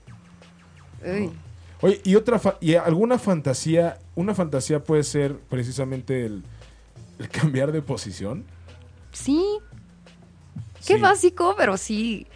Oye, 1.82 2.00
y 2.04 2.14
otra, 2.14 2.38
fa- 2.38 2.56
y 2.60 2.74
alguna 2.76 3.18
fantasía, 3.18 3.98
una 4.14 4.34
fantasía 4.34 4.82
puede 4.84 5.02
ser 5.02 5.36
precisamente 5.38 6.24
el, 6.24 6.44
el 7.18 7.28
cambiar 7.30 7.72
de 7.72 7.82
posición. 7.82 8.44
Sí, 9.12 9.42
Qué 10.86 10.94
Sí. 10.96 11.00
básico, 11.00 11.54
pero 11.58 11.76
sí. 11.76 12.28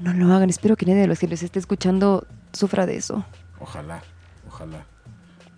No 0.00 0.14
lo 0.14 0.32
hagan. 0.32 0.48
Espero 0.48 0.76
que 0.76 0.86
nadie 0.86 1.02
de 1.02 1.06
los 1.08 1.18
que 1.18 1.28
les 1.28 1.42
esté 1.42 1.58
escuchando 1.58 2.26
sufra 2.54 2.86
de 2.86 2.96
eso. 2.96 3.24
Ojalá, 3.60 4.02
ojalá, 4.48 4.86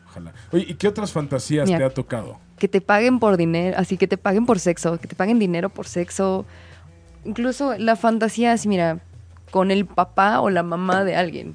ojalá. 0.08 0.34
Oye, 0.50 0.66
¿y 0.68 0.74
qué 0.74 0.88
otras 0.88 1.12
fantasías 1.12 1.66
Mira. 1.66 1.78
te 1.78 1.84
ha 1.84 1.90
tocado? 1.94 2.38
Que 2.64 2.68
te 2.68 2.80
paguen 2.80 3.18
por 3.18 3.36
dinero, 3.36 3.76
así 3.78 3.98
que 3.98 4.08
te 4.08 4.16
paguen 4.16 4.46
por 4.46 4.58
sexo, 4.58 4.98
que 4.98 5.06
te 5.06 5.14
paguen 5.14 5.38
dinero 5.38 5.68
por 5.68 5.86
sexo. 5.86 6.46
Incluso 7.26 7.76
la 7.76 7.94
fantasía 7.94 8.54
es, 8.54 8.66
mira, 8.66 9.00
con 9.50 9.70
el 9.70 9.84
papá 9.84 10.40
o 10.40 10.48
la 10.48 10.62
mamá 10.62 11.04
de 11.04 11.14
alguien. 11.14 11.54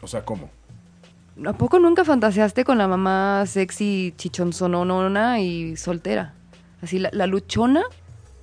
O 0.00 0.06
sea, 0.06 0.24
¿cómo? 0.24 0.48
¿A 1.44 1.54
poco 1.54 1.80
nunca 1.80 2.04
fantaseaste 2.04 2.62
con 2.62 2.78
la 2.78 2.86
mamá 2.86 3.46
sexy, 3.46 4.14
chichonzononona 4.16 5.40
y 5.40 5.76
soltera? 5.76 6.34
Así, 6.80 7.00
la, 7.00 7.10
la 7.12 7.26
luchona, 7.26 7.82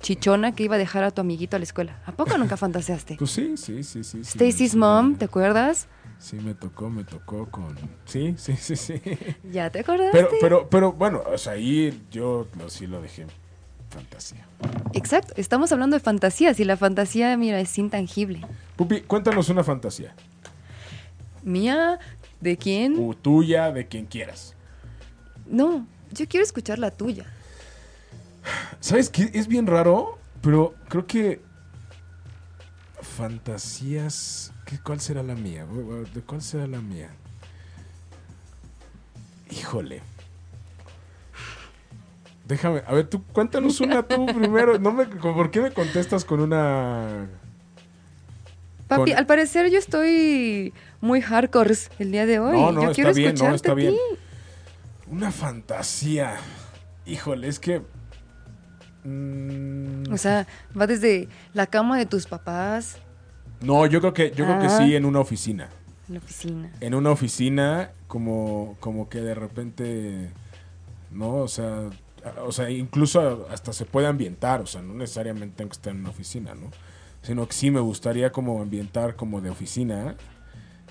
chichona 0.04 0.54
que 0.54 0.62
iba 0.62 0.76
a 0.76 0.78
dejar 0.78 1.02
a 1.02 1.10
tu 1.10 1.22
amiguito 1.22 1.56
a 1.56 1.58
la 1.58 1.64
escuela. 1.64 1.98
¿A 2.04 2.12
poco 2.12 2.36
nunca 2.38 2.56
fantaseaste? 2.56 3.16
Pues 3.18 3.30
sí, 3.30 3.56
sí, 3.56 3.82
sí, 3.82 4.04
sí. 4.04 4.20
Stacy's 4.22 4.72
sí, 4.72 4.76
mom, 4.76 5.16
¿te 5.16 5.24
acuerdas? 5.24 5.88
Sí, 6.18 6.36
me 6.36 6.54
tocó, 6.54 6.90
me 6.90 7.04
tocó 7.04 7.50
con... 7.50 7.76
Sí, 8.04 8.34
sí, 8.36 8.54
sí, 8.56 8.76
sí. 8.76 9.00
¿Ya 9.50 9.70
te 9.70 9.80
acordaste? 9.80 10.12
Pero, 10.12 10.28
pero, 10.40 10.68
pero, 10.68 10.92
bueno, 10.92 11.22
o 11.26 11.38
sea, 11.38 11.54
ahí 11.54 12.06
yo 12.10 12.46
sí 12.68 12.86
lo 12.86 13.00
dejé 13.00 13.26
fantasía. 13.88 14.46
Exacto, 14.92 15.32
estamos 15.36 15.72
hablando 15.72 15.96
de 15.96 16.00
fantasías 16.00 16.60
y 16.60 16.64
la 16.64 16.76
fantasía, 16.76 17.36
mira, 17.36 17.58
es 17.60 17.76
intangible. 17.78 18.42
Pupi, 18.76 19.00
cuéntanos 19.02 19.48
una 19.48 19.64
fantasía. 19.64 20.14
¿Mía? 21.42 21.98
¿De 22.40 22.58
quién? 22.58 22.96
O 22.98 23.14
tuya, 23.14 23.72
de 23.72 23.86
quien 23.86 24.04
quieras. 24.04 24.54
No, 25.46 25.86
yo 26.12 26.26
quiero 26.28 26.44
escuchar 26.44 26.78
la 26.78 26.90
tuya. 26.90 27.24
¿Sabes 28.80 29.10
qué? 29.10 29.30
Es 29.34 29.48
bien 29.48 29.66
raro, 29.66 30.18
pero 30.42 30.74
creo 30.88 31.06
que 31.06 31.40
fantasías... 33.00 34.52
¿qué, 34.64 34.78
¿Cuál 34.78 35.00
será 35.00 35.22
la 35.22 35.34
mía? 35.34 35.66
¿De 36.14 36.20
cuál 36.22 36.42
será 36.42 36.66
la 36.66 36.80
mía? 36.80 37.10
Híjole. 39.50 40.02
Déjame, 42.46 42.82
a 42.86 42.92
ver, 42.92 43.06
tú 43.08 43.22
cuéntanos 43.32 43.80
una 43.80 44.02
tú 44.02 44.26
primero. 44.38 44.78
No 44.78 44.92
me, 44.92 45.06
¿Por 45.06 45.50
qué 45.50 45.60
me 45.60 45.70
contestas 45.72 46.24
con 46.24 46.40
una... 46.40 47.28
Papi, 48.88 49.12
Con- 49.12 49.18
al 49.18 49.26
parecer 49.26 49.70
yo 49.70 49.78
estoy 49.78 50.74
muy 51.00 51.22
hardcore 51.22 51.74
el 51.98 52.12
día 52.12 52.26
de 52.26 52.38
hoy. 52.38 52.56
No, 52.56 52.72
no, 52.72 52.82
yo 52.82 52.90
está 52.90 52.94
quiero 52.94 53.14
bien, 53.14 53.34
no, 53.36 53.54
está 53.54 53.72
bien. 53.74 53.94
Una 55.06 55.30
fantasía. 55.30 56.36
Híjole, 57.06 57.48
es 57.48 57.58
que... 57.58 57.82
mm, 59.04 60.12
O 60.12 60.18
sea, 60.18 60.46
va 60.78 60.86
desde 60.86 61.28
la 61.52 61.66
cama 61.66 61.98
de 61.98 62.06
tus 62.06 62.26
papás 62.26 62.98
no, 63.64 63.86
yo 63.86 64.00
creo 64.00 64.12
que, 64.12 64.30
yo 64.30 64.44
creo 64.44 64.60
que 64.60 64.68
sí 64.68 64.94
en 64.94 65.04
una 65.04 65.20
oficina. 65.20 65.70
la 66.08 66.18
oficina. 66.18 66.70
en 66.80 66.94
una 66.94 67.10
oficina 67.10 67.92
como, 68.06 68.76
como 68.80 69.08
que 69.08 69.20
de 69.20 69.34
repente, 69.34 70.30
¿no? 71.10 71.36
O 71.36 71.48
sea, 71.48 71.88
o 72.44 72.52
sea, 72.52 72.70
incluso 72.70 73.46
hasta 73.50 73.72
se 73.72 73.86
puede 73.86 74.06
ambientar, 74.06 74.60
o 74.60 74.66
sea, 74.66 74.82
no 74.82 74.94
necesariamente 74.94 75.56
tengo 75.56 75.70
que 75.70 75.76
estar 75.76 75.92
en 75.92 76.00
una 76.00 76.10
oficina, 76.10 76.54
¿no? 76.54 76.70
Sino 77.22 77.46
que 77.46 77.54
sí 77.54 77.70
me 77.70 77.80
gustaría 77.80 78.32
como 78.32 78.60
ambientar 78.60 79.16
como 79.16 79.40
de 79.40 79.50
oficina 79.50 80.14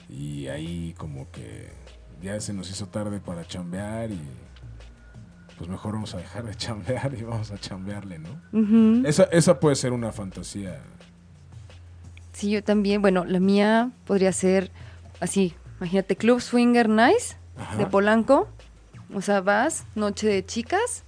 y 0.10 0.48
ahí 0.48 0.96
como 0.98 1.30
que 1.32 1.70
ya 2.22 2.40
se 2.42 2.54
nos 2.54 2.70
hizo 2.72 2.88
tarde 2.88 3.20
para 3.20 3.46
chambear 3.46 4.10
y 4.12 4.20
pues 5.64 5.72
mejor 5.72 5.94
vamos 5.94 6.14
a 6.14 6.18
dejar 6.18 6.44
de 6.44 6.56
chambear 6.56 7.14
y 7.18 7.24
vamos 7.24 7.50
a 7.52 7.58
chambearle, 7.58 8.20
¿no? 8.20 9.08
Esa, 9.08 9.24
esa 9.32 9.62
puede 9.62 9.78
ser 9.78 9.94
una 9.94 10.12
fantasía. 10.12 10.82
Sí, 12.34 12.50
yo 12.50 12.62
también. 12.62 13.02
Bueno, 13.02 13.24
la 13.24 13.40
mía 13.40 13.92
podría 14.04 14.34
ser 14.34 14.72
así. 15.22 15.54
Imagínate, 15.78 16.18
Club 16.18 16.42
Swinger 16.42 16.90
Nice 16.90 17.38
Ajá. 17.56 17.78
de 17.78 17.86
Polanco. 17.86 18.50
O 19.14 19.22
sea, 19.22 19.40
vas, 19.40 19.86
noche 19.96 20.28
de 20.28 20.46
chicas, 20.46 21.06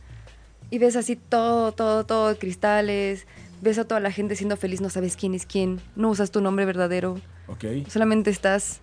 y 0.70 0.78
ves 0.78 0.96
así 0.96 1.18
todo, 1.18 1.74
todo, 1.74 2.06
todo, 2.06 2.30
de 2.30 2.38
cristales. 2.38 3.28
Ves 3.62 3.78
a 3.78 3.84
toda 3.86 4.00
la 4.00 4.12
gente 4.12 4.38
siendo 4.38 4.56
feliz, 4.56 4.80
no 4.80 4.90
sabes 4.90 5.18
quién 5.18 5.34
es 5.34 5.46
quién. 5.46 5.82
No 5.98 6.10
usas 6.10 6.32
tu 6.32 6.40
nombre 6.40 6.64
verdadero. 6.64 7.20
¿Ok? 7.48 7.66
Solamente 7.90 8.30
estás 8.30 8.80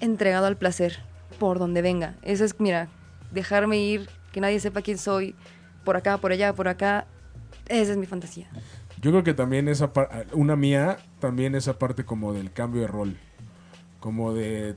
entregado 0.00 0.46
al 0.46 0.56
placer, 0.56 1.00
por 1.40 1.58
donde 1.58 1.82
venga. 1.82 2.14
Eso 2.22 2.44
es, 2.44 2.60
mira, 2.60 2.86
dejarme 3.32 3.78
ir, 3.78 4.08
que 4.36 4.42
nadie 4.42 4.60
sepa 4.60 4.82
quién 4.82 4.98
soy, 4.98 5.34
por 5.82 5.96
acá, 5.96 6.18
por 6.18 6.30
allá, 6.30 6.54
por 6.54 6.68
acá. 6.68 7.06
Esa 7.68 7.92
es 7.92 7.96
mi 7.96 8.04
fantasía. 8.04 8.46
Yo 9.00 9.10
creo 9.10 9.24
que 9.24 9.32
también 9.32 9.66
esa 9.66 9.94
parte, 9.94 10.26
una 10.34 10.56
mía, 10.56 10.98
también 11.20 11.54
esa 11.54 11.78
parte 11.78 12.04
como 12.04 12.34
del 12.34 12.52
cambio 12.52 12.82
de 12.82 12.86
rol. 12.86 13.16
Como 13.98 14.34
de, 14.34 14.74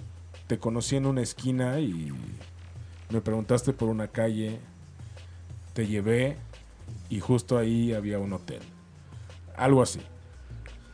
te 0.48 0.60
conocí 0.60 0.96
en 0.96 1.06
una 1.06 1.20
esquina 1.20 1.78
y 1.82 2.14
me 3.10 3.20
preguntaste 3.20 3.74
por 3.74 3.90
una 3.90 4.08
calle, 4.08 4.62
te 5.74 5.88
llevé 5.88 6.38
y 7.10 7.20
justo 7.20 7.58
ahí 7.58 7.92
había 7.92 8.18
un 8.18 8.32
hotel. 8.32 8.62
Algo 9.58 9.82
así. 9.82 10.00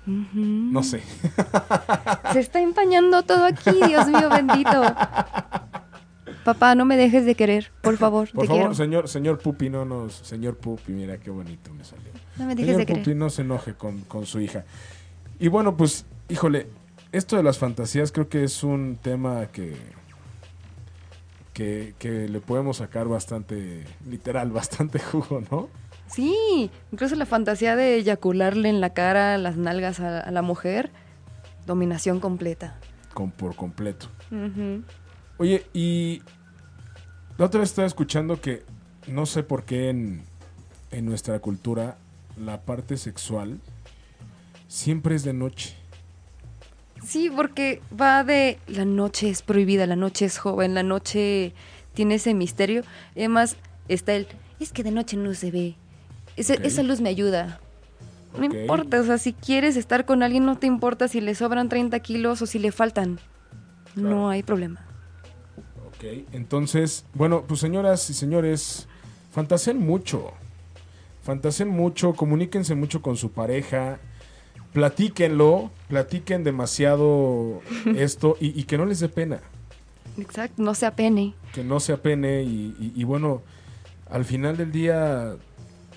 No 0.07 0.81
sé. 0.81 1.03
Se 2.33 2.39
está 2.39 2.61
empañando 2.61 3.21
todo 3.21 3.45
aquí, 3.45 3.79
Dios 3.85 4.07
mío 4.07 4.27
bendito. 4.27 4.81
Papá, 6.45 6.75
no 6.75 6.85
me 6.85 6.95
dejes 6.95 7.25
de 7.25 7.35
querer, 7.35 7.71
por 7.81 7.97
favor, 7.97 8.29
Por 8.33 8.43
te 8.43 8.47
favor, 8.47 8.61
quiero. 8.61 8.73
señor, 8.75 9.09
señor 9.09 9.39
Pupi, 9.39 9.69
no 9.69 9.83
nos, 9.83 10.13
señor 10.13 10.55
Pupi, 10.57 10.93
mira 10.93 11.17
qué 11.17 11.29
bonito 11.31 11.73
me 11.73 11.83
salió. 11.83 12.11
No 12.37 12.45
me 12.45 12.53
dejes 12.55 12.67
Señor 12.67 12.77
de 12.77 12.85
querer. 12.85 13.03
Pupi, 13.03 13.15
no 13.15 13.29
se 13.29 13.41
enoje 13.41 13.73
con, 13.73 14.01
con 14.01 14.25
su 14.25 14.39
hija. 14.39 14.63
Y 15.39 15.47
bueno, 15.49 15.75
pues, 15.75 16.05
híjole, 16.29 16.67
esto 17.11 17.35
de 17.35 17.43
las 17.43 17.57
fantasías 17.57 18.11
creo 18.11 18.29
que 18.29 18.43
es 18.43 18.63
un 18.63 18.97
tema 19.01 19.47
que, 19.47 19.75
que, 21.53 21.95
que 21.97 22.27
le 22.29 22.39
podemos 22.41 22.77
sacar 22.77 23.07
bastante, 23.07 23.83
literal, 24.07 24.51
bastante 24.51 24.99
jugo, 24.99 25.41
¿no? 25.51 25.67
Sí, 26.07 26.69
incluso 26.91 27.15
la 27.15 27.25
fantasía 27.25 27.75
de 27.75 27.95
eyacularle 27.95 28.69
en 28.69 28.79
la 28.79 28.91
cara 28.91 29.37
las 29.39 29.57
nalgas 29.57 29.99
a, 29.99 30.19
a 30.19 30.29
la 30.31 30.43
mujer, 30.43 30.91
dominación 31.65 32.19
completa. 32.19 32.75
Con, 33.15 33.31
por 33.31 33.55
completo. 33.55 34.07
Oye, 35.37 35.65
y 35.73 36.21
la 37.37 37.45
otra 37.45 37.59
vez 37.59 37.69
estaba 37.69 37.87
escuchando 37.87 38.39
que 38.39 38.63
no 39.07 39.25
sé 39.25 39.43
por 39.43 39.63
qué 39.63 39.89
en, 39.89 40.23
en 40.91 41.05
nuestra 41.05 41.39
cultura 41.39 41.97
la 42.37 42.61
parte 42.61 42.97
sexual 42.97 43.59
siempre 44.67 45.15
es 45.15 45.23
de 45.23 45.33
noche. 45.33 45.75
Sí, 47.05 47.29
porque 47.33 47.81
va 47.99 48.23
de 48.23 48.57
la 48.67 48.85
noche 48.85 49.29
es 49.29 49.41
prohibida, 49.41 49.85
la 49.85 49.95
noche 49.95 50.25
es 50.25 50.37
joven, 50.37 50.73
la 50.73 50.83
noche 50.83 51.53
tiene 51.93 52.15
ese 52.15 52.33
misterio. 52.33 52.83
Además 53.15 53.57
está 53.87 54.15
el, 54.15 54.27
es 54.59 54.71
que 54.71 54.83
de 54.83 54.91
noche 54.91 55.17
no 55.17 55.33
se 55.33 55.51
ve. 55.51 55.75
Ese-. 56.35 56.59
Esa 56.63 56.83
luz 56.83 57.01
me 57.01 57.09
ayuda. 57.09 57.59
No 58.37 58.43
importa, 58.43 58.99
o 58.99 59.03
sea, 59.05 59.17
si 59.17 59.31
quieres 59.31 59.77
estar 59.77 60.05
con 60.05 60.21
alguien, 60.21 60.45
no 60.45 60.57
te 60.57 60.67
importa 60.67 61.07
si 61.07 61.21
le 61.21 61.35
sobran 61.35 61.69
30 61.69 61.97
kilos 62.01 62.41
o 62.41 62.45
si 62.45 62.59
le 62.59 62.73
faltan. 62.73 63.19
Claro. 63.93 64.09
No 64.09 64.29
hay 64.29 64.43
problema. 64.43 64.84
Ok, 65.97 66.03
entonces, 66.33 67.05
bueno, 67.13 67.43
pues 67.47 67.59
señoras 67.59 68.09
y 68.09 68.13
señores, 68.13 68.87
fantaseen 69.31 69.77
mucho. 69.77 70.31
Fantaseen 71.23 71.69
mucho, 71.69 72.13
comuníquense 72.13 72.75
mucho 72.75 73.01
con 73.01 73.17
su 73.17 73.31
pareja, 73.31 73.99
platíquenlo, 74.73 75.71
platiquen 75.87 76.43
demasiado 76.43 77.61
esto 77.95 78.37
y, 78.39 78.59
y 78.59 78.63
que 78.65 78.77
no 78.77 78.85
les 78.85 78.99
dé 78.99 79.09
pena, 79.09 79.39
Exacto, 80.17 80.61
no 80.61 80.73
se 80.75 80.85
apene. 80.85 81.33
que 81.53 81.63
no 81.63 81.79
se 81.79 81.91
apene 81.93 82.43
y, 82.43 82.75
y- 82.79 82.93
y 82.95 83.03
bueno, 83.03 83.41
al 84.09 84.23
final 84.23 84.55
del 84.55 84.71
día, 84.71 85.35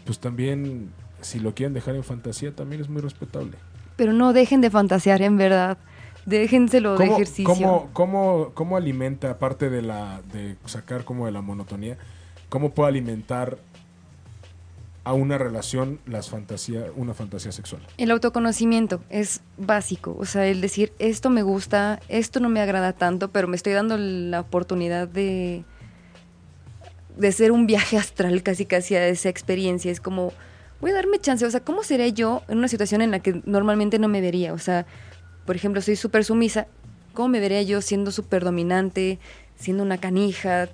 pues 0.07 0.19
también, 0.19 0.91
si 1.21 1.39
lo 1.41 1.55
quieren 1.55 1.75
dejar 1.75 1.95
en 1.95 2.03
fantasía, 2.05 2.53
también 2.55 2.81
es 2.81 2.89
muy 2.89 3.03
respetable. 3.03 3.57
Pero 3.97 4.13
no 4.13 4.33
dejen 4.33 4.61
de 4.61 4.71
fantasear, 4.71 5.23
en 5.23 5.37
verdad. 5.37 5.77
Déjenselo 6.29 6.93
de 6.93 6.99
¿Cómo, 6.99 7.13
ejercicio. 7.15 7.45
cómo- 7.55 7.89
cómo- 7.93 8.51
cómo 8.55 8.77
alimenta, 8.77 9.31
aparte 9.31 9.71
de 9.71 9.83
la 9.83 10.21
de 10.33 10.57
sacar 10.67 11.05
como 11.05 11.25
de 11.27 11.33
la 11.33 11.41
monotonía, 11.41 11.97
cómo 12.51 12.71
puede 12.71 12.91
alimentar 12.91 13.57
a 15.05 15.15
una 15.15 15.39
relación 15.39 16.01
las 16.07 16.29
fantasía, 16.29 16.85
una 16.95 17.15
fantasía 17.15 17.51
sexual? 17.51 17.81
El 17.97 18.11
autoconocimiento 18.11 19.01
es 19.09 19.41
básico, 19.57 20.15
o 20.19 20.27
sea, 20.27 20.47
el 20.47 20.61
decir 20.61 20.93
esto 20.99 21.31
me 21.31 21.43
gusta, 21.43 22.01
esto 22.09 22.41
no 22.41 22.51
me 22.51 22.61
agrada 22.61 22.93
tanto, 22.93 23.31
pero 23.31 23.49
me 23.49 23.57
estoy 23.57 23.73
dando 23.73 23.97
la 23.97 24.41
oportunidad 24.41 25.09
de 25.09 25.65
de 27.17 27.33
ser 27.33 27.51
un 27.51 27.67
viaje 27.67 27.97
astral 27.97 28.43
casi 28.45 28.65
casi 28.65 28.95
a 28.95 29.05
esa 29.09 29.29
experiencia, 29.29 29.91
es 29.91 30.01
como 30.01 30.33
voy 30.81 30.91
a 30.93 30.95
darme 30.95 31.19
chance, 31.19 31.45
o 31.45 31.51
sea, 31.51 31.61
¿cómo 31.61 31.83
seré 31.83 32.13
yo 32.13 32.43
en 32.49 32.59
una 32.59 32.69
situación 32.69 33.01
en 33.03 33.11
la 33.11 33.19
que 33.19 33.43
normalmente 33.45 33.99
no 33.99 34.07
me 34.09 34.21
vería? 34.21 34.53
O 34.53 34.59
sea, 34.59 34.87
por 35.49 35.57
ejemplo, 35.57 35.81
soy 35.81 35.97
súper 35.97 36.27
sumisa, 36.27 36.67
¿cómo 37.15 37.29
me 37.29 37.41
vería 37.41 37.63
yo 37.63 37.81
siendo 37.81 38.11
súper 38.11 38.45
dominante, 38.45 39.19
siendo 39.59 39.83
una 39.83 39.97
canija? 39.97 40.69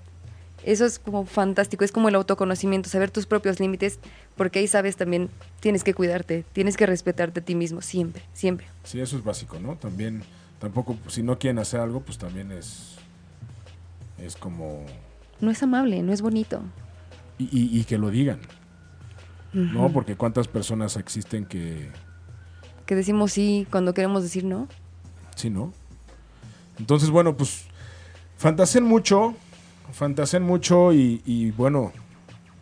Eso 0.65 0.85
es 0.85 0.99
como 0.99 1.27
fantástico, 1.27 1.85
es 1.85 1.93
como 1.93 2.09
el 2.09 2.17
autoconocimiento, 2.17 2.89
saber 2.89 3.13
tus 3.13 3.25
propios 3.25 3.61
límites, 3.61 4.01
Porque 4.37 4.59
ahí 4.59 4.67
sabes 4.67 4.97
también, 4.97 5.31
tienes 5.61 5.85
que 5.85 5.95
cuidarte, 5.95 6.45
tienes 6.53 6.77
que 6.77 6.87
respetarte 6.87 7.39
a 7.39 7.45
ti 7.45 7.55
mismo, 7.55 7.83
siempre, 7.83 8.25
siempre. 8.33 8.67
Sí, 8.83 8.99
eso 8.99 9.17
es 9.17 9.23
básico, 9.23 9.61
¿no? 9.61 9.77
También, 9.77 10.23
tampoco, 10.59 10.97
si 11.07 11.23
no 11.23 11.39
quieren 11.39 11.61
hacer 11.61 11.79
algo, 11.79 12.01
pues 12.01 12.19
también 12.19 12.51
es, 12.51 12.97
es 14.19 14.35
como... 14.35 14.85
No 15.41 15.53
es 15.53 15.63
amable, 15.63 16.03
no 16.03 16.13
es 16.13 16.21
bonito. 16.21 16.63
Y, 17.39 17.45
y- 17.45 17.79
y 17.79 17.85
que 17.85 17.97
lo 17.97 18.11
digan, 18.11 18.41
¿no? 19.53 19.93
Porque 19.93 20.17
cuántas 20.17 20.49
personas 20.49 20.97
existen 20.97 21.45
que, 21.45 21.91
Que 22.87 22.95
decimos 22.95 23.33
sí 23.33 23.67
cuando 23.71 23.95
queremos 23.95 24.23
decir 24.23 24.45
no. 24.45 24.69
sí, 25.37 25.51
¿no? 25.51 25.73
Entonces, 26.79 27.11
bueno, 27.11 27.37
pues 27.37 27.67
fantaseen 28.37 28.85
mucho, 28.85 29.35
fantaseen 29.93 30.43
mucho 30.43 30.93
y, 30.93 31.23
y, 31.25 31.53
bueno, 31.53 31.93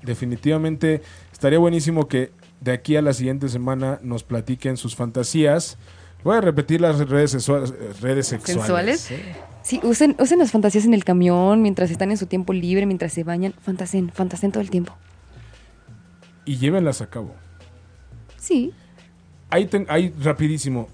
definitivamente 0.03 1.01
estaría 1.33 1.59
buenísimo 1.59 2.09
que 2.09 2.31
de 2.61 2.73
aquí 2.73 2.97
a 2.97 3.03
la 3.03 3.15
siguiente 3.15 3.49
semana 3.49 3.99
nos 4.03 4.23
platiquen 4.23 4.77
sus 4.77 4.95
fantasías. 4.95 5.79
Voy 6.25 6.37
a 6.37 6.41
repetir 6.41 6.81
las 6.81 6.99
redes, 7.09 7.35
sexua- 7.35 7.65
redes 8.01 8.27
sexuales. 8.29 9.01
¿Sensuales? 9.01 9.11
¿eh? 9.11 9.35
Sí, 9.63 9.81
usen, 9.83 10.15
usen 10.21 10.39
las 10.39 10.51
fantasías 10.53 10.85
en 10.85 10.93
el 10.95 11.05
camión, 11.05 11.63
mientras 11.63 11.91
están 11.91 12.11
en 12.11 12.19
su 12.19 12.27
tiempo 12.27 12.53
libre, 12.53 12.85
mientras 12.87 13.13
se 13.13 13.25
bañan. 13.25 13.55
Fantaseen, 13.63 14.11
fantaseen 14.13 14.53
todo 14.53 14.61
el 14.63 14.71
tiempo. 14.71 14.95
Y 16.45 16.59
llévenlas 16.59 17.01
a 17.01 17.07
cabo. 17.09 17.35
Sí, 18.37 18.73
Ahí, 19.53 19.67
ten- 19.67 19.87
ahí 19.89 20.13
rapidísimo. 20.21 20.89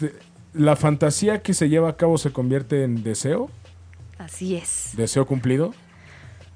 De- 0.00 0.14
la 0.54 0.76
fantasía 0.76 1.42
que 1.42 1.52
se 1.52 1.68
lleva 1.68 1.88
a 1.90 1.96
cabo 1.96 2.16
se 2.18 2.32
convierte 2.32 2.82
en 2.84 3.02
deseo, 3.02 3.50
así 4.18 4.56
es. 4.56 4.92
deseo 4.96 5.26
cumplido. 5.26 5.74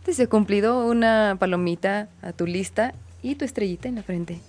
Deseo 0.07 0.29
cumplido, 0.29 0.87
una 0.87 1.37
palomita 1.39 2.09
a 2.23 2.33
tu 2.33 2.47
lista 2.47 2.95
y 3.23 3.35
tu 3.37 3.45
estrellita 3.45 3.89
en 3.89 3.97
la 3.97 4.03
frente. 4.03 4.41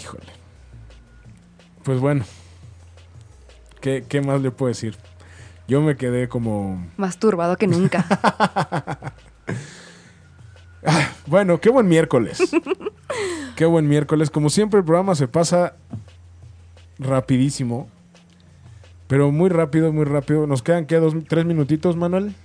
Híjole. 0.00 0.24
Pues 1.84 2.00
bueno. 2.00 2.24
¿Qué, 3.80 4.04
qué 4.08 4.20
más 4.20 4.40
le 4.42 4.50
puedo 4.50 4.68
decir? 4.68 4.96
Yo 5.68 5.80
me 5.82 5.96
quedé 5.96 6.28
como... 6.28 6.84
Más 6.96 7.18
turbado 7.18 7.56
que 7.56 7.66
nunca. 7.66 8.04
Bueno, 11.26 11.60
qué 11.60 11.68
buen 11.70 11.86
miércoles. 11.88 12.38
qué 13.58 13.66
buen 13.66 13.88
miércoles. 13.88 14.30
Como 14.30 14.50
siempre 14.50 14.78
el 14.78 14.84
programa 14.86 15.16
se 15.16 15.26
pasa 15.26 15.74
rapidísimo. 17.00 17.88
Pero 19.08 19.32
muy 19.32 19.50
rápido, 19.50 19.92
muy 19.92 20.04
rápido. 20.04 20.46
Nos 20.46 20.62
quedan, 20.62 20.86
¿qué? 20.86 21.00
Tres 21.28 21.44
minutitos, 21.44 21.96
Manuel. 21.96 22.36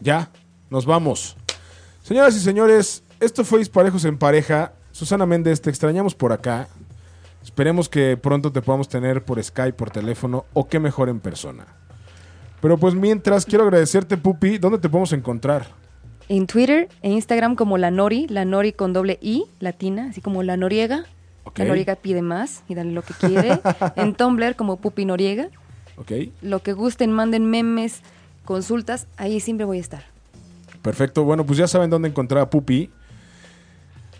Ya, 0.00 0.30
nos 0.68 0.84
vamos. 0.84 1.36
Señoras 2.02 2.34
y 2.34 2.40
señores, 2.40 3.04
esto 3.20 3.44
fue 3.44 3.60
Disparejos 3.60 4.04
en 4.04 4.18
Pareja. 4.18 4.72
Susana 4.90 5.26
Méndez, 5.26 5.60
te 5.60 5.70
extrañamos 5.70 6.16
por 6.16 6.32
acá. 6.32 6.66
Esperemos 7.40 7.88
que 7.88 8.16
pronto 8.16 8.50
te 8.50 8.62
podamos 8.62 8.88
tener 8.88 9.24
por 9.24 9.40
Skype, 9.40 9.74
por 9.74 9.90
teléfono 9.90 10.44
o 10.54 10.66
qué 10.66 10.80
mejor 10.80 11.08
en 11.08 11.20
persona. 11.20 11.66
Pero 12.60 12.78
pues 12.78 12.96
mientras, 12.96 13.46
quiero 13.46 13.62
agradecerte, 13.62 14.16
Pupi. 14.16 14.58
¿Dónde 14.58 14.78
te 14.78 14.88
podemos 14.88 15.12
encontrar? 15.12 15.85
En 16.28 16.46
Twitter 16.46 16.88
e 17.02 17.10
Instagram 17.10 17.56
como 17.56 17.78
la 17.78 17.90
Nori, 17.90 18.26
la 18.28 18.44
Nori 18.44 18.72
con 18.72 18.92
doble 18.92 19.18
I, 19.20 19.44
latina, 19.60 20.08
así 20.10 20.20
como 20.20 20.42
la 20.42 20.56
Noriega. 20.56 21.04
La 21.54 21.64
Noriega 21.64 21.94
pide 21.94 22.22
más 22.22 22.64
y 22.68 22.74
dale 22.74 22.92
lo 22.92 23.02
que 23.02 23.14
quiere. 23.14 23.60
en 23.96 24.14
Tumblr 24.14 24.56
como 24.56 24.76
Pupi 24.76 25.04
Noriega. 25.04 25.48
¿Ok? 25.96 26.12
Lo 26.42 26.62
que 26.62 26.72
gusten, 26.72 27.12
manden 27.12 27.46
memes, 27.46 28.00
consultas, 28.44 29.06
ahí 29.16 29.40
siempre 29.40 29.64
voy 29.64 29.78
a 29.78 29.80
estar. 29.80 30.04
Perfecto. 30.82 31.24
Bueno, 31.24 31.46
pues 31.46 31.58
ya 31.58 31.66
saben 31.66 31.88
dónde 31.88 32.08
encontrar 32.08 32.42
a 32.42 32.50
Pupi. 32.50 32.90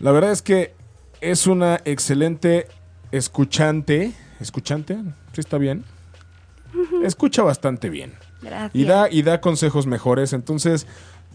La 0.01 0.13
verdad 0.13 0.33
es 0.33 0.43
que 0.43 0.75
es 1.21 1.47
una 1.47 1.81
excelente 1.85 2.69
escuchante. 3.13 4.13
¿Escuchante? 4.41 4.97
Sí, 5.33 5.41
está 5.41 5.59
bien. 5.59 5.85
Escucha 7.03 7.43
bastante 7.43 7.89
bien. 7.89 8.15
Gracias. 8.43 8.75
Y 8.75 8.85
da, 8.85 9.11
y 9.11 9.23
da 9.23 9.41
consejos 9.41 9.87
mejores. 9.87 10.33
Entonces, 10.33 10.87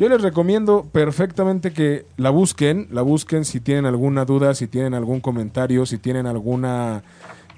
yo 0.02 0.10
les 0.10 0.24
recomiendo 0.24 0.89
perfectamente 0.91 1.74
que 1.74 2.08
la 2.18 2.32
busquen. 2.32 2.88
La 2.89 3.04
busquen 3.04 3.45
si 3.45 3.60
tienen 3.60 3.86
alguna 3.86 4.26
duda, 4.26 4.56
si 4.56 4.66
tienen 4.66 4.95
algún 4.95 5.22
comentario, 5.22 5.86
si 5.86 5.99
tienen 5.99 6.26
alguna 6.26 7.04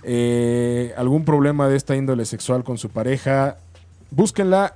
eh, 0.04 0.94
algún 0.98 1.24
problema 1.24 1.70
de 1.70 1.78
esta 1.78 1.96
índole 1.96 2.26
sexual 2.26 2.66
con 2.66 2.78
su 2.78 2.90
pareja. 2.90 3.56
Búsquenla. 4.12 4.76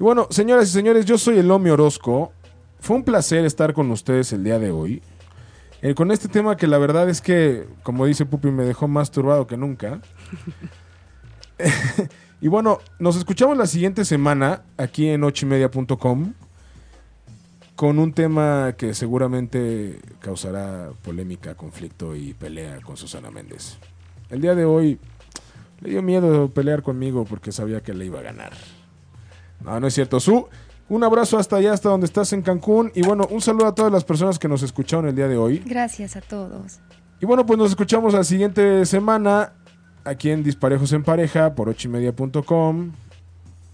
Y 0.00 0.02
bueno, 0.02 0.26
señoras 0.30 0.70
y 0.70 0.72
señores, 0.72 1.04
yo 1.04 1.18
soy 1.18 1.38
el 1.38 1.46
Lomi 1.46 1.70
Orozco. 1.70 2.32
Fue 2.80 2.96
un 2.96 3.04
placer 3.04 3.44
estar 3.44 3.74
con 3.74 3.88
ustedes 3.92 4.32
el 4.32 4.42
día 4.42 4.58
de 4.58 4.72
hoy. 4.72 5.00
Eh, 5.82 5.94
con 5.94 6.10
este 6.10 6.26
tema 6.26 6.56
que 6.56 6.66
la 6.66 6.78
verdad 6.78 7.08
es 7.08 7.20
que, 7.20 7.68
como 7.84 8.06
dice 8.06 8.26
Pupi, 8.26 8.50
me 8.50 8.64
dejó 8.64 8.88
más 8.88 9.12
turbado 9.12 9.46
que 9.46 9.56
nunca. 9.56 10.00
y 12.40 12.48
bueno, 12.48 12.78
nos 12.98 13.14
escuchamos 13.14 13.56
la 13.56 13.68
siguiente 13.68 14.04
semana 14.04 14.62
aquí 14.76 15.06
en 15.06 15.22
ochimedia.com 15.22 16.32
con 17.78 18.00
un 18.00 18.12
tema 18.12 18.74
que 18.76 18.92
seguramente 18.92 20.00
causará 20.18 20.90
polémica, 21.04 21.54
conflicto 21.54 22.16
y 22.16 22.34
pelea 22.34 22.80
con 22.80 22.96
Susana 22.96 23.30
Méndez. 23.30 23.78
El 24.30 24.40
día 24.40 24.56
de 24.56 24.64
hoy 24.64 24.98
le 25.82 25.90
dio 25.90 26.02
miedo 26.02 26.48
pelear 26.48 26.82
conmigo 26.82 27.24
porque 27.24 27.52
sabía 27.52 27.80
que 27.80 27.94
le 27.94 28.06
iba 28.06 28.18
a 28.18 28.22
ganar. 28.22 28.52
No, 29.64 29.78
no 29.78 29.86
es 29.86 29.94
cierto. 29.94 30.18
Su, 30.18 30.48
un 30.88 31.04
abrazo 31.04 31.38
hasta 31.38 31.54
allá, 31.54 31.72
hasta 31.72 31.88
donde 31.88 32.06
estás 32.06 32.32
en 32.32 32.42
Cancún. 32.42 32.90
Y 32.96 33.02
bueno, 33.02 33.28
un 33.30 33.40
saludo 33.40 33.68
a 33.68 33.74
todas 33.76 33.92
las 33.92 34.02
personas 34.02 34.40
que 34.40 34.48
nos 34.48 34.64
escucharon 34.64 35.06
el 35.06 35.14
día 35.14 35.28
de 35.28 35.36
hoy. 35.36 35.62
Gracias 35.64 36.16
a 36.16 36.20
todos. 36.20 36.80
Y 37.20 37.26
bueno, 37.26 37.46
pues 37.46 37.60
nos 37.60 37.70
escuchamos 37.70 38.12
la 38.12 38.24
siguiente 38.24 38.84
semana 38.86 39.52
aquí 40.02 40.32
en 40.32 40.42
Disparejos 40.42 40.92
en 40.94 41.04
Pareja 41.04 41.54
por 41.54 41.68
ochimedia.com. 41.68 42.90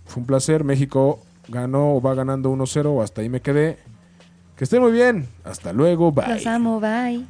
Fue 0.04 0.20
un 0.20 0.26
placer. 0.26 0.62
México 0.62 1.20
ganó 1.48 1.94
o 1.94 2.02
va 2.02 2.12
ganando 2.14 2.52
1-0. 2.52 3.02
Hasta 3.02 3.22
ahí 3.22 3.30
me 3.30 3.40
quedé. 3.40 3.93
Que 4.56 4.64
estén 4.64 4.80
muy 4.82 4.92
bien. 4.92 5.28
Hasta 5.44 5.72
luego. 5.72 6.12
Bye. 6.12 6.34
Los 6.34 6.46
amo, 6.46 6.80
bye. 6.80 7.26